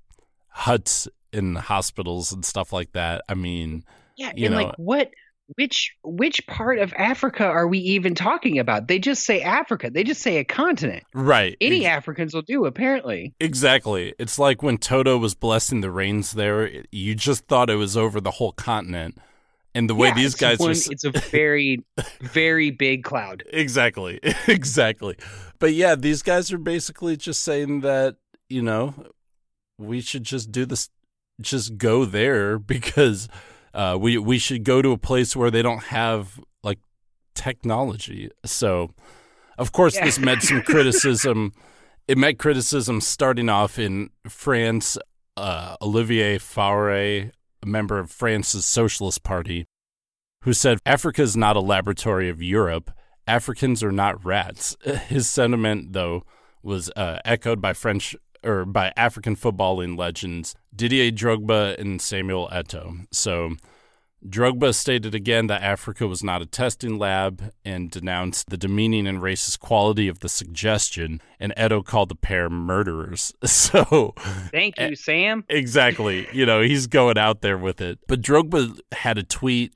huts 0.49 1.07
in 1.31 1.55
hospitals 1.55 2.31
and 2.31 2.43
stuff 2.43 2.73
like 2.73 2.91
that. 2.91 3.23
I 3.29 3.35
mean, 3.35 3.85
Yeah, 4.17 4.33
you 4.35 4.47
and 4.47 4.55
know, 4.55 4.63
like 4.63 4.75
what 4.77 5.11
which 5.55 5.93
which 6.03 6.45
part 6.47 6.79
of 6.79 6.93
Africa 6.93 7.43
are 7.45 7.67
we 7.67 7.79
even 7.79 8.15
talking 8.15 8.59
about? 8.59 8.87
They 8.87 8.99
just 8.99 9.25
say 9.25 9.41
Africa. 9.41 9.89
They 9.89 10.03
just 10.03 10.21
say 10.21 10.37
a 10.37 10.43
continent. 10.45 11.03
right. 11.13 11.57
Any 11.59 11.85
Africans 11.85 12.33
will 12.33 12.41
do, 12.43 12.65
apparently. 12.65 13.33
Exactly. 13.39 14.13
It's 14.17 14.39
like 14.39 14.63
when 14.63 14.77
Toto 14.77 15.17
was 15.17 15.35
blessing 15.35 15.81
the 15.81 15.91
rains 15.91 16.31
there, 16.31 16.83
you 16.91 17.15
just 17.15 17.47
thought 17.47 17.69
it 17.69 17.75
was 17.75 17.97
over 17.97 18.21
the 18.21 18.31
whole 18.31 18.53
continent. 18.53 19.17
And 19.75 19.89
the 19.89 19.95
way 19.95 20.09
Yeah, 20.09 20.13
these 20.15 20.35
guys 20.35 20.59
one- 20.59 20.69
are 20.69 20.73
it's 20.73 21.03
a 21.03 21.11
very, 21.11 21.83
very 22.21 22.69
big 22.71 23.03
cloud. 23.03 23.43
Exactly. 23.51 24.19
exactly. 24.47 25.17
But 25.59 25.73
yeah, 25.73 25.95
these 25.95 26.21
guys 26.21 26.51
are 26.53 26.57
basically 26.59 27.17
just 27.17 27.41
saying 27.41 27.81
that, 27.81 28.15
you 28.49 28.61
know, 28.61 28.93
we 29.79 29.99
should 30.01 30.23
just 30.23 30.51
do 30.51 30.65
this 30.65 30.89
just 31.41 31.77
go 31.79 32.05
there 32.05 32.59
because 32.59 33.27
uh, 33.73 33.97
we 33.99 34.17
we 34.17 34.37
should 34.37 34.63
go 34.63 34.81
to 34.81 34.91
a 34.91 34.97
place 34.97 35.35
where 35.35 35.51
they 35.51 35.61
don't 35.61 35.83
have 35.85 36.39
like 36.63 36.79
technology. 37.35 38.29
So, 38.45 38.91
of 39.57 39.71
course, 39.71 39.95
Yeah. 39.95 40.05
this 40.05 40.19
met 40.19 40.41
some 40.41 40.61
criticism. 40.73 41.51
It 42.07 42.17
met 42.17 42.37
criticism 42.37 43.01
starting 43.01 43.49
off 43.49 43.79
in 43.79 44.09
France. 44.27 44.97
Uh, 45.35 45.75
Olivier 45.81 46.37
Faure, 46.37 46.91
a 46.91 47.31
member 47.65 47.97
of 47.97 48.11
France's 48.11 48.65
Socialist 48.67 49.23
Party, 49.23 49.65
who 50.43 50.53
said 50.53 50.77
Africa 50.85 51.23
is 51.23 51.35
not 51.35 51.55
a 51.55 51.59
laboratory 51.59 52.29
of 52.29 52.39
Europe. 52.39 52.91
Africans 53.25 53.81
are 53.81 53.91
not 53.91 54.23
rats. 54.23 54.77
His 55.07 55.27
sentiment, 55.27 55.93
though, 55.93 56.23
was 56.61 56.91
uh, 56.95 57.17
echoed 57.25 57.61
by 57.61 57.73
French 57.73 58.15
or 58.43 58.65
by 58.65 58.91
African 58.95 59.35
footballing 59.35 59.97
legends 59.97 60.55
Didier 60.75 61.11
Drogba 61.11 61.77
and 61.79 62.01
Samuel 62.01 62.49
Eto'o. 62.51 63.05
So 63.11 63.55
Drogba 64.27 64.73
stated 64.73 65.13
again 65.13 65.47
that 65.47 65.61
Africa 65.61 66.07
was 66.07 66.23
not 66.23 66.41
a 66.41 66.45
testing 66.45 66.97
lab 66.97 67.51
and 67.65 67.91
denounced 67.91 68.49
the 68.49 68.57
demeaning 68.57 69.05
and 69.05 69.19
racist 69.19 69.59
quality 69.59 70.07
of 70.07 70.19
the 70.19 70.29
suggestion, 70.29 71.21
and 71.39 71.53
Eto'o 71.57 71.83
called 71.83 72.09
the 72.09 72.15
pair 72.15 72.49
murderers. 72.49 73.33
So 73.45 74.13
Thank 74.51 74.79
you, 74.79 74.87
eh, 74.87 74.95
Sam. 74.95 75.43
Exactly. 75.49 76.27
You 76.31 76.45
know, 76.45 76.61
he's 76.61 76.87
going 76.87 77.17
out 77.17 77.41
there 77.41 77.57
with 77.57 77.81
it. 77.81 77.99
But 78.07 78.21
Drogba 78.21 78.79
had 78.91 79.17
a 79.17 79.23
tweet. 79.23 79.75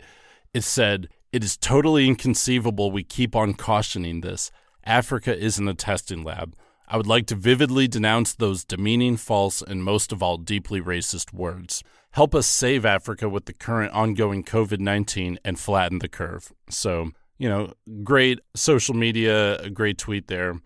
It 0.53 0.63
said, 0.63 1.09
It 1.31 1.43
is 1.43 1.57
totally 1.57 2.07
inconceivable 2.07 2.91
we 2.91 3.03
keep 3.03 3.35
on 3.35 3.53
cautioning 3.53 4.21
this. 4.21 4.51
Africa 4.85 5.37
isn't 5.37 5.67
a 5.67 5.73
testing 5.73 6.23
lab. 6.23 6.55
I 6.87 6.95
would 6.95 7.07
like 7.07 7.25
to 7.27 7.35
vividly 7.35 7.87
denounce 7.87 8.33
those 8.33 8.63
demeaning, 8.63 9.17
false, 9.17 9.61
and 9.61 9.83
most 9.83 10.11
of 10.13 10.23
all, 10.23 10.37
deeply 10.37 10.79
racist 10.79 11.33
words. 11.33 11.83
Help 12.11 12.33
us 12.33 12.47
save 12.47 12.85
Africa 12.85 13.27
with 13.27 13.45
the 13.45 13.53
current 13.53 13.91
ongoing 13.93 14.43
COVID 14.43 14.79
19 14.79 15.37
and 15.43 15.59
flatten 15.59 15.99
the 15.99 16.07
curve. 16.07 16.53
So, 16.69 17.11
you 17.37 17.49
know, 17.49 17.73
great 18.03 18.39
social 18.55 18.95
media, 18.95 19.57
a 19.59 19.69
great 19.69 19.97
tweet 19.97 20.27
there. 20.27 20.61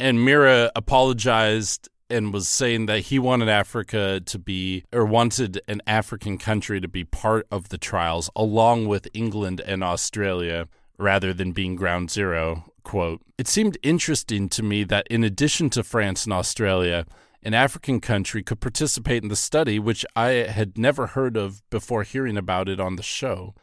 And 0.00 0.24
Mira 0.24 0.72
apologized 0.74 1.88
and 2.10 2.32
was 2.32 2.48
saying 2.48 2.86
that 2.86 3.00
he 3.00 3.18
wanted 3.18 3.48
Africa 3.48 4.20
to 4.20 4.38
be, 4.38 4.84
or 4.92 5.04
wanted 5.04 5.60
an 5.68 5.82
African 5.86 6.38
country 6.38 6.80
to 6.80 6.88
be 6.88 7.04
part 7.04 7.46
of 7.50 7.68
the 7.68 7.78
trials, 7.78 8.30
along 8.34 8.88
with 8.88 9.08
England 9.12 9.60
and 9.60 9.84
Australia, 9.84 10.66
rather 10.98 11.32
than 11.32 11.52
being 11.52 11.76
ground 11.76 12.10
zero. 12.10 12.64
Quote, 12.82 13.20
it 13.36 13.46
seemed 13.46 13.76
interesting 13.82 14.48
to 14.48 14.62
me 14.62 14.82
that 14.84 15.06
in 15.08 15.22
addition 15.22 15.68
to 15.70 15.82
France 15.82 16.24
and 16.24 16.32
Australia, 16.32 17.04
an 17.42 17.54
African 17.54 18.00
country 18.00 18.42
could 18.42 18.60
participate 18.60 19.22
in 19.22 19.28
the 19.28 19.36
study, 19.36 19.78
which 19.78 20.04
I 20.16 20.28
had 20.28 20.78
never 20.78 21.08
heard 21.08 21.36
of 21.36 21.62
before 21.70 22.02
hearing 22.02 22.36
about 22.36 22.68
it 22.68 22.80
on 22.80 22.96
the 22.96 23.02
show. 23.02 23.54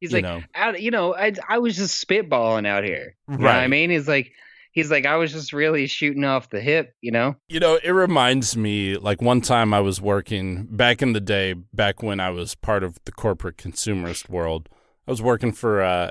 He's 0.00 0.10
You 0.10 0.18
like, 0.18 0.24
know. 0.24 0.42
out, 0.54 0.80
you 0.80 0.90
know, 0.90 1.14
I, 1.14 1.32
I 1.48 1.58
was 1.58 1.76
just 1.76 2.06
spitballing 2.06 2.66
out 2.66 2.84
here. 2.84 3.16
You 3.28 3.38
what 3.38 3.54
I 3.54 3.68
mean? 3.68 3.90
He's 3.90 4.08
like, 4.08 4.32
he's 4.72 4.90
like, 4.90 5.06
I 5.06 5.16
was 5.16 5.32
just 5.32 5.52
really 5.52 5.86
shooting 5.86 6.24
off 6.24 6.50
the 6.50 6.60
hip, 6.60 6.94
you 7.00 7.12
know? 7.12 7.36
You 7.48 7.60
know, 7.60 7.78
it 7.82 7.92
reminds 7.92 8.56
me 8.56 8.96
like 8.96 9.22
one 9.22 9.40
time 9.40 9.72
I 9.72 9.80
was 9.80 10.00
working 10.00 10.66
back 10.68 11.00
in 11.00 11.12
the 11.12 11.20
day, 11.20 11.54
back 11.72 12.02
when 12.02 12.20
I 12.20 12.30
was 12.30 12.54
part 12.54 12.82
of 12.82 12.98
the 13.04 13.12
corporate 13.12 13.56
consumerist 13.56 14.28
world. 14.28 14.68
I 15.06 15.10
was 15.10 15.22
working 15.22 15.52
for 15.52 15.82
uh, 15.82 16.10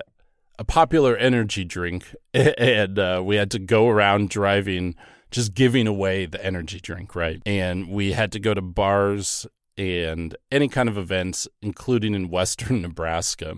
a 0.59 0.63
popular 0.63 1.15
energy 1.15 1.63
drink, 1.63 2.15
and 2.33 2.99
uh, 2.99 3.21
we 3.23 3.35
had 3.35 3.51
to 3.51 3.59
go 3.59 3.89
around 3.89 4.29
driving, 4.29 4.95
just 5.31 5.53
giving 5.53 5.87
away 5.87 6.25
the 6.25 6.43
energy 6.43 6.79
drink, 6.79 7.15
right? 7.15 7.41
And 7.45 7.89
we 7.89 8.13
had 8.13 8.31
to 8.33 8.39
go 8.39 8.53
to 8.53 8.61
bars 8.61 9.47
and 9.77 10.35
any 10.51 10.67
kind 10.67 10.87
of 10.87 10.97
events, 10.97 11.47
including 11.61 12.13
in 12.13 12.29
Western 12.29 12.81
Nebraska. 12.81 13.55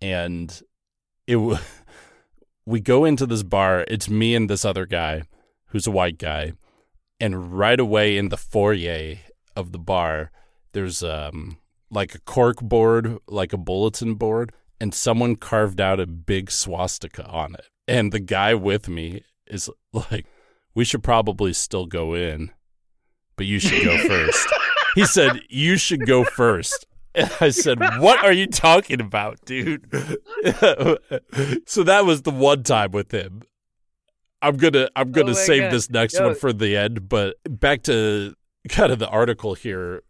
And 0.00 0.60
it 1.26 1.36
was 1.36 1.60
we 2.66 2.80
go 2.80 3.04
into 3.04 3.26
this 3.26 3.42
bar. 3.42 3.84
It's 3.88 4.10
me 4.10 4.34
and 4.34 4.48
this 4.48 4.64
other 4.64 4.86
guy 4.86 5.22
who's 5.68 5.86
a 5.86 5.92
white 5.92 6.18
guy. 6.18 6.52
And 7.20 7.58
right 7.58 7.80
away 7.80 8.16
in 8.16 8.28
the 8.28 8.36
foyer 8.36 9.16
of 9.56 9.72
the 9.72 9.78
bar, 9.78 10.30
there's 10.72 11.02
um 11.02 11.58
like 11.90 12.14
a 12.14 12.20
cork 12.20 12.60
board, 12.60 13.18
like 13.26 13.52
a 13.52 13.58
bulletin 13.58 14.14
board, 14.14 14.52
and 14.80 14.94
someone 14.94 15.36
carved 15.36 15.80
out 15.80 16.00
a 16.00 16.06
big 16.06 16.50
swastika 16.50 17.26
on 17.26 17.54
it. 17.54 17.66
And 17.86 18.12
the 18.12 18.20
guy 18.20 18.54
with 18.54 18.88
me 18.88 19.22
is 19.46 19.70
like, 19.92 20.26
We 20.74 20.84
should 20.84 21.02
probably 21.02 21.52
still 21.52 21.86
go 21.86 22.14
in, 22.14 22.50
but 23.36 23.46
you 23.46 23.58
should 23.58 23.84
go 23.84 23.96
first. 24.06 24.46
he 24.94 25.04
said, 25.06 25.40
You 25.48 25.76
should 25.76 26.06
go 26.06 26.24
first. 26.24 26.86
And 27.14 27.30
I 27.40 27.48
said, 27.48 27.78
What 27.98 28.22
are 28.24 28.32
you 28.32 28.46
talking 28.46 29.00
about, 29.00 29.38
dude? 29.44 29.90
so 31.66 31.82
that 31.82 32.04
was 32.04 32.22
the 32.22 32.30
one 32.30 32.62
time 32.62 32.90
with 32.92 33.10
him. 33.12 33.42
I'm 34.40 34.56
gonna 34.56 34.88
I'm 34.94 35.10
gonna 35.10 35.30
Oh 35.30 35.34
save 35.34 35.62
God. 35.62 35.72
this 35.72 35.90
next 35.90 36.14
Yo. 36.14 36.26
one 36.26 36.34
for 36.36 36.52
the 36.52 36.76
end, 36.76 37.08
but 37.08 37.36
back 37.48 37.82
to 37.84 38.34
kind 38.68 38.92
of 38.92 38.98
the 38.98 39.08
article 39.08 39.54
here. 39.54 40.02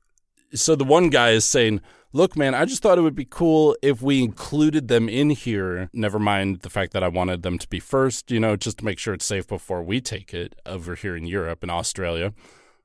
So 0.54 0.74
the 0.74 0.84
one 0.84 1.10
guy 1.10 1.30
is 1.30 1.44
saying, 1.44 1.80
"Look, 2.12 2.36
man, 2.36 2.54
I 2.54 2.64
just 2.64 2.82
thought 2.82 2.98
it 2.98 3.02
would 3.02 3.14
be 3.14 3.26
cool 3.28 3.76
if 3.82 4.00
we 4.00 4.22
included 4.22 4.88
them 4.88 5.08
in 5.08 5.30
here. 5.30 5.90
Never 5.92 6.18
mind 6.18 6.60
the 6.60 6.70
fact 6.70 6.92
that 6.94 7.04
I 7.04 7.08
wanted 7.08 7.42
them 7.42 7.58
to 7.58 7.68
be 7.68 7.80
first, 7.80 8.30
you 8.30 8.40
know, 8.40 8.56
just 8.56 8.78
to 8.78 8.84
make 8.84 8.98
sure 8.98 9.14
it's 9.14 9.26
safe 9.26 9.46
before 9.46 9.82
we 9.82 10.00
take 10.00 10.32
it 10.32 10.54
over 10.64 10.94
here 10.94 11.16
in 11.16 11.26
Europe 11.26 11.62
and 11.62 11.70
Australia." 11.70 12.32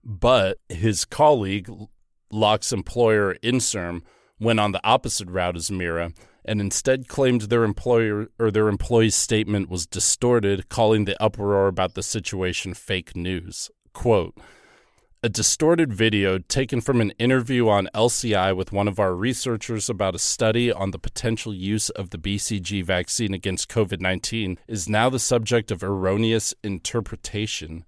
But 0.03 0.59
his 0.67 1.05
colleague, 1.05 1.69
Locht's 2.29 2.73
employer, 2.73 3.35
Inserm, 3.41 4.01
went 4.39 4.59
on 4.59 4.73
the 4.73 4.85
opposite 4.85 5.29
route 5.29 5.55
as 5.55 5.71
Mira 5.71 6.11
and 6.43 6.59
instead 6.59 7.07
claimed 7.07 7.43
their 7.43 7.63
employer 7.63 8.27
or 8.37 8.51
their 8.51 8.67
employee's 8.67 9.15
statement 9.15 9.69
was 9.69 9.85
distorted, 9.85 10.67
calling 10.67 11.05
the 11.05 11.21
uproar 11.23 11.67
about 11.67 11.93
the 11.93 12.03
situation 12.03 12.73
fake 12.73 13.15
news. 13.15 13.71
Quote, 13.93 14.35
a 15.25 15.29
distorted 15.29 15.93
video 15.93 16.37
taken 16.37 16.81
from 16.81 16.99
an 16.99 17.11
interview 17.11 17.69
on 17.69 17.87
LCI 17.95 18.53
with 18.53 18.73
one 18.73 18.89
of 18.89 18.99
our 18.99 19.15
researchers 19.15 19.89
about 19.89 20.15
a 20.15 20.19
study 20.19 20.69
on 20.69 20.91
the 20.91 20.99
potential 20.99 21.53
use 21.53 21.89
of 21.91 22.09
the 22.09 22.17
BCG 22.17 22.83
vaccine 22.83 23.33
against 23.33 23.69
COVID 23.69 24.01
19 24.01 24.59
is 24.67 24.89
now 24.89 25.09
the 25.09 25.19
subject 25.19 25.71
of 25.71 25.81
erroneous 25.81 26.53
interpretation. 26.61 27.85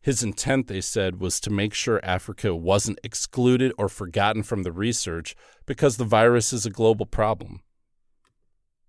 His 0.00 0.22
intent, 0.22 0.68
they 0.68 0.80
said, 0.80 1.18
was 1.18 1.40
to 1.40 1.50
make 1.50 1.74
sure 1.74 1.98
Africa 2.04 2.54
wasn't 2.54 3.00
excluded 3.02 3.72
or 3.76 3.88
forgotten 3.88 4.44
from 4.44 4.62
the 4.62 4.70
research 4.70 5.34
because 5.66 5.96
the 5.96 6.04
virus 6.04 6.52
is 6.52 6.64
a 6.64 6.70
global 6.70 7.06
problem. 7.06 7.62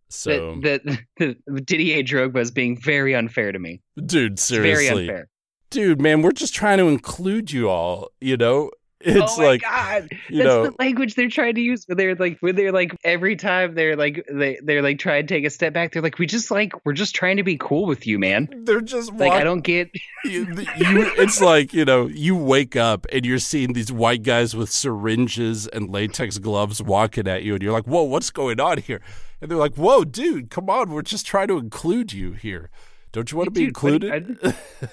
So, 0.07 0.59
that, 0.61 0.84
that 1.18 1.38
Didier 1.66 2.03
Drogba 2.03 2.38
is 2.38 2.51
being 2.51 2.80
very 2.80 3.16
unfair 3.16 3.51
to 3.51 3.57
me. 3.57 3.82
dude, 4.05 4.34
It's 4.34 4.43
seriously. 4.43 4.86
very 4.86 5.07
unfair. 5.07 5.30
Dude, 5.76 6.01
man, 6.01 6.21
we're 6.21 6.32
just 6.32 6.55
trying 6.55 6.78
to 6.80 6.88
include 6.88 7.51
you 7.51 7.69
all, 7.69 8.11
you 8.21 8.38
know? 8.38 8.71
Oh 9.07 9.11
it's 9.11 9.34
oh 9.38 9.41
my 9.41 9.47
like, 9.49 9.61
god, 9.61 10.07
you 10.30 10.38
that's 10.38 10.45
know, 10.47 10.63
the 10.67 10.73
language 10.80 11.13
they're 11.13 11.30
trying 11.30 11.53
to 11.55 11.61
use. 11.61 11.86
Where 11.86 11.95
they're 11.95 12.15
like, 12.15 12.39
when 12.39 12.55
they're 12.55 12.71
like, 12.71 12.95
every 13.03 13.36
time 13.36 13.76
they're 13.76 13.95
like, 13.95 14.26
they 14.32 14.57
they're 14.63 14.82
like 14.82 14.97
trying 14.97 15.28
to 15.28 15.32
take 15.32 15.45
a 15.45 15.51
step 15.51 15.73
back. 15.73 15.91
They're 15.91 16.01
like, 16.01 16.17
we 16.17 16.26
just 16.26 16.49
like, 16.49 16.73
we're 16.86 16.93
just 16.93 17.13
trying 17.13 17.38
to 17.38 17.43
be 17.43 17.55
cool 17.55 17.86
with 17.86 18.07
you, 18.07 18.17
man. 18.17 18.47
they're 18.63 18.82
just 18.82 19.11
Like, 19.13 19.30
walk- 19.32 19.41
I 19.41 19.43
don't 19.43 19.61
get. 19.61 19.91
you, 20.26 20.45
you- 20.78 21.11
it's 21.17 21.39
like 21.39 21.71
you 21.71 21.86
know 21.86 22.07
you 22.07 22.36
wake 22.36 22.76
up 22.76 23.05
and 23.11 23.23
you're 23.28 23.38
seeing 23.38 23.73
these 23.73 23.91
white 23.91 24.23
guys 24.23 24.55
with 24.55 24.71
syringes 24.71 25.67
and 25.67 25.91
latex 25.91 26.39
gloves 26.39 26.82
walking 26.82 27.28
at 27.28 27.43
you 27.43 27.53
and 27.53 27.61
you're 27.61 27.73
like 27.73 27.86
whoa 27.86 28.01
what's 28.01 28.32
going 28.32 28.59
on 28.59 28.80
here 28.80 29.01
and 29.39 29.51
they're 29.51 29.57
like 29.57 29.76
whoa 29.76 30.03
dude 30.03 30.49
come 30.49 30.67
on 30.67 30.89
we're 30.89 31.03
just 31.03 31.28
trying 31.28 31.47
to 31.49 31.59
include 31.59 32.11
you 32.11 32.32
here 32.32 32.71
don't 33.16 33.32
you 33.32 33.38
want 33.38 33.47
to 33.47 33.51
be 33.51 33.63
included? 33.63 34.38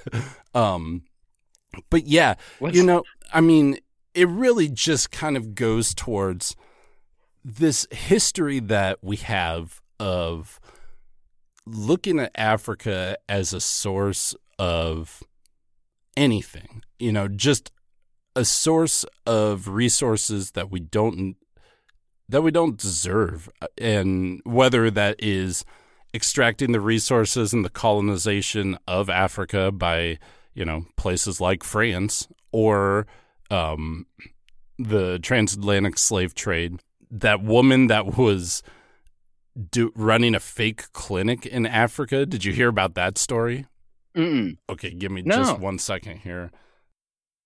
um 0.55 1.03
but 1.91 2.07
yeah 2.07 2.35
What's- 2.61 2.77
you 2.77 2.85
know 2.85 3.03
i 3.33 3.41
mean 3.41 3.79
it 4.15 4.29
really 4.29 4.69
just 4.69 5.11
kind 5.11 5.37
of 5.37 5.55
goes 5.55 5.93
towards 5.95 6.55
this 7.45 7.87
history 7.91 8.61
that 8.61 8.99
we 9.03 9.17
have 9.17 9.81
of 9.99 10.61
looking 11.67 12.21
at 12.21 12.31
Africa 12.35 13.17
as 13.29 13.53
a 13.53 13.61
source 13.61 14.35
of 14.59 15.23
anything, 16.17 16.83
you 16.99 17.11
know, 17.13 17.27
just 17.29 17.73
a 18.37 18.45
source 18.45 19.05
of 19.27 19.69
resources 19.69 20.53
that 20.53 20.71
we 20.71 20.81
don't 20.81 21.37
that 22.29 22.43
we 22.43 22.51
don't 22.51 22.77
deserve 22.79 23.49
and 23.79 24.41
whether 24.45 24.91
that 24.91 25.17
is 25.19 25.65
extracting 26.15 26.73
the 26.73 26.81
resources 26.81 27.53
and 27.53 27.65
the 27.65 27.71
colonization 27.71 28.79
of 28.87 29.09
Africa 29.09 29.71
by, 29.73 30.19
you 30.55 30.65
know, 30.65 30.87
places 30.97 31.41
like 31.41 31.65
France 31.65 32.29
or 32.53 33.07
um, 33.51 34.07
the 34.79 35.19
transatlantic 35.21 35.99
slave 35.99 36.35
trade. 36.35 36.81
That 37.11 37.43
woman 37.43 37.87
that 37.89 38.17
was 38.17 38.63
do, 39.71 39.93
running 39.95 40.35
a 40.35 40.41
fake 40.41 40.93
clinic 40.93 41.45
in 41.47 41.67
Africa. 41.67 42.25
Did 42.27 42.45
you 42.45 42.53
hear 42.53 42.69
about 42.69 42.95
that 42.95 43.19
story? 43.19 43.67
Mm-mm. 44.17 44.57
Okay, 44.69 44.91
give 44.93 45.11
me 45.11 45.23
No. 45.23 45.37
just 45.37 45.59
one 45.59 45.79
second 45.79 46.19
here. 46.19 46.51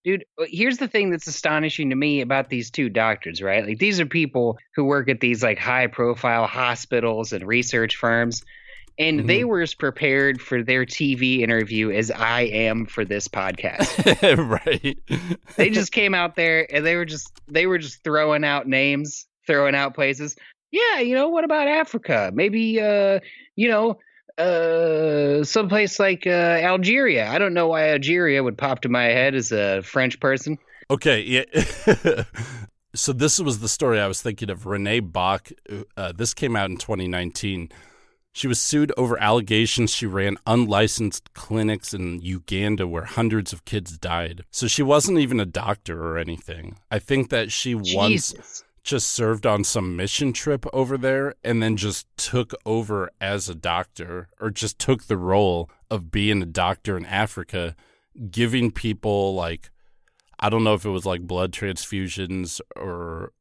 Dude, 0.06 0.24
uh, 0.40 0.44
here's 0.48 0.78
the 0.78 0.86
thing 0.86 1.10
that's 1.10 1.26
astonishing 1.26 1.90
to 1.90 1.96
me 1.96 2.20
about 2.20 2.48
these 2.48 2.70
two 2.70 2.88
doctors, 2.88 3.42
right? 3.42 3.66
Like 3.66 3.80
these 3.80 3.98
are 3.98 4.06
people 4.06 4.56
who 4.76 4.84
work 4.84 5.08
at 5.08 5.18
these 5.18 5.42
like 5.42 5.58
high 5.58 5.88
profile 5.88 6.46
hospitals 6.46 7.32
and 7.32 7.44
research 7.44 7.96
firms. 7.96 8.44
And 9.00 9.28
they 9.28 9.44
were 9.44 9.60
as 9.60 9.74
prepared 9.74 10.40
for 10.40 10.62
their 10.62 10.86
TV 10.86 11.40
interview 11.40 11.90
as 11.90 12.10
I 12.10 12.42
am 12.42 12.86
for 12.86 13.04
this 13.04 13.28
podcast. 13.28 14.62
right. 14.64 14.96
they 15.56 15.70
just 15.70 15.92
came 15.92 16.14
out 16.14 16.36
there 16.36 16.72
and 16.72 16.86
they 16.86 16.94
were 16.94 17.04
just 17.04 17.30
they 17.48 17.66
were 17.66 17.76
just 17.76 18.02
throwing 18.04 18.44
out 18.44 18.66
names, 18.66 19.26
throwing 19.46 19.74
out 19.74 19.94
places. 19.94 20.36
Yeah, 20.70 21.00
you 21.00 21.14
know, 21.14 21.28
what 21.28 21.44
about 21.44 21.68
Africa? 21.68 22.30
Maybe 22.32 22.80
uh, 22.80 23.20
you 23.54 23.68
know, 23.68 23.98
uh 24.38 25.44
someplace 25.44 25.98
like 25.98 26.26
uh 26.26 26.30
Algeria. 26.30 27.28
I 27.28 27.38
don't 27.38 27.54
know 27.54 27.68
why 27.68 27.90
Algeria 27.90 28.42
would 28.42 28.58
pop 28.58 28.80
to 28.82 28.88
my 28.88 29.04
head 29.04 29.34
as 29.34 29.52
a 29.52 29.82
French 29.82 30.20
person. 30.20 30.58
Okay, 30.90 31.22
yeah. 31.22 32.24
so 32.94 33.12
this 33.12 33.40
was 33.40 33.58
the 33.58 33.68
story 33.68 34.00
I 34.00 34.06
was 34.06 34.22
thinking 34.22 34.50
of. 34.50 34.66
Renee 34.66 35.00
Bach. 35.00 35.50
Uh, 35.96 36.12
this 36.12 36.34
came 36.34 36.54
out 36.54 36.70
in 36.70 36.76
2019. 36.76 37.70
She 38.32 38.46
was 38.46 38.60
sued 38.60 38.92
over 38.98 39.18
allegations 39.18 39.90
she 39.90 40.04
ran 40.04 40.36
unlicensed 40.46 41.32
clinics 41.32 41.94
in 41.94 42.20
Uganda 42.20 42.86
where 42.86 43.04
hundreds 43.04 43.52
of 43.54 43.64
kids 43.64 43.96
died. 43.96 44.44
So 44.50 44.66
she 44.66 44.82
wasn't 44.82 45.18
even 45.18 45.40
a 45.40 45.46
doctor 45.46 46.06
or 46.06 46.18
anything. 46.18 46.76
I 46.90 46.98
think 46.98 47.30
that 47.30 47.50
she 47.50 47.74
once 47.74 48.32
Jesus. 48.32 48.64
Just 48.86 49.10
served 49.10 49.44
on 49.44 49.64
some 49.64 49.96
mission 49.96 50.32
trip 50.32 50.64
over 50.72 50.96
there 50.96 51.34
and 51.44 51.62
then 51.62 51.76
just 51.76 52.06
took 52.16 52.54
over 52.64 53.10
as 53.20 53.48
a 53.48 53.54
doctor 53.54 54.28
or 54.40 54.50
just 54.50 54.78
took 54.78 55.04
the 55.04 55.16
role 55.16 55.68
of 55.90 56.10
being 56.10 56.40
a 56.40 56.46
doctor 56.46 56.96
in 56.96 57.04
Africa, 57.04 57.74
giving 58.30 58.70
people 58.70 59.34
like 59.34 59.70
I 60.38 60.48
don't 60.50 60.64
know 60.64 60.74
if 60.74 60.84
it 60.84 60.90
was 60.90 61.06
like 61.06 61.22
blood 61.22 61.52
transfusions 61.52 62.60
or 62.76 63.32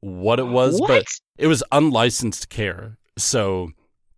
what 0.00 0.38
it 0.38 0.46
was, 0.46 0.80
but 0.80 1.06
it 1.36 1.48
was 1.48 1.62
unlicensed 1.72 2.48
care. 2.48 2.96
So, 3.18 3.72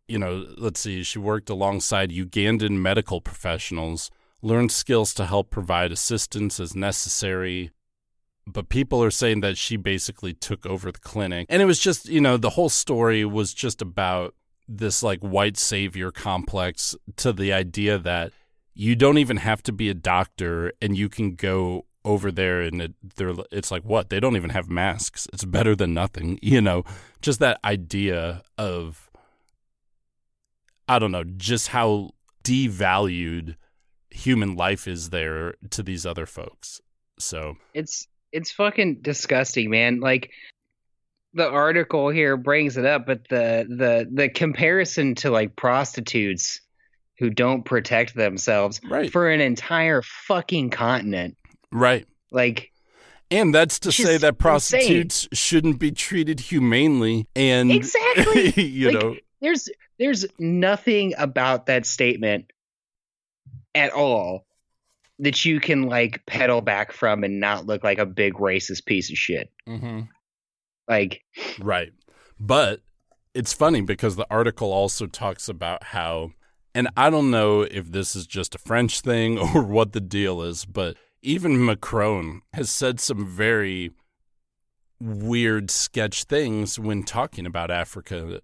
you 0.07 0.19
know, 0.19 0.47
let's 0.59 0.81
see, 0.81 1.03
she 1.03 1.19
worked 1.19 1.49
alongside 1.51 2.11
Ugandan 2.11 2.79
medical 2.81 3.21
professionals, 3.21 4.11
learned 4.43 4.71
skills 4.71 5.15
to 5.15 5.27
help 5.27 5.51
provide 5.51 5.93
assistance 5.93 6.61
as 6.61 6.77
necessary. 6.77 7.71
But 8.47 8.69
people 8.69 9.03
are 9.03 9.11
saying 9.11 9.41
that 9.41 9.59
she 9.59 9.77
basically 9.77 10.33
took 10.33 10.67
over 10.67 10.93
the 10.93 10.99
clinic. 10.99 11.47
And 11.51 11.61
it 11.61 11.65
was 11.65 11.79
just, 11.79 12.09
you 12.09 12.21
know, 12.21 12.37
the 12.37 12.51
whole 12.51 12.69
story 12.69 13.25
was 13.25 13.53
just 13.53 13.83
about 13.83 14.35
this 14.69 15.03
like 15.03 15.21
white 15.21 15.57
savior 15.57 16.11
complex 16.11 16.95
to 17.17 17.33
the 17.33 17.53
idea 17.53 17.99
that 17.99 18.33
you 18.75 18.95
don't 18.95 19.19
even 19.19 19.39
have 19.39 19.63
to 19.63 19.73
be 19.73 19.89
a 19.89 19.95
doctor 19.95 20.73
and 20.81 20.97
you 20.97 21.09
can 21.09 21.35
go 21.35 21.87
over 22.05 22.31
there 22.31 22.61
and 22.61 22.83
it, 22.83 22.95
they're 23.17 23.35
it's 23.51 23.71
like 23.71 23.83
what? 23.83 24.11
They 24.11 24.21
don't 24.21 24.37
even 24.37 24.51
have 24.51 24.71
masks. 24.71 25.27
It's 25.33 25.45
better 25.45 25.75
than 25.75 25.93
nothing 25.93 26.39
you 26.43 26.61
know? 26.61 26.85
Just 27.21 27.41
that 27.41 27.59
idea 27.65 28.43
of 28.59 29.11
i 30.89 31.01
don't 31.01 31.11
know 31.11 31.25
just 31.25 31.69
how 31.69 32.11
devalued 32.45 33.57
human 34.11 34.55
life 34.55 34.87
is 34.87 35.11
there 35.11 35.55
to 35.71 35.83
these 35.83 36.07
other 36.07 36.27
folks. 36.27 36.81
So 37.19 37.57
It's 37.75 38.09
it's 38.33 38.51
fucking 38.53 39.01
disgusting, 39.03 39.71
man. 39.71 40.01
Like 40.01 40.31
the 41.35 41.49
article 41.49 42.09
here 42.09 42.37
brings 42.37 42.77
it 42.77 42.85
up, 42.87 43.07
but 43.07 43.29
the 43.29 43.67
the 43.69 44.09
the 44.13 44.29
comparison 44.29 45.15
to 45.17 45.31
like 45.31 45.57
prostitutes 45.57 46.61
who 47.19 47.31
don't 47.31 47.65
protect 47.65 48.15
themselves 48.15 48.81
Right. 48.85 49.11
for 49.11 49.31
an 49.31 49.41
entire 49.41 50.03
fucking 50.03 50.71
continent. 50.71 51.37
right 51.73 52.07
Like 52.31 52.73
and 53.31 53.55
that's 53.55 53.79
to 53.81 53.91
say 53.93 54.17
that 54.19 54.35
insane. 54.35 54.37
prostitutes 54.39 55.29
shouldn't 55.33 55.79
be 55.81 55.91
treated 55.91 56.39
humanely 56.41 57.27
and 57.35 57.73
Exactly. 57.73 58.51
you 58.63 58.91
Like, 58.93 59.03
know 59.03 59.17
there's 59.43 59.69
there's 59.99 60.25
nothing 60.39 61.15
about 61.19 61.67
that 61.67 61.85
statement 61.87 62.51
at 63.75 63.93
all 63.93 64.46
that 65.19 65.45
you 65.45 65.61
can 65.61 65.85
like 65.85 66.25
pedal 66.27 66.61
back 66.61 66.93
from 66.93 67.25
and 67.25 67.41
not 67.41 67.67
look 67.67 67.83
like 67.83 67.99
a 67.99 68.07
big 68.07 68.35
racist 68.35 68.85
piece 68.85 69.11
of 69.11 69.17
shit. 69.17 69.51
mm-hmm. 69.69 70.03
Like 70.89 71.23
Right. 71.59 71.93
But 72.39 72.81
it's 73.35 73.53
funny 73.53 73.81
because 73.81 74.17
the 74.17 74.27
article 74.31 74.73
also 74.73 75.07
talks 75.07 75.49
about 75.49 75.85
how, 75.85 76.33
and 76.75 76.89
I 76.97 77.11
don't 77.11 77.31
know 77.31 77.63
if 77.63 77.91
this 77.91 78.15
is 78.15 78.27
just 78.27 78.55
a 78.55 78.59
French 78.59 79.01
thing 79.01 79.39
or 79.55 79.63
what 79.63 79.93
the 79.93 80.01
deal 80.01 80.43
is, 80.43 80.65
but 80.65 80.97
even 81.23 81.65
Macron 81.65 82.43
has 82.53 82.71
said 82.71 83.01
some 83.01 83.27
very 83.27 83.91
weird 85.01 85.71
sketch 85.71 86.25
things 86.25 86.79
when 86.79 87.03
talking 87.03 87.47
about 87.47 87.71
Africa 87.71 88.41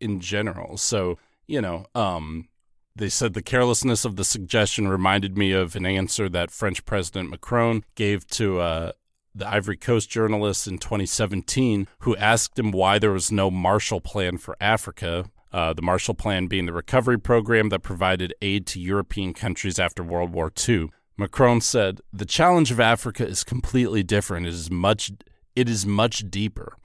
in 0.00 0.20
general. 0.20 0.76
So, 0.76 1.18
you 1.46 1.60
know, 1.60 1.86
um, 1.94 2.48
they 2.96 3.08
said 3.08 3.34
the 3.34 3.42
carelessness 3.42 4.04
of 4.04 4.16
the 4.16 4.24
suggestion 4.24 4.88
reminded 4.88 5.36
me 5.36 5.52
of 5.52 5.76
an 5.76 5.86
answer 5.86 6.28
that 6.28 6.50
French 6.50 6.84
President 6.84 7.30
Macron 7.30 7.84
gave 7.94 8.26
to 8.28 8.60
uh, 8.60 8.92
the 9.34 9.48
Ivory 9.48 9.76
Coast 9.76 10.10
journalist 10.10 10.66
in 10.66 10.78
2017 10.78 11.88
who 12.00 12.16
asked 12.16 12.58
him 12.58 12.72
why 12.72 12.98
there 12.98 13.12
was 13.12 13.30
no 13.30 13.50
Marshall 13.50 14.00
Plan 14.00 14.38
for 14.38 14.56
Africa. 14.60 15.26
Uh, 15.52 15.72
the 15.72 15.82
Marshall 15.82 16.14
Plan 16.14 16.46
being 16.46 16.66
the 16.66 16.72
recovery 16.72 17.18
program 17.18 17.68
that 17.70 17.82
provided 17.82 18.34
aid 18.42 18.66
to 18.68 18.80
European 18.80 19.32
countries 19.32 19.78
after 19.78 20.02
World 20.02 20.32
War 20.32 20.52
II. 20.68 20.90
Macron 21.16 21.60
said, 21.60 22.00
"The 22.12 22.24
challenge 22.24 22.70
of 22.70 22.80
Africa 22.80 23.26
is 23.26 23.44
completely 23.44 24.02
different. 24.02 24.46
It 24.46 24.54
is 24.54 24.70
much 24.70 25.12
it 25.56 25.68
is 25.68 25.84
much 25.84 26.30
deeper. 26.30 26.76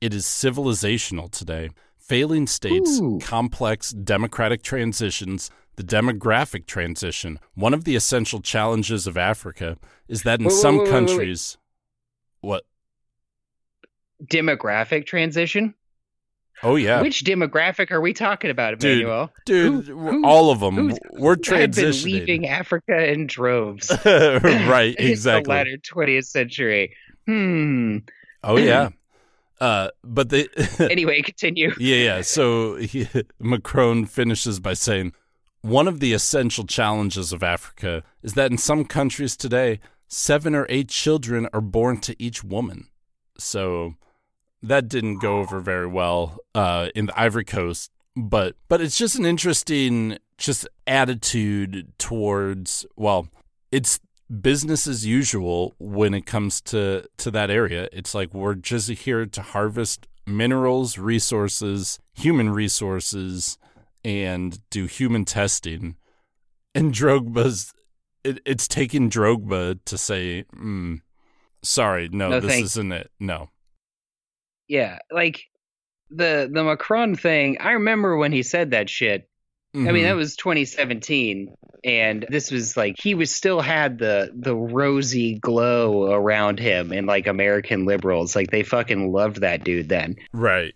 It 0.00 0.14
is 0.14 0.24
civilizational 0.24 1.30
today. 1.30 1.70
Failing 2.04 2.46
states, 2.46 3.00
Ooh. 3.00 3.18
complex 3.22 3.90
democratic 3.90 4.62
transitions, 4.62 5.50
the 5.76 5.82
demographic 5.84 6.66
transition. 6.66 7.38
One 7.54 7.72
of 7.74 7.84
the 7.84 7.96
essential 7.96 8.40
challenges 8.40 9.06
of 9.06 9.16
Africa 9.16 9.78
is 10.08 10.22
that 10.24 10.40
in 10.40 10.46
Wait, 10.46 10.52
some 10.54 10.78
wait, 10.78 10.84
wait, 10.84 10.90
countries, 10.90 11.56
what? 12.40 12.64
Demographic 14.24 15.06
transition. 15.06 15.74
Oh 16.64 16.76
yeah, 16.76 17.00
Which 17.02 17.24
demographic 17.24 17.90
are 17.90 18.00
we 18.00 18.12
talking 18.12 18.50
about, 18.50 18.78
dude, 18.78 18.98
Emmanuel? 19.00 19.32
dude, 19.46 19.86
Who- 19.86 19.98
who- 19.98 20.24
all 20.24 20.50
of 20.52 20.60
them. 20.60 20.92
We're 21.12 21.32
had 21.32 21.40
been 21.42 21.70
transitioning. 21.70 22.04
leaving 22.04 22.46
Africa 22.46 23.10
in 23.10 23.26
droves. 23.26 23.90
right, 24.04 24.94
in 24.96 25.08
exactly. 25.10 25.42
the 25.44 25.48
latter 25.48 25.76
20th 25.78 26.26
century. 26.26 26.94
Hmm. 27.26 27.98
Oh 28.44 28.58
yeah. 28.58 28.90
Uh, 29.62 29.90
but 30.02 30.28
they 30.28 30.48
Anyway, 30.80 31.22
continue. 31.22 31.72
Yeah, 31.78 31.96
yeah. 31.96 32.20
So 32.22 32.74
he, 32.74 33.06
Macron 33.38 34.06
finishes 34.06 34.58
by 34.58 34.74
saying, 34.74 35.12
one 35.60 35.86
of 35.86 36.00
the 36.00 36.12
essential 36.12 36.64
challenges 36.66 37.32
of 37.32 37.44
Africa 37.44 38.02
is 38.24 38.34
that 38.34 38.50
in 38.50 38.58
some 38.58 38.84
countries 38.84 39.36
today, 39.36 39.78
seven 40.08 40.56
or 40.56 40.66
eight 40.68 40.88
children 40.88 41.48
are 41.52 41.60
born 41.60 42.00
to 42.00 42.20
each 42.20 42.42
woman. 42.42 42.88
So 43.38 43.94
that 44.64 44.88
didn't 44.88 45.20
go 45.20 45.38
over 45.38 45.60
very 45.60 45.86
well 45.86 46.38
uh, 46.56 46.88
in 46.96 47.06
the 47.06 47.16
Ivory 47.16 47.44
Coast. 47.44 47.92
But 48.16 48.56
but 48.68 48.80
it's 48.80 48.98
just 48.98 49.16
an 49.16 49.24
interesting 49.24 50.18
just 50.38 50.66
attitude 50.88 51.92
towards 51.98 52.84
well, 52.96 53.28
it's 53.70 54.00
business 54.40 54.86
as 54.86 55.04
usual 55.04 55.74
when 55.78 56.14
it 56.14 56.26
comes 56.26 56.60
to 56.62 57.04
to 57.18 57.30
that 57.30 57.50
area. 57.50 57.88
It's 57.92 58.14
like 58.14 58.32
we're 58.32 58.54
just 58.54 58.88
here 58.88 59.26
to 59.26 59.42
harvest 59.42 60.06
minerals, 60.26 60.98
resources, 60.98 61.98
human 62.14 62.50
resources, 62.50 63.58
and 64.04 64.58
do 64.70 64.86
human 64.86 65.24
testing. 65.24 65.96
And 66.74 66.92
Drogba's 66.92 67.72
it, 68.24 68.40
it's 68.46 68.68
taking 68.68 69.10
Drogba 69.10 69.80
to 69.84 69.98
say, 69.98 70.44
mm, 70.54 71.00
"Sorry, 71.62 72.08
no, 72.10 72.28
No, 72.30 72.40
this 72.40 72.50
thanks. 72.50 72.70
isn't 72.70 72.92
it." 72.92 73.10
No, 73.20 73.50
Yeah, 74.68 74.98
like 75.10 75.42
the 76.10 76.48
the 76.52 76.62
Macron 76.64 77.16
thing. 77.16 77.58
I 77.60 77.72
remember 77.72 78.16
when 78.16 78.32
he 78.32 78.42
said 78.42 78.70
that 78.70 78.88
shit. 78.88 79.28
I 79.74 79.92
mean, 79.92 80.04
that 80.04 80.16
was 80.16 80.36
2017, 80.36 81.54
and 81.82 82.26
this 82.28 82.50
was 82.50 82.76
like 82.76 82.96
he 83.00 83.14
was 83.14 83.30
still 83.30 83.60
had 83.60 83.98
the 83.98 84.30
the 84.34 84.54
rosy 84.54 85.38
glow 85.38 86.12
around 86.12 86.58
him, 86.58 86.92
and 86.92 87.06
like 87.06 87.26
American 87.26 87.86
liberals, 87.86 88.36
like 88.36 88.50
they 88.50 88.62
fucking 88.64 89.10
loved 89.10 89.40
that 89.40 89.64
dude 89.64 89.88
then. 89.88 90.16
right. 90.32 90.74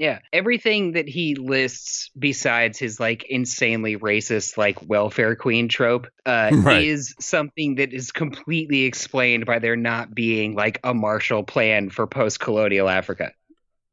Yeah, 0.00 0.20
everything 0.32 0.92
that 0.92 1.08
he 1.08 1.34
lists 1.34 2.12
besides 2.16 2.78
his 2.78 3.00
like 3.00 3.24
insanely 3.28 3.96
racist 3.96 4.56
like 4.56 4.88
welfare 4.88 5.34
queen 5.34 5.66
trope 5.68 6.06
uh, 6.24 6.50
Right. 6.54 6.84
is 6.84 7.16
something 7.18 7.74
that 7.74 7.92
is 7.92 8.12
completely 8.12 8.84
explained 8.84 9.44
by 9.44 9.58
there 9.58 9.74
not 9.74 10.14
being 10.14 10.54
like 10.54 10.78
a 10.84 10.94
Marshall 10.94 11.42
Plan 11.42 11.90
for 11.90 12.06
post-colonial 12.06 12.88
Africa. 12.88 13.32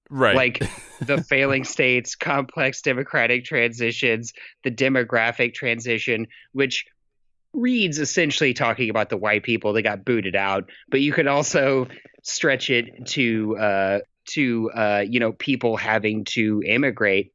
Right. 0.10 0.36
Like 0.36 0.60
the 1.02 1.24
failing 1.30 1.64
states, 1.64 2.16
complex 2.16 2.82
democratic 2.82 3.46
transitions, 3.46 4.34
the 4.64 4.72
demographic 4.72 5.54
transition, 5.54 6.28
which 6.54 6.86
reads 7.54 8.00
essentially 8.00 8.54
talking 8.54 8.90
about 8.90 9.10
the 9.10 9.18
white 9.18 9.44
people 9.44 9.74
that 9.74 9.82
got 9.82 10.06
booted 10.06 10.36
out, 10.36 10.70
but 10.90 11.02
you 11.02 11.12
could 11.12 11.28
also 11.28 11.88
stretch 12.24 12.70
it 12.70 13.06
to 13.08 13.58
uh, 13.58 14.00
to 14.26 14.70
uh, 14.72 15.04
you 15.08 15.20
know 15.20 15.32
people 15.32 15.78
having 15.78 16.26
to 16.26 16.62
immigrate 16.66 17.32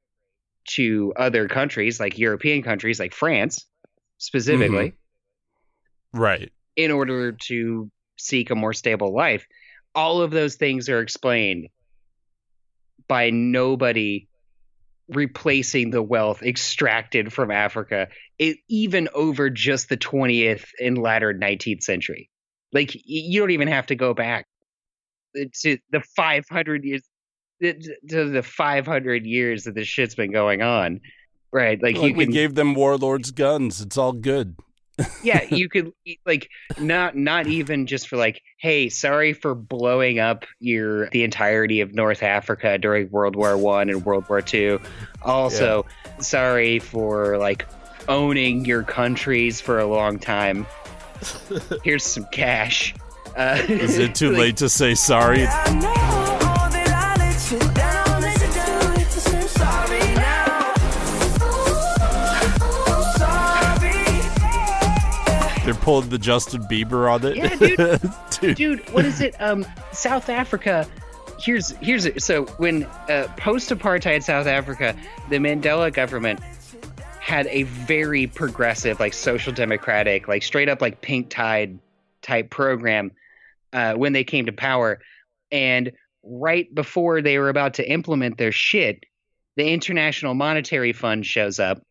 to 0.68 1.12
other 1.16 1.48
countries 1.48 1.98
like 1.98 2.18
European 2.18 2.62
countries 2.62 3.00
like 3.00 3.14
France 3.14 3.66
specifically 4.18 4.94
right. 6.12 6.52
in 6.76 6.90
order 6.90 7.32
to 7.32 7.90
seek 8.18 8.50
a 8.50 8.54
more 8.54 8.74
stable 8.74 9.14
life. 9.14 9.46
All 9.94 10.20
of 10.20 10.30
those 10.30 10.56
things 10.56 10.88
are 10.88 11.00
explained 11.00 11.68
by 13.10 13.28
nobody 13.30 14.28
replacing 15.08 15.90
the 15.90 16.00
wealth 16.00 16.44
extracted 16.44 17.32
from 17.32 17.50
Africa, 17.50 18.06
it, 18.38 18.58
even 18.68 19.08
over 19.14 19.50
just 19.50 19.88
the 19.88 19.96
20th 19.96 20.68
and 20.80 20.96
latter 20.96 21.34
19th 21.34 21.82
century. 21.82 22.30
Like, 22.72 22.92
you 22.94 23.40
don't 23.40 23.50
even 23.50 23.66
have 23.66 23.86
to 23.86 23.96
go 23.96 24.14
back 24.14 24.46
uh, 25.36 25.46
to 25.62 25.78
the 25.90 26.00
500 26.16 26.84
years. 26.84 27.02
To 27.62 28.30
the 28.30 28.42
500 28.42 29.26
years 29.26 29.64
that 29.64 29.74
this 29.74 29.88
shit's 29.88 30.14
been 30.14 30.32
going 30.32 30.62
on, 30.62 31.00
right? 31.52 31.82
Like, 31.82 31.96
Like 31.96 32.12
you 32.12 32.16
we 32.16 32.26
gave 32.26 32.54
them 32.54 32.74
warlords 32.74 33.32
guns. 33.32 33.80
It's 33.80 33.98
all 33.98 34.12
good. 34.12 34.56
Yeah 35.22 35.42
you 35.50 35.68
could 35.68 35.92
like 36.26 36.48
not 36.78 37.16
not 37.16 37.46
even 37.46 37.86
just 37.86 38.08
for 38.08 38.16
like 38.16 38.42
hey 38.58 38.88
sorry 38.88 39.32
for 39.32 39.54
blowing 39.54 40.18
up 40.18 40.44
your 40.58 41.08
the 41.10 41.24
entirety 41.24 41.80
of 41.80 41.94
north 41.94 42.22
africa 42.22 42.78
during 42.78 43.10
world 43.10 43.36
war 43.36 43.56
one 43.56 43.88
and 43.88 44.04
world 44.04 44.28
war 44.28 44.40
two. 44.40 44.80
Also 45.22 45.84
sorry 46.18 46.78
for 46.78 47.38
like 47.38 47.66
owning 48.08 48.64
your 48.64 48.82
countries 48.82 49.60
for 49.60 49.78
a 49.78 49.86
long 49.86 50.18
time. 50.18 50.66
Here's 51.84 52.04
some 52.04 52.26
cash. 52.32 52.94
Uh, 53.36 53.62
Is 53.68 53.98
it 53.98 54.14
too 54.14 54.30
like, 54.32 54.38
late 54.38 54.56
to 54.58 54.68
say 54.68 54.94
sorry? 54.94 55.46
They're 65.84 66.00
the 66.02 66.18
Justin 66.18 66.62
Bieber 66.62 67.10
on 67.10 67.24
it. 67.24 67.36
Yeah, 67.36 67.56
dude. 67.56 68.00
Dude. 68.40 68.56
dude 68.56 68.94
what 68.94 69.04
is 69.04 69.20
it 69.20 69.34
um 69.38 69.66
south 69.92 70.30
africa 70.30 70.88
here's 71.38 71.70
here's 71.72 72.06
it 72.06 72.22
so 72.22 72.46
when 72.56 72.84
uh, 72.84 73.30
post-apartheid 73.36 74.22
south 74.22 74.46
africa 74.46 74.96
the 75.28 75.36
mandela 75.36 75.92
government 75.92 76.40
had 77.20 77.46
a 77.48 77.64
very 77.64 78.26
progressive 78.26 78.98
like 78.98 79.12
social 79.12 79.52
democratic 79.52 80.26
like 80.26 80.42
straight 80.42 80.70
up 80.70 80.80
like 80.80 81.02
pink 81.02 81.28
tide 81.28 81.78
type 82.22 82.48
program 82.48 83.12
uh, 83.74 83.92
when 83.92 84.14
they 84.14 84.24
came 84.24 84.46
to 84.46 84.52
power 84.52 85.00
and 85.52 85.92
right 86.22 86.74
before 86.74 87.20
they 87.20 87.38
were 87.38 87.50
about 87.50 87.74
to 87.74 87.86
implement 87.86 88.38
their 88.38 88.52
shit 88.52 89.04
the 89.56 89.70
international 89.70 90.32
monetary 90.32 90.94
fund 90.94 91.26
shows 91.26 91.60
up 91.60 91.82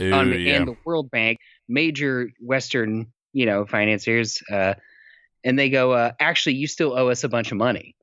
Ooh, 0.00 0.12
um, 0.12 0.32
yeah. 0.32 0.56
and 0.56 0.68
the 0.68 0.76
World 0.84 1.10
Bank, 1.10 1.38
major 1.68 2.30
Western, 2.40 3.12
you 3.32 3.46
know, 3.46 3.66
financiers, 3.66 4.42
uh, 4.50 4.74
and 5.44 5.58
they 5.58 5.70
go, 5.70 5.92
uh, 5.92 6.12
actually, 6.18 6.56
you 6.56 6.66
still 6.66 6.98
owe 6.98 7.08
us 7.08 7.24
a 7.24 7.28
bunch 7.28 7.52
of 7.52 7.58
money. 7.58 7.94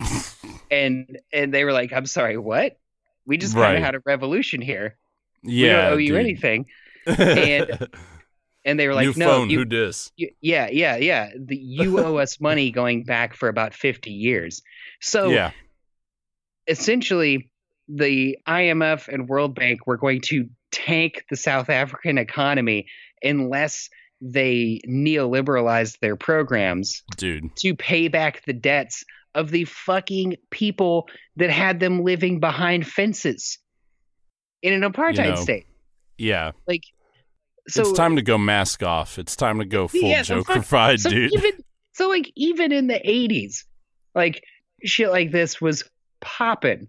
and 0.70 1.18
and 1.32 1.52
they 1.54 1.64
were 1.64 1.72
like, 1.72 1.92
I'm 1.92 2.06
sorry, 2.06 2.36
what? 2.38 2.78
We 3.26 3.36
just 3.38 3.54
kind 3.54 3.62
Right. 3.64 3.76
of 3.76 3.82
had 3.82 3.94
a 3.94 4.00
revolution 4.04 4.60
here. 4.60 4.96
yeah, 5.42 5.66
we 5.66 5.68
don't 5.82 5.92
owe 5.92 5.96
you 5.98 6.08
dude. 6.08 6.20
anything. 6.20 6.66
And 7.06 7.88
and 8.64 8.80
they 8.80 8.88
were 8.88 8.94
like, 8.94 9.16
no, 9.16 9.26
phone. 9.26 9.50
you, 9.50 9.58
Who 9.58 9.64
dis? 9.66 10.10
you- 10.16 10.32
yeah, 10.40 10.68
yeah, 10.70 10.96
yeah. 10.96 11.30
The, 11.38 11.56
you 11.56 12.00
owe 12.00 12.16
us 12.18 12.40
money 12.40 12.70
going 12.70 13.04
back 13.04 13.34
for 13.34 13.48
about 13.48 13.72
50 13.74 14.10
years. 14.10 14.62
So 15.00 15.28
yeah, 15.30 15.52
essentially 16.66 17.50
the 17.88 18.38
IMF 18.48 19.08
and 19.08 19.28
World 19.28 19.54
Bank 19.54 19.86
were 19.86 19.96
going 19.98 20.20
to 20.22 20.48
tank 20.74 21.24
the 21.30 21.36
South 21.36 21.70
African 21.70 22.18
economy 22.18 22.86
unless 23.22 23.88
they 24.20 24.80
neoliberalized 24.88 25.98
their 26.00 26.16
programs 26.16 27.02
dude. 27.16 27.54
to 27.56 27.74
pay 27.74 28.08
back 28.08 28.44
the 28.44 28.52
debts 28.52 29.04
of 29.34 29.50
the 29.50 29.64
fucking 29.64 30.36
people 30.50 31.08
that 31.36 31.50
had 31.50 31.80
them 31.80 32.02
living 32.02 32.40
behind 32.40 32.86
fences 32.86 33.58
in 34.62 34.72
an 34.72 34.90
apartheid 34.90 35.30
know, 35.30 35.42
state. 35.42 35.66
Yeah, 36.18 36.52
Like 36.66 36.82
so 37.68 37.82
it's 37.82 37.92
time 37.92 38.16
to 38.16 38.22
go 38.22 38.38
mask 38.38 38.82
off. 38.82 39.18
It's 39.18 39.36
time 39.36 39.58
to 39.58 39.64
go 39.64 39.88
full 39.88 40.00
Yeah, 40.02 40.22
so 40.22 40.36
Joker-fied, 40.36 41.00
so 41.00 41.10
dude. 41.10 41.32
Even 41.32 41.52
so, 41.92 42.08
like 42.08 42.30
even 42.36 42.72
in 42.72 42.88
the 42.88 43.00
eighties, 43.08 43.66
like 44.14 44.42
shit 44.84 45.10
like 45.10 45.30
this 45.30 45.60
was 45.60 45.84
popping. 46.20 46.88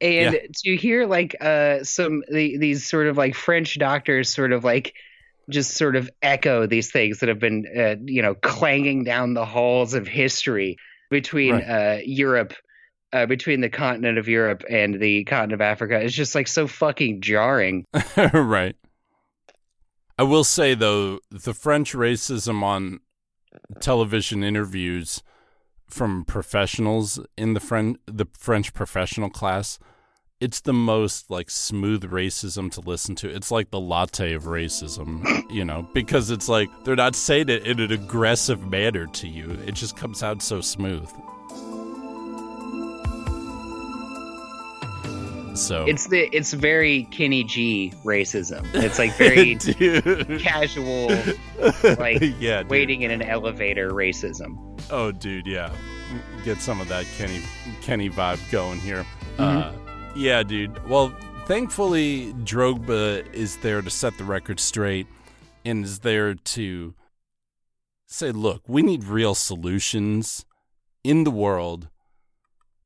And 0.00 0.34
Yeah. 0.34 0.40
to 0.64 0.76
hear 0.76 1.06
like 1.06 1.36
uh 1.40 1.84
some 1.84 2.22
the, 2.30 2.56
these 2.58 2.88
sort 2.88 3.06
of 3.06 3.16
like 3.16 3.34
French 3.34 3.78
doctors 3.78 4.32
sort 4.32 4.52
of 4.52 4.64
like 4.64 4.94
just 5.48 5.72
sort 5.76 5.96
of 5.96 6.08
echo 6.22 6.66
these 6.66 6.90
things 6.90 7.18
that 7.20 7.28
have 7.28 7.38
been 7.40 7.66
uh, 7.76 7.96
you 8.04 8.22
know 8.22 8.34
clanging 8.34 9.04
down 9.04 9.34
the 9.34 9.44
halls 9.44 9.94
of 9.94 10.06
history 10.06 10.76
between 11.10 11.54
Right. 11.54 11.64
uh 11.68 11.98
Europe 12.04 12.54
uh, 13.12 13.26
between 13.26 13.60
the 13.60 13.68
continent 13.68 14.18
of 14.18 14.28
Europe 14.28 14.62
and 14.70 15.00
the 15.00 15.24
continent 15.24 15.54
of 15.54 15.60
Africa 15.60 16.00
is 16.00 16.14
just 16.14 16.34
like 16.36 16.46
so 16.46 16.68
fucking 16.68 17.20
jarring. 17.22 17.84
right. 18.32 18.76
I 20.16 20.22
will 20.22 20.44
say 20.44 20.74
though, 20.74 21.18
the 21.30 21.52
French 21.54 21.92
racism 21.94 22.62
on 22.62 23.00
television 23.80 24.44
interviews 24.44 25.22
from 25.88 26.24
professionals 26.24 27.18
in 27.36 27.54
the 27.54 27.60
French 27.60 27.96
the 28.06 28.26
French 28.38 28.72
professional 28.72 29.28
class 29.30 29.78
it's 30.40 30.60
the 30.60 30.72
most 30.72 31.30
like 31.30 31.50
smooth 31.50 32.02
racism 32.04 32.70
to 32.72 32.80
listen 32.80 33.14
to. 33.16 33.28
It's 33.28 33.50
like 33.50 33.70
the 33.70 33.80
latte 33.80 34.32
of 34.32 34.44
racism, 34.44 35.44
you 35.50 35.64
know, 35.64 35.86
because 35.92 36.30
it's 36.30 36.48
like 36.48 36.68
they're 36.84 36.96
not 36.96 37.14
saying 37.14 37.50
it 37.50 37.66
in 37.66 37.78
an 37.78 37.92
aggressive 37.92 38.66
manner 38.70 39.06
to 39.06 39.28
you. 39.28 39.50
It 39.66 39.72
just 39.74 39.96
comes 39.96 40.22
out 40.22 40.40
so 40.42 40.60
smooth. 40.62 41.08
So 45.56 45.84
It's 45.86 46.06
the 46.06 46.20
it's 46.34 46.52
very 46.54 47.02
Kenny 47.10 47.44
G 47.44 47.92
racism. 48.02 48.64
It's 48.72 48.98
like 48.98 49.14
very 49.18 49.56
casual, 50.38 51.08
like 51.98 52.20
Yeah, 52.38 52.62
dude. 52.62 52.70
waiting 52.70 53.02
in 53.02 53.10
an 53.10 53.20
elevator 53.20 53.90
racism. 53.90 54.80
Oh, 54.90 55.12
dude, 55.12 55.46
yeah. 55.46 55.70
Get 56.44 56.58
some 56.62 56.80
of 56.80 56.88
that 56.88 57.04
Kenny 57.18 57.42
Kenny 57.82 58.08
vibe 58.08 58.38
going 58.50 58.80
here. 58.80 59.04
Uh, 59.38 59.72
yeah, 60.14 60.42
dude. 60.42 60.86
Well, 60.88 61.14
thankfully, 61.46 62.32
Drogba 62.44 63.32
is 63.32 63.56
there 63.58 63.82
to 63.82 63.90
set 63.90 64.16
the 64.18 64.24
record 64.24 64.60
straight 64.60 65.06
and 65.64 65.84
is 65.84 66.00
there 66.00 66.34
to 66.34 66.94
say, 68.06 68.32
look, 68.32 68.62
we 68.66 68.82
need 68.82 69.04
real 69.04 69.34
solutions 69.34 70.44
in 71.04 71.24
the 71.24 71.30
world. 71.30 71.88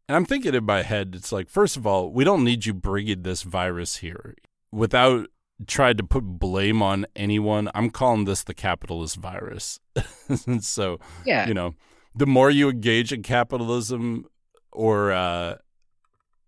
And 0.09 0.17
I'm 0.17 0.27
thinking 0.27 0.55
in 0.55 0.65
my 0.65 0.83
head, 0.83 1.15
it's 1.15 1.33
like, 1.33 1.49
first 1.49 1.77
of 1.77 1.87
all, 1.87 2.11
we 2.11 2.25
don't 2.25 2.45
need 2.45 2.67
you 2.67 2.75
bringing 2.75 3.23
this 3.23 3.43
virus 3.43 3.97
here 3.97 4.35
without 4.71 5.29
trying 5.67 5.97
to 5.97 6.05
put 6.05 6.25
blame 6.25 6.83
on 6.83 7.07
anyone. 7.17 7.71
I'm 7.75 7.89
calling 7.89 8.25
this 8.27 8.45
the 8.45 8.55
capitalist 8.55 9.17
virus. 9.17 9.81
so, 10.61 10.99
Yeah. 11.25 11.49
you 11.49 11.55
know, 11.55 11.75
the 12.15 12.27
more 12.27 12.51
you 12.51 12.69
engage 12.69 13.13
in 13.13 13.23
capitalism 13.23 14.27
or 14.73 15.13
uh, 15.13 15.57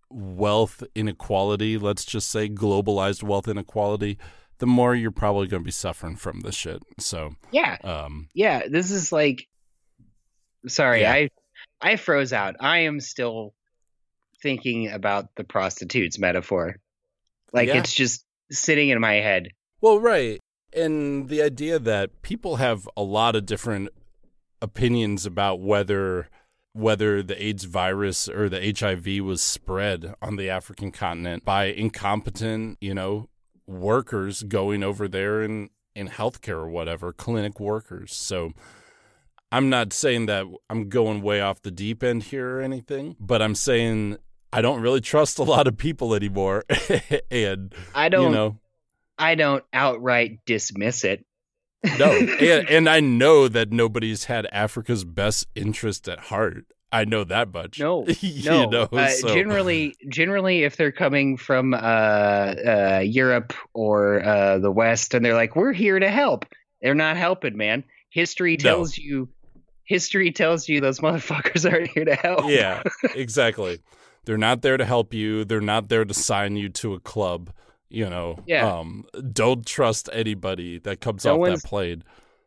wealth 0.09 0.83
inequality, 0.95 1.77
let's 1.77 2.05
just 2.05 2.29
say 2.29 2.49
globalized 2.49 3.23
wealth 3.23 3.47
inequality, 3.47 4.17
the 4.59 4.65
more 4.67 4.95
you're 4.95 5.11
probably 5.11 5.47
going 5.47 5.61
to 5.61 5.65
be 5.65 5.71
suffering 5.71 6.15
from 6.15 6.41
this 6.41 6.55
shit. 6.55 6.81
So, 6.99 7.35
Yeah. 7.51 7.77
um, 7.83 8.29
Yeah, 8.33 8.63
this 8.69 8.91
is 8.91 9.11
like 9.11 9.47
sorry, 10.67 11.01
Yeah. 11.01 11.13
I 11.13 11.29
I 11.81 11.95
froze 11.95 12.33
out. 12.33 12.55
I 12.59 12.79
am 12.79 12.99
still 12.99 13.53
thinking 14.41 14.89
about 14.89 15.35
the 15.35 15.43
prostitutes 15.43 16.17
metaphor. 16.17 16.77
Like 17.53 17.67
Yeah. 17.67 17.77
it's 17.79 17.93
just 17.93 18.25
sitting 18.51 18.89
in 18.89 18.99
my 18.99 19.15
head. 19.15 19.49
Well, 19.81 19.99
right. 19.99 20.39
And 20.73 21.29
the 21.29 21.41
idea 21.41 21.79
that 21.79 22.21
people 22.21 22.57
have 22.57 22.89
a 22.97 23.03
lot 23.03 23.35
of 23.35 23.45
different 23.45 23.89
opinions 24.61 25.25
about 25.25 25.59
whether 25.59 26.29
whether 26.77 27.23
the 27.23 27.43
AIDS 27.43 27.63
virus 27.63 28.29
or 28.29 28.49
the 28.49 28.73
HIV 28.77 29.25
was 29.25 29.41
spread 29.41 30.13
on 30.21 30.35
the 30.35 30.49
African 30.49 30.91
continent 30.91 31.43
by 31.43 31.65
incompetent, 31.65 32.77
you 32.79 32.93
know, 32.93 33.29
workers 33.65 34.43
going 34.43 34.83
over 34.83 35.07
there 35.07 35.41
in 35.41 35.69
in 35.95 36.07
healthcare 36.07 36.59
or 36.59 36.69
whatever, 36.69 37.11
clinic 37.11 37.59
workers. 37.59 38.13
So 38.13 38.53
I'm 39.51 39.69
not 39.69 39.91
saying 39.91 40.27
that 40.27 40.45
I'm 40.69 40.89
going 40.89 41.23
way 41.23 41.41
off 41.41 41.63
the 41.63 41.71
deep 41.71 42.03
end 42.03 42.23
here 42.23 42.57
or 42.57 42.61
anything, 42.61 43.15
but 43.19 43.41
I'm 43.41 43.55
saying 43.55 44.17
I 44.53 44.61
don't 44.61 44.81
really 44.81 45.01
trust 45.01 45.39
a 45.39 45.43
lot 45.43 45.67
of 45.67 45.77
people 45.77 46.13
anymore. 46.13 46.63
and 47.31 47.73
I 47.95 48.09
don't 48.09 48.25
you 48.25 48.29
know, 48.29 48.59
I 49.17 49.33
don't 49.33 49.63
outright 49.73 50.45
dismiss 50.45 51.03
it. 51.03 51.25
No, 51.97 52.11
and, 52.39 52.69
and 52.69 52.89
I 52.89 52.99
know 52.99 53.47
that 53.47 53.71
nobody's 53.71 54.25
had 54.25 54.47
Africa's 54.51 55.03
best 55.05 55.47
interest 55.55 56.07
at 56.07 56.19
heart. 56.19 56.65
I 56.91 57.03
know 57.03 57.23
that 57.25 57.53
much. 57.53 57.79
No, 57.79 58.05
you 58.21 58.49
no. 58.49 58.65
know, 58.69 58.83
uh, 58.91 59.09
so- 59.09 59.33
Generally, 59.33 59.95
generally, 60.09 60.63
if 60.63 60.77
they're 60.77 60.91
coming 60.91 61.35
from 61.37 61.73
uh, 61.73 61.77
uh, 61.77 63.01
Europe 63.03 63.53
or 63.73 64.23
uh, 64.23 64.57
the 64.59 64.71
West, 64.71 65.13
and 65.13 65.23
they're 65.25 65.33
like, 65.33 65.55
"We're 65.55 65.73
here 65.73 65.99
to 65.99 66.09
help," 66.09 66.45
they're 66.81 66.95
not 66.95 67.17
helping, 67.17 67.57
man. 67.57 67.83
History 68.09 68.57
No. 68.63 68.69
tells 68.69 68.97
you. 68.97 69.29
History 69.83 70.31
tells 70.33 70.67
you 70.67 70.81
those 70.81 70.99
motherfuckers 70.99 71.63
aren't 71.71 71.87
here 71.91 72.03
to 72.05 72.15
help. 72.15 72.49
yeah, 72.49 72.83
exactly. 73.15 73.79
They're 74.25 74.37
not 74.37 74.61
there 74.61 74.75
to 74.75 74.83
help 74.83 75.13
you. 75.13 75.45
They're 75.45 75.61
not 75.61 75.87
there 75.87 76.03
to 76.03 76.13
sign 76.13 76.57
you 76.57 76.67
to 76.69 76.93
a 76.93 76.99
club. 76.99 77.51
You 77.89 78.09
know, 78.09 78.37
Yeah. 78.45 78.67
Um, 78.79 79.05
don't 79.31 79.65
trust 79.65 80.09
anybody 80.11 80.79
that 80.79 80.99
comes 81.01 81.23
No 81.25 81.41
off 81.43 81.61
that 81.61 81.63
plane. 81.67 82.03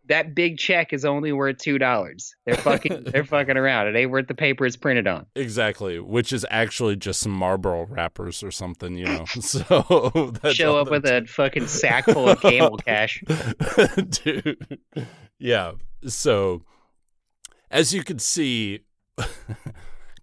that 0.06 0.34
big 0.34 0.58
check 0.58 0.92
is 0.92 1.04
only 1.04 1.32
worth 1.32 1.56
two 1.58 1.78
dollars. 1.78 2.34
They're 2.44 2.56
fucking. 2.56 3.04
they're 3.06 3.24
fucking 3.24 3.56
around. 3.56 3.86
It 3.88 3.96
ain't 3.96 4.10
worth 4.10 4.26
the 4.26 4.34
paper 4.34 4.66
it's 4.66 4.76
printed 4.76 5.06
on. 5.06 5.24
Exactly, 5.34 5.98
which 5.98 6.32
is 6.32 6.44
actually 6.50 6.96
just 6.96 7.20
some 7.20 7.32
Marlboro 7.32 7.86
wrappers 7.86 8.42
or 8.42 8.50
something, 8.50 8.96
you 8.98 9.06
know. 9.06 9.24
So 9.40 10.32
that's 10.42 10.56
Show 10.56 10.78
up 10.78 10.90
with 10.90 11.04
that- 11.04 11.22
a 11.22 11.26
fucking 11.26 11.68
sack 11.68 12.04
full 12.04 12.28
of 12.28 12.40
camel 12.42 12.76
cash. 12.76 13.22
dude. 14.22 14.78
Yeah. 15.38 15.72
So, 16.06 16.64
as 17.70 17.94
you 17.94 18.02
can 18.04 18.18
see, 18.18 18.80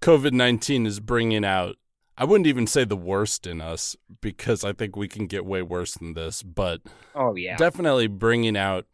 COVID 0.02 0.32
19 0.34 0.86
is 0.86 1.00
bringing 1.00 1.44
out, 1.46 1.76
I 2.18 2.26
wouldn't 2.26 2.48
even 2.48 2.66
say 2.68 2.84
the 2.84 2.98
worst 2.98 3.46
in 3.46 3.62
us 3.62 3.96
because 4.22 4.64
I 4.64 4.74
think 4.74 4.96
we 4.96 5.08
can 5.08 5.28
get 5.28 5.46
way 5.46 5.62
worse 5.62 5.94
than 5.94 6.14
this, 6.14 6.42
but 6.44 6.82
Oh 7.14 7.36
yeah. 7.36 7.58
definitely 7.58 8.08
bringing 8.08 8.58
out 8.58 8.86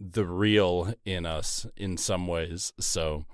the 0.00 0.24
real 0.26 0.92
in 1.04 1.24
us 1.24 1.66
in 1.76 1.96
some 1.96 2.26
ways. 2.26 2.72
So, 2.80 3.24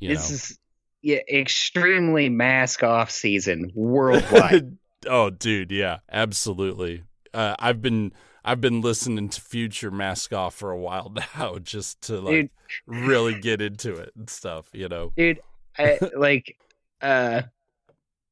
you 0.00 0.08
this 0.08 0.30
know. 0.30 0.34
is 0.34 0.58
yeah, 1.02 1.18
extremely 1.32 2.28
mask 2.28 2.82
off 2.82 3.10
season 3.10 3.70
worldwide. 3.74 4.76
oh, 5.08 5.30
dude, 5.30 5.70
yeah, 5.70 5.98
absolutely. 6.10 7.04
Uh, 7.32 7.54
I've 7.58 7.82
been 7.82 8.12
I've 8.44 8.60
been 8.60 8.80
listening 8.80 9.28
to 9.28 9.40
Future 9.40 9.90
Mask 9.90 10.32
Off 10.32 10.54
for 10.54 10.70
a 10.70 10.78
while 10.78 11.12
now, 11.36 11.58
just 11.58 12.00
to 12.02 12.20
like 12.20 12.32
Dude. 12.32 12.50
really 12.86 13.38
get 13.38 13.60
into 13.60 13.94
it 13.94 14.12
and 14.16 14.30
stuff. 14.30 14.68
You 14.72 14.88
know, 14.88 15.12
dude 15.16 15.40
I, 15.78 15.98
like 16.16 16.56
uh 17.02 17.42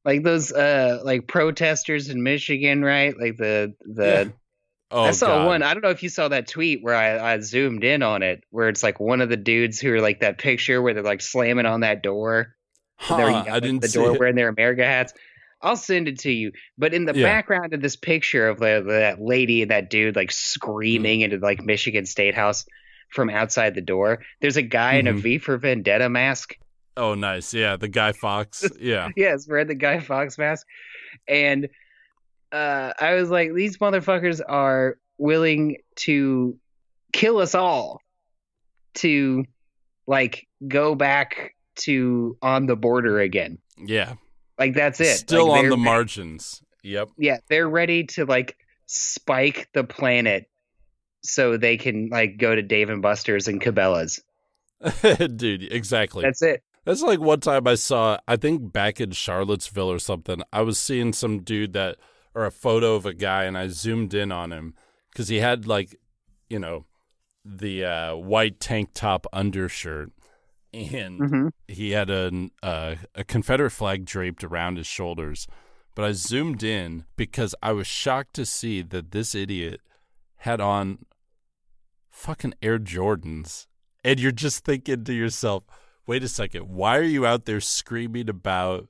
like 0.05 0.23
those 0.23 0.51
uh 0.51 0.99
like 1.03 1.27
protesters 1.27 2.09
in 2.09 2.23
michigan 2.23 2.83
right 2.83 3.19
like 3.19 3.37
the 3.37 3.73
the 3.81 4.31
Oh, 4.91 5.07
i 5.07 5.11
saw 5.11 5.29
God. 5.29 5.47
one 5.47 5.63
i 5.63 5.73
don't 5.73 5.83
know 5.83 5.89
if 5.89 6.03
you 6.03 6.09
saw 6.09 6.27
that 6.27 6.47
tweet 6.47 6.83
where 6.83 6.95
I, 6.95 7.33
I 7.33 7.39
zoomed 7.39 7.83
in 7.83 8.03
on 8.03 8.21
it 8.23 8.43
where 8.51 8.69
it's 8.69 8.83
like 8.83 8.99
one 8.99 9.19
of 9.21 9.29
the 9.29 9.37
dudes 9.37 9.79
who 9.79 9.91
are 9.93 10.01
like 10.01 10.19
that 10.21 10.37
picture 10.37 10.81
where 10.81 10.93
they're 10.93 11.03
like 11.03 11.21
slamming 11.21 11.65
on 11.65 11.81
that 11.81 12.03
door 12.03 12.55
Huh, 12.97 13.15
I 13.15 13.59
didn't 13.59 13.81
the 13.81 13.87
door 13.89 14.13
it. 14.13 14.19
wearing 14.19 14.35
their 14.35 14.47
america 14.49 14.85
hats 14.85 15.13
i'll 15.61 15.75
send 15.75 16.07
it 16.07 16.19
to 16.19 16.31
you 16.31 16.51
but 16.77 16.93
in 16.93 17.05
the 17.05 17.13
Yeah. 17.13 17.23
background 17.25 17.73
of 17.73 17.81
this 17.81 17.95
picture 17.95 18.47
of 18.47 18.59
the, 18.59 18.83
that 18.87 19.19
lady 19.21 19.61
and 19.63 19.71
that 19.71 19.89
dude 19.89 20.15
like 20.15 20.31
screaming 20.31 21.19
Mm-hmm. 21.19 21.33
into 21.33 21.37
like 21.45 21.63
michigan 21.63 22.05
state 22.05 22.35
house 22.35 22.65
from 23.09 23.29
outside 23.29 23.75
the 23.75 23.81
door 23.81 24.23
there's 24.41 24.57
a 24.57 24.61
guy 24.61 24.95
in 24.95 25.07
a 25.07 25.13
Mhm. 25.13 25.21
v 25.21 25.37
for 25.39 25.57
vendetta 25.57 26.09
mask 26.09 26.57
Oh, 26.97 27.13
nice. 27.15 27.53
Yeah, 27.53 27.75
the 27.75 27.87
Guy 27.87 28.11
Fawkes. 28.13 28.65
Yeah. 28.79 29.09
yes, 29.15 29.47
wearing 29.47 29.67
the 29.67 29.75
Guy 29.75 29.99
Fawkes 29.99 30.37
mask. 30.37 30.65
And 31.27 31.67
uh, 32.51 32.93
I 32.99 33.15
was 33.15 33.29
like, 33.29 33.53
these 33.53 33.77
motherfuckers 33.77 34.41
are 34.47 34.97
willing 35.17 35.77
to 35.97 36.57
kill 37.13 37.37
us 37.39 37.55
all 37.55 38.01
to 38.95 39.45
like 40.07 40.47
go 40.67 40.95
back 40.95 41.55
to 41.75 42.37
on 42.41 42.65
the 42.65 42.75
border 42.75 43.19
again. 43.19 43.57
Yeah. 43.77 44.13
Like 44.57 44.73
that's 44.73 45.01
it. 45.01 45.17
Still 45.17 45.49
Like, 45.49 45.63
on 45.65 45.69
the 45.69 45.77
margins. 45.77 46.61
Yep. 46.83 47.09
Yeah, 47.17 47.37
they're 47.49 47.67
ready 47.67 48.05
to 48.05 48.25
like 48.25 48.55
spike 48.85 49.67
the 49.73 49.83
planet 49.83 50.47
so 51.23 51.57
they 51.57 51.77
can 51.77 52.09
like 52.09 52.37
go 52.37 52.55
to 52.55 52.61
Dave 52.61 52.89
and 52.89 53.01
Buster's 53.01 53.47
and 53.47 53.59
Cabela's. 53.59 54.21
Dude, 55.35 55.63
exactly. 55.73 56.21
That's 56.21 56.41
it. 56.41 56.63
That's 56.85 57.01
like 57.01 57.19
one 57.19 57.39
time 57.39 57.67
I 57.67 57.75
saw, 57.75 58.17
I 58.27 58.35
think 58.37 58.71
back 58.71 59.01
in 59.01 59.11
Charlottesville 59.11 59.91
or 59.91 59.99
something, 59.99 60.41
I 60.53 60.61
was 60.61 60.77
seeing 60.77 61.13
some 61.13 61.39
dude 61.39 61.73
that, 61.73 61.97
or 62.35 62.45
a 62.45 62.51
photo 62.51 62.93
of 62.95 63.05
a 63.05 63.13
guy, 63.13 63.45
and 63.45 63.57
I 63.57 63.67
zoomed 63.67 64.13
in 64.13 64.31
on 64.31 64.51
him 64.53 64.75
because 65.11 65.27
he 65.27 65.37
had 65.37 65.67
like, 65.67 65.99
you 66.49 66.59
know, 66.59 66.85
the 67.43 67.85
uh, 67.85 68.15
white 68.15 68.59
tank 68.59 68.91
top 68.93 69.25
undershirt, 69.33 70.11
and 70.73 71.19
Mhm. 71.21 71.49
he 71.67 71.91
had 71.91 72.09
a, 72.09 72.49
uh, 72.61 72.95
a 73.15 73.23
Confederate 73.23 73.71
flag 73.71 74.05
draped 74.05 74.43
around 74.43 74.77
his 74.77 74.87
shoulders. 74.87 75.47
But 75.95 76.05
I 76.05 76.11
zoomed 76.11 76.61
in 76.61 77.05
because 77.15 77.55
I 77.63 77.71
was 77.71 77.87
shocked 77.87 78.33
to 78.35 78.45
see 78.45 78.81
that 78.81 79.11
this 79.11 79.33
idiot 79.33 79.79
had 80.37 80.59
on 80.59 81.05
fucking 82.11 82.53
Air 82.61 82.79
Jordans. 82.79 83.67
And 84.03 84.19
you're 84.19 84.31
just 84.31 84.65
thinking 84.65 85.03
to 85.05 85.13
yourself, 85.13 85.63
wait 86.07 86.23
a 86.23 86.27
second, 86.27 86.69
why 86.69 86.97
are 86.97 87.03
you 87.03 87.25
out 87.25 87.45
there 87.45 87.59
screaming 87.61 88.29
about 88.29 88.87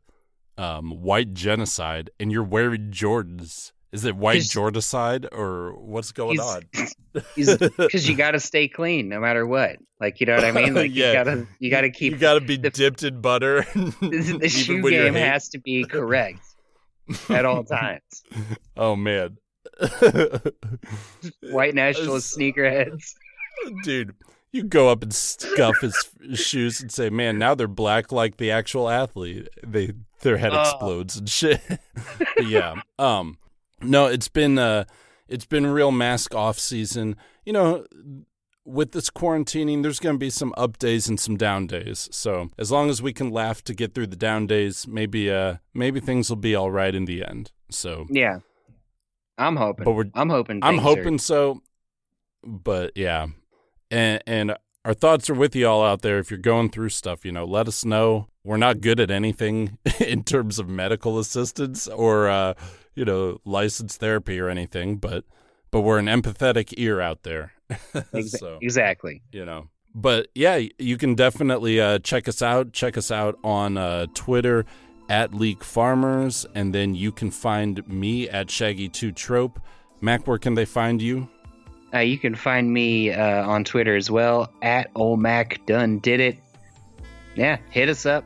um, 0.57 1.01
white 1.01 1.33
genocide 1.33 2.09
and 2.19 2.31
you're 2.31 2.43
wearing 2.43 2.91
Jordans? 2.91 3.71
Is 3.91 4.03
it 4.03 4.15
white 4.17 4.41
Jordicide 4.41 5.25
or 5.31 5.73
what's 5.79 6.11
going 6.11 6.37
He's- 6.39 6.55
on? 6.55 7.23
because 7.35 8.09
you 8.09 8.15
got 8.17 8.31
to 8.31 8.41
stay 8.41 8.67
clean 8.67 9.07
no 9.07 9.21
matter 9.21 9.47
what. 9.47 9.77
Like 10.01 10.19
you 10.19 10.25
know 10.25 10.35
what 10.35 10.43
I 10.43 10.51
mean? 10.51 10.73
Like 10.73 10.91
Yeah. 10.93 11.07
you 11.07 11.13
gotta 11.13 11.47
you 11.59 11.69
gotta 11.71 11.89
keep 11.89 12.11
you 12.11 12.19
got 12.19 12.33
to 12.33 12.41
be 12.41 12.57
dipped 12.57 13.03
in 13.03 13.21
butter. 13.21 13.61
the, 13.73 14.37
the 14.41 14.49
shoe 14.49 14.81
game 14.89 15.13
has 15.13 15.47
to 15.49 15.59
be 15.59 15.85
correct. 15.85 16.39
at 17.29 17.45
all 17.45 17.63
times. 17.79 18.01
Oh 18.75 18.97
man. 18.97 19.37
White 21.51 21.75
nationalist 21.75 22.37
sneakerheads. 22.37 23.13
Dude, 23.83 24.13
you 24.55 24.63
go 24.63 24.89
up 24.89 25.03
and 25.03 25.13
scuff 25.13 25.75
his 25.81 26.11
shoes 26.39 26.81
and 26.81 26.91
say, 26.91 27.09
"Man, 27.09 27.37
now 27.37 27.55
they're 27.55 27.67
black 27.67 28.11
like 28.11 28.37
the 28.37 28.51
actual 28.51 28.89
athlete." 28.89 29.47
They 29.65 29.91
their 30.21 30.37
head 30.37 30.53
Oh. 30.53 30.61
explodes 30.61 31.17
and 31.17 31.29
shit. 31.29 31.61
Yeah. 32.41 32.75
Um 32.99 33.37
no, 33.81 34.05
it's 34.07 34.27
been 34.29 34.57
uh 34.57 34.85
it's 35.27 35.45
been 35.45 35.65
real 35.67 35.91
mask 35.91 36.33
off 36.35 36.57
season. 36.59 37.15
You 37.45 37.53
know, 37.53 37.85
with 38.63 38.91
this 38.93 39.09
quarantining, 39.09 39.83
there's 39.83 39.99
going 39.99 40.15
to 40.15 40.19
be 40.19 40.29
some 40.31 40.53
up 40.57 40.77
days 40.79 41.07
and 41.07 41.19
some 41.19 41.37
down 41.37 41.67
days. 41.67 42.09
So, 42.11 42.49
as 42.57 42.71
long 42.71 42.89
as 42.89 42.99
we 43.01 43.13
can 43.13 43.29
laugh 43.29 43.63
to 43.65 43.73
get 43.75 43.93
through 43.93 44.07
the 44.07 44.15
down 44.15 44.47
days, 44.47 44.87
maybe 44.87 45.29
uh 45.31 45.57
maybe 45.73 45.99
things 45.99 46.29
will 46.29 46.37
be 46.37 46.55
all 46.55 46.71
right 46.71 46.93
in 46.95 47.05
the 47.05 47.23
end. 47.23 47.51
So, 47.69 48.05
Yeah. 48.09 48.39
I'm 49.37 49.55
hoping. 49.57 49.83
But 49.85 49.91
we're- 49.93 50.11
I'm 50.15 50.29
hoping. 50.29 50.59
I'm 50.63 50.75
things 50.75 50.79
are- 50.85 50.95
hoping 50.95 51.17
so, 51.19 51.61
but 52.43 52.91
yeah, 52.95 53.27
and 53.95 54.21
and 54.27 54.57
our 54.83 54.93
thoughts 54.93 55.29
are 55.29 55.33
with 55.33 55.55
you 55.55 55.67
all 55.67 55.83
out 55.83 56.01
there. 56.01 56.19
If 56.19 56.29
you're 56.29 56.37
going 56.37 56.69
through 56.69 56.89
stuff, 56.89 57.25
you 57.25 57.31
know, 57.31 57.45
let 57.45 57.67
us 57.67 57.85
know. 57.85 58.27
We're 58.43 58.57
not 58.57 58.81
good 58.81 58.99
at 58.99 59.09
anything 59.09 59.79
in 59.99 60.23
terms 60.23 60.59
of 60.59 60.69
medical 60.69 61.17
assistance 61.17 61.87
or 61.87 62.27
uh, 62.27 62.53
you 62.93 63.05
know 63.05 63.39
licensed 63.45 63.99
therapy 63.99 64.39
or 64.39 64.49
anything, 64.49 64.97
but 64.97 65.23
but 65.71 65.81
we're 65.81 65.97
an 65.97 66.07
empathetic 66.07 66.73
ear 66.77 67.01
out 67.01 67.23
there. 67.23 67.53
So 68.27 68.59
exactly. 68.61 69.23
you 69.31 69.45
know. 69.45 69.69
But 69.95 70.27
yeah, 70.35 70.61
you 70.77 70.97
can 70.97 71.15
definitely 71.15 71.79
uh, 71.79 71.99
check 71.99 72.27
us 72.27 72.41
out. 72.41 72.73
Check 72.73 72.97
us 72.97 73.09
out 73.11 73.39
on 73.43 73.77
uh, 73.77 74.07
Twitter 74.13 74.65
at 75.09 75.33
Leak 75.33 75.63
Farmers, 75.63 76.45
and 76.53 76.75
then 76.75 76.95
you 76.95 77.11
can 77.11 77.31
find 77.31 77.87
me 77.87 78.29
at 78.29 78.47
Shaggy2 78.47 79.15
Trope. 79.15 79.59
Mac, 80.01 80.27
where 80.27 80.37
can 80.37 80.53
they 80.53 80.65
find 80.65 81.01
you? 81.01 81.29
Uh, 81.95 81.99
you 81.99 82.17
can 82.17 82.35
find 82.35 82.71
me 82.73 83.11
uh, 83.11 83.47
on 83.47 83.63
Twitter 83.63 83.95
as 83.95 84.11
well 84.11 84.51
at 84.61 84.91
Old 84.95 85.19
Mac 85.21 85.65
Done 85.65 85.99
Did 85.99 86.19
It. 86.19 86.37
Yeah, 87.35 87.57
hit 87.69 87.87
us 87.87 88.05
up. 88.05 88.25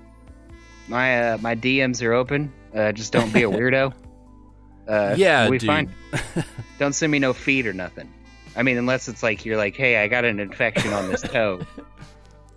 My 0.88 1.32
uh, 1.34 1.38
my 1.40 1.56
DMs 1.56 2.04
are 2.04 2.14
open. 2.14 2.52
Uh, 2.74 2.92
just 2.92 3.14
don't 3.14 3.32
be 3.32 3.44
a 3.44 3.50
weirdo. 3.50 3.94
Uh, 4.88 5.14
Yeah, 5.18 5.50
we 5.50 5.60
dude. 5.60 5.68
fine. 5.68 5.94
Don't 6.80 6.94
send 6.94 7.12
me 7.12 7.20
no 7.20 7.32
feed 7.34 7.68
or 7.68 7.74
nothing. 7.74 8.12
I 8.56 8.64
mean, 8.64 8.78
unless 8.78 9.08
it's 9.08 9.22
like 9.22 9.46
you're 9.46 9.58
like, 9.58 9.76
hey, 9.76 9.98
I 10.02 10.08
got 10.08 10.26
an 10.26 10.40
infection 10.40 10.94
on 10.94 11.10
this 11.10 11.22
toe. 11.22 11.60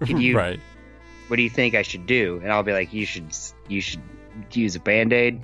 Can 0.02 0.18
you? 0.18 0.34
right. 0.38 0.58
What 1.28 1.36
do 1.36 1.42
you 1.42 1.50
think 1.50 1.74
I 1.74 1.82
should 1.82 2.06
do? 2.06 2.40
And 2.42 2.50
I'll 2.50 2.62
be 2.62 2.72
like, 2.72 2.92
you 2.94 3.04
should 3.04 3.26
you 3.68 3.82
should 3.82 4.00
use 4.52 4.74
a 4.76 4.80
band 4.80 5.12
aid. 5.12 5.42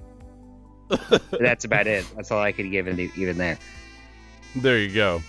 That's 1.30 1.66
about 1.66 1.86
it. 1.86 2.06
That's 2.16 2.30
all 2.30 2.40
I 2.40 2.52
could 2.52 2.70
give 2.70 2.88
in 2.88 2.98
even 3.16 3.36
there. 3.36 3.58
There 4.56 4.78
you 4.78 4.94
go. 4.94 5.20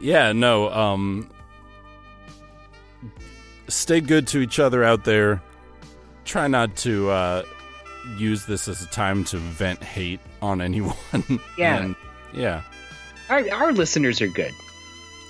Yeah, 0.00 0.32
no, 0.32 0.70
um 0.70 1.28
stay 3.68 4.00
good 4.00 4.26
to 4.28 4.40
each 4.40 4.58
other 4.58 4.84
out 4.84 5.04
there. 5.04 5.42
Try 6.24 6.48
not 6.48 6.76
to 6.78 7.10
uh 7.10 7.42
use 8.16 8.46
this 8.46 8.68
as 8.68 8.82
a 8.82 8.86
time 8.86 9.24
to 9.24 9.36
vent 9.38 9.82
hate 9.82 10.20
on 10.40 10.60
anyone. 10.68 10.94
Yeah. 11.56 11.82
And, 11.82 11.96
yeah. 12.32 12.62
Our 13.28 13.44
our 13.52 13.72
listeners 13.72 14.20
are 14.20 14.28
good. 14.28 14.52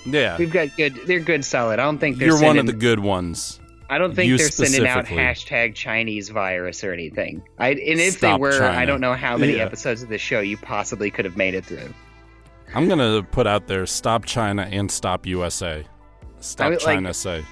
Yeah. 0.07 0.37
We've 0.39 0.53
got 0.53 0.69
good. 0.77 0.95
They're 1.07 1.21
good, 1.21 1.45
solid. 1.45 1.79
I 1.81 1.83
don't 1.85 1.99
think 1.99 2.19
they're 2.19 2.29
You're 2.29 2.41
one 2.43 2.59
of 2.59 2.67
the 2.67 2.73
good 2.73 3.01
ones. 3.01 3.61
I 3.91 3.97
don't 3.99 4.15
think 4.15 4.29
You 4.29 4.37
they're 4.37 4.51
sending 4.51 4.87
out 4.87 5.07
hashtag 5.07 5.75
Chinese 5.75 6.29
virus 6.29 6.85
or 6.85 6.93
anything. 6.93 7.43
I 7.59 7.71
and 7.71 7.79
if 7.79 8.15
Stop 8.19 8.39
they 8.39 8.41
were, 8.43 8.63
I 8.63 8.85
don't 8.85 9.01
know 9.01 9.15
how 9.15 9.37
many 9.39 9.57
Yeah. 9.57 9.65
episodes 9.65 10.03
of 10.03 10.11
the 10.11 10.19
show 10.19 10.41
you 10.41 10.59
possibly 10.59 11.11
could 11.11 11.25
have 11.25 11.37
made 11.39 11.55
it 11.55 11.65
through. 11.65 11.93
I'm 12.75 12.89
gonna 12.89 13.23
put 13.23 13.47
out 13.47 13.67
there 13.67 13.87
stop 13.87 14.25
China 14.25 14.69
and 14.71 14.91
stop 14.91 15.27
USA. 15.27 15.85
Stop 16.41 16.67
I 16.67 16.71
mean, 16.71 16.79
like- 16.79 16.85
China 16.97 17.15
say. 17.15 17.45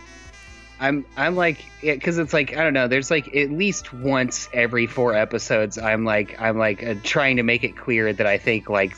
I'm 0.78 1.06
I'm 1.16 1.36
like 1.36 1.64
because 1.80 2.18
it's 2.18 2.34
like 2.34 2.54
I 2.54 2.62
don't 2.62 2.74
know. 2.74 2.86
There's 2.86 3.10
like 3.10 3.34
at 3.34 3.50
least 3.50 3.94
once 3.94 4.46
every 4.52 4.86
four 4.86 5.14
episodes. 5.14 5.78
I'm 5.78 6.04
like 6.04 6.38
I'm 6.38 6.58
like 6.58 6.82
uh, 6.84 6.96
trying 7.02 7.36
to 7.38 7.42
make 7.42 7.64
it 7.64 7.78
clear 7.78 8.12
that 8.12 8.26
I 8.26 8.36
think 8.36 8.68
like 8.68 8.94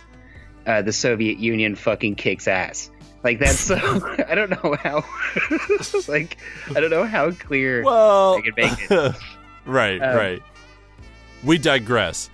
uh, 0.66 0.83
the 0.83 0.93
Soviet 0.93 1.39
Union 1.39 1.77
fucking 1.77 2.16
kicks 2.16 2.49
ass. 2.49 2.91
Like 3.23 3.39
that's 3.39 3.61
so 3.61 3.77
I 4.29 4.35
don't 4.35 4.51
know 4.51 4.75
how 4.83 5.05
like 6.09 6.37
I 6.75 6.81
don't 6.81 6.91
know 6.91 7.05
how 7.05 7.31
clear 7.31 7.85
Well, 7.85 8.39
I 8.39 8.41
can 8.41 8.55
make 8.57 8.91
it. 8.91 9.14
right, 9.64 10.03
Um, 10.03 10.16
right. 10.16 10.43
We 11.45 11.59
digress. 11.59 12.29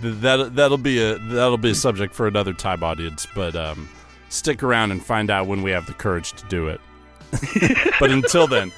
That 0.00 0.54
that'll 0.54 0.78
be 0.78 1.02
a 1.02 1.18
that'll 1.18 1.58
be 1.58 1.70
a 1.70 1.74
subject 1.74 2.14
for 2.14 2.26
another 2.26 2.52
time 2.52 2.82
audience, 2.82 3.26
but 3.34 3.54
um, 3.56 3.88
stick 4.28 4.62
around 4.62 4.90
and 4.90 5.04
find 5.04 5.30
out 5.30 5.46
when 5.46 5.62
we 5.62 5.70
have 5.70 5.86
the 5.86 5.94
courage 5.94 6.32
to 6.32 6.44
do 6.46 6.68
it. 6.68 6.80
but 8.00 8.10
until 8.10 8.46
then, 8.46 8.72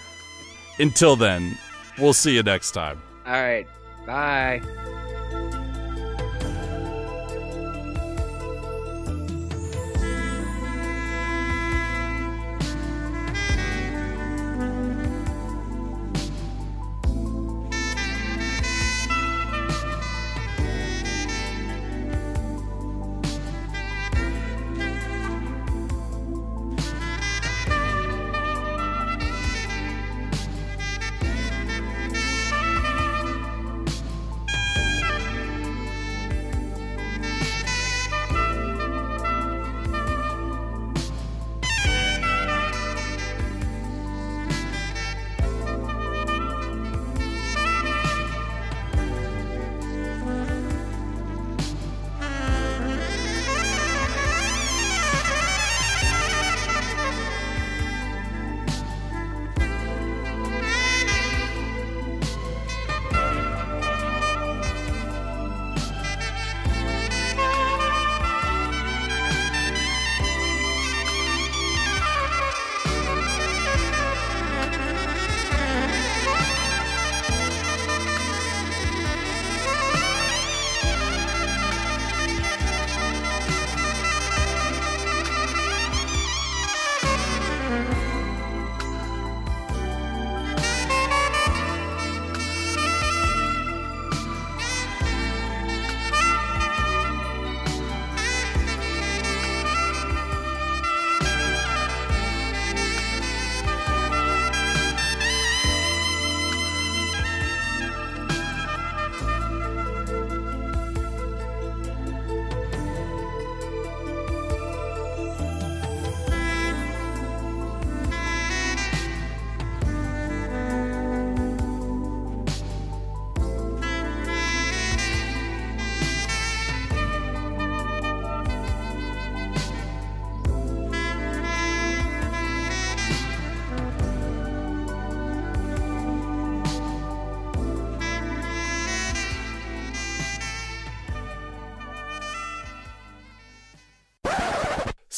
until 0.79 1.16
then, 1.16 1.57
we'll 1.99 2.12
see 2.12 2.35
you 2.35 2.43
next 2.43 2.73
time. 2.73 3.01
All 3.27 3.33
right, 3.33 3.66
bye. 4.07 4.62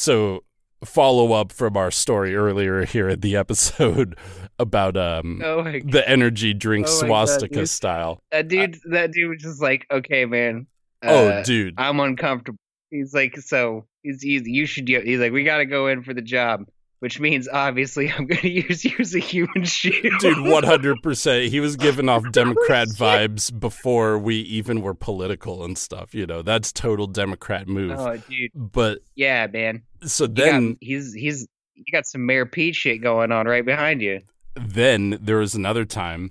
So 0.01 0.43
follow 0.83 1.31
up 1.33 1.51
from 1.51 1.77
our 1.77 1.91
story 1.91 2.35
earlier 2.35 2.85
here 2.85 3.09
in 3.09 3.19
the 3.19 3.35
episode 3.35 4.17
about 4.57 4.97
um 4.97 5.39
Oh 5.45 5.61
the 5.61 6.03
energy 6.07 6.55
drink 6.55 6.87
Oh 6.89 7.01
my 7.03 7.07
God, 7.07 7.27
swastika 7.27 7.67
style. 7.67 8.19
That 8.31 8.47
dude, 8.47 8.79
that 8.85 9.11
dude 9.11 9.29
was 9.29 9.43
just 9.43 9.61
like, 9.61 9.85
okay, 9.91 10.25
man. 10.25 10.65
Oh, 11.03 11.27
uh, 11.27 11.43
dude. 11.43 11.75
I'm 11.77 11.99
uncomfortable. 11.99 12.57
He's 12.89 13.13
like, 13.13 13.37
so 13.37 13.85
he's, 14.01 14.23
he's 14.23 14.41
you 14.47 14.65
should. 14.65 14.87
He's 14.87 15.19
like, 15.19 15.33
we 15.33 15.43
got 15.43 15.59
to 15.59 15.65
go 15.67 15.85
in 15.85 16.01
for 16.01 16.15
the 16.15 16.21
job, 16.23 16.65
which 17.01 17.19
means 17.19 17.47
obviously 17.51 18.09
I'm 18.17 18.25
going 18.25 18.41
to 18.41 18.49
use 18.49 18.83
you 18.85 18.95
as 18.99 19.13
a 19.13 19.19
human 19.19 19.65
shield. 19.65 20.13
Dude, 20.19 20.37
100%. 20.37 21.49
He 21.49 21.59
was 21.59 21.75
giving 21.75 22.07
off 22.09 22.23
Democrat 22.31 22.87
vibes 22.87 23.57
before 23.59 24.17
we 24.17 24.35
even 24.37 24.81
were 24.81 24.93
political 24.93 25.63
and 25.65 25.77
stuff. 25.77 26.15
You 26.15 26.25
know, 26.25 26.41
that's 26.41 26.71
total 26.71 27.07
Democrat 27.07 27.67
move. 27.67 27.91
Oh, 27.99 28.17
dude. 28.29 28.51
But 28.55 28.99
Yeah, 29.15 29.47
man. 29.47 29.83
so 30.03 30.23
You 30.23 30.29
got- 30.29 30.35
then 30.35 30.77
he's 30.79 31.13
he's 31.13 31.47
you 31.75 31.83
got 31.91 32.05
some 32.05 32.25
Mayor 32.25 32.45
Pete 32.45 32.75
shit 32.75 33.01
going 33.01 33.31
on 33.31 33.47
right 33.47 33.65
behind 33.65 34.01
you. 34.01 34.21
then 34.55 35.17
there 35.21 35.37
was 35.37 35.55
another 35.55 35.85
time 35.85 36.29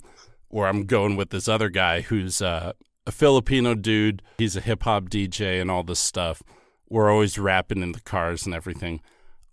where 0.49 0.68
I'm 0.68 0.87
going 0.87 1.16
with 1.16 1.31
this 1.31 1.49
other 1.49 1.68
guy 1.68 2.01
who's 2.03 2.41
uh, 2.43 2.73
a 3.07 3.12
Filipino 3.12 3.75
dude. 3.75 4.23
He's 4.39 4.57
a 4.57 4.61
hip 4.61 4.83
hop 4.85 5.05
DJ 5.09 5.61
and 5.61 5.71
all 5.71 5.83
this 5.83 5.99
stuff. 6.01 6.43
We're 6.89 7.11
always 7.11 7.39
rapping 7.39 7.83
in 7.83 7.93
the 7.93 8.01
cars 8.01 8.47
and 8.47 8.55
everything. 8.55 9.01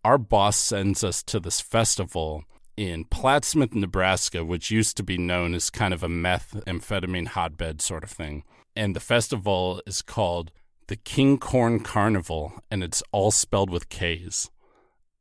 Our 0.07 0.17
boss 0.17 0.55
sends 0.55 1.03
us 1.03 1.21
to 1.23 1.37
this 1.37 1.59
festival 1.59 2.45
in 2.77 3.03
Plattsmouth, 3.03 3.73
Nebraska, 3.73 4.45
which 4.45 4.71
used 4.71 4.95
to 4.95 5.03
be 5.03 5.17
known 5.17 5.53
as 5.53 5.69
kind 5.69 5.93
of 5.93 6.01
a 6.01 6.07
meth 6.07 6.53
amphetamine 6.65 7.27
hotbed 7.27 7.81
sort 7.81 8.05
of 8.05 8.09
thing. 8.09 8.45
And 8.73 8.95
the 8.95 9.01
festival 9.01 9.81
is 9.85 10.01
called 10.01 10.53
the 10.87 10.95
King 10.95 11.37
Corn 11.37 11.81
Carnival, 11.81 12.53
and 12.71 12.85
it's 12.85 13.03
all 13.11 13.31
spelled 13.31 13.69
with 13.69 13.89
K's. 13.89 14.49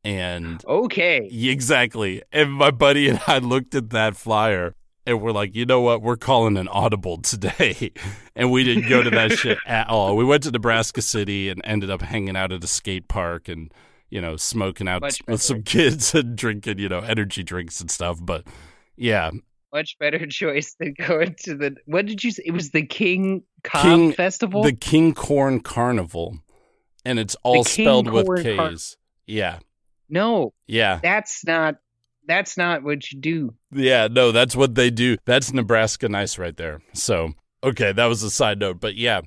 And 0.04 0.64
Okay. 0.64 1.28
Exactly. 1.32 2.22
And 2.30 2.52
my 2.52 2.70
buddy 2.70 3.08
and 3.08 3.20
I 3.26 3.38
looked 3.38 3.74
at 3.74 3.90
that 3.90 4.14
flyer 4.14 4.76
and 5.04 5.20
we're 5.20 5.32
like, 5.32 5.56
you 5.56 5.66
know 5.66 5.80
what? 5.80 6.00
We're 6.00 6.14
calling 6.14 6.56
an 6.56 6.68
audible 6.68 7.18
today. 7.22 7.90
and 8.36 8.52
we 8.52 8.62
didn't 8.62 8.88
go 8.88 9.02
to 9.02 9.10
that 9.10 9.32
shit 9.32 9.58
at 9.66 9.88
all. 9.88 10.16
We 10.16 10.24
went 10.24 10.44
to 10.44 10.52
Nebraska 10.52 11.02
City 11.02 11.48
and 11.48 11.60
ended 11.64 11.90
up 11.90 12.02
hanging 12.02 12.36
out 12.36 12.52
at 12.52 12.62
a 12.62 12.68
skate 12.68 13.08
park 13.08 13.48
and, 13.48 13.72
you 14.16 14.22
know, 14.22 14.34
smoking 14.36 14.88
out 14.88 15.02
Much 15.02 15.20
with 15.28 15.42
some 15.42 15.62
kids 15.62 16.14
and 16.18 16.34
drinking, 16.36 16.78
you 16.78 16.88
know, 16.88 17.00
energy 17.00 17.42
drinks 17.42 17.82
and 17.82 17.90
stuff. 17.90 18.18
But 18.22 18.44
yeah, 18.96 19.30
Much 19.74 19.98
better 19.98 20.26
choice 20.30 20.74
than 20.80 20.94
going 21.06 21.36
to 21.40 21.54
the 21.54 21.76
what 21.84 22.06
did 22.06 22.24
you 22.24 22.30
say? 22.30 22.44
It 22.46 22.52
was 22.52 22.70
the 22.70 22.86
King 22.86 23.42
Cobb 23.62 23.82
King 23.82 24.12
Festival? 24.14 24.62
the 24.62 24.72
King 24.72 25.12
Corn 25.12 25.60
Carnival. 25.60 26.38
And 27.04 27.18
it's 27.18 27.36
all 27.42 27.62
spelled 27.62 28.10
with 28.10 28.26
K's. 28.42 28.56
Car- 28.56 28.72
yeah. 29.26 29.58
no, 30.08 30.54
Yeah. 30.66 30.98
that's 31.02 31.44
not 31.44 31.76
that's 32.26 32.56
not 32.56 32.82
what 32.84 33.12
you 33.12 33.20
do. 33.20 33.54
Yeah, 33.70 34.08
no, 34.10 34.32
that's 34.32 34.56
what 34.56 34.76
they 34.76 34.90
do. 34.90 35.18
That's 35.26 35.52
Nebraska 35.52 36.08
nice 36.08 36.38
right 36.38 36.56
there. 36.56 36.80
So, 36.94 37.34
okay, 37.62 37.92
that 37.92 38.06
was 38.06 38.22
a 38.22 38.30
side 38.30 38.58
note. 38.60 38.80
But 38.80 38.96
yeah, 38.96 39.20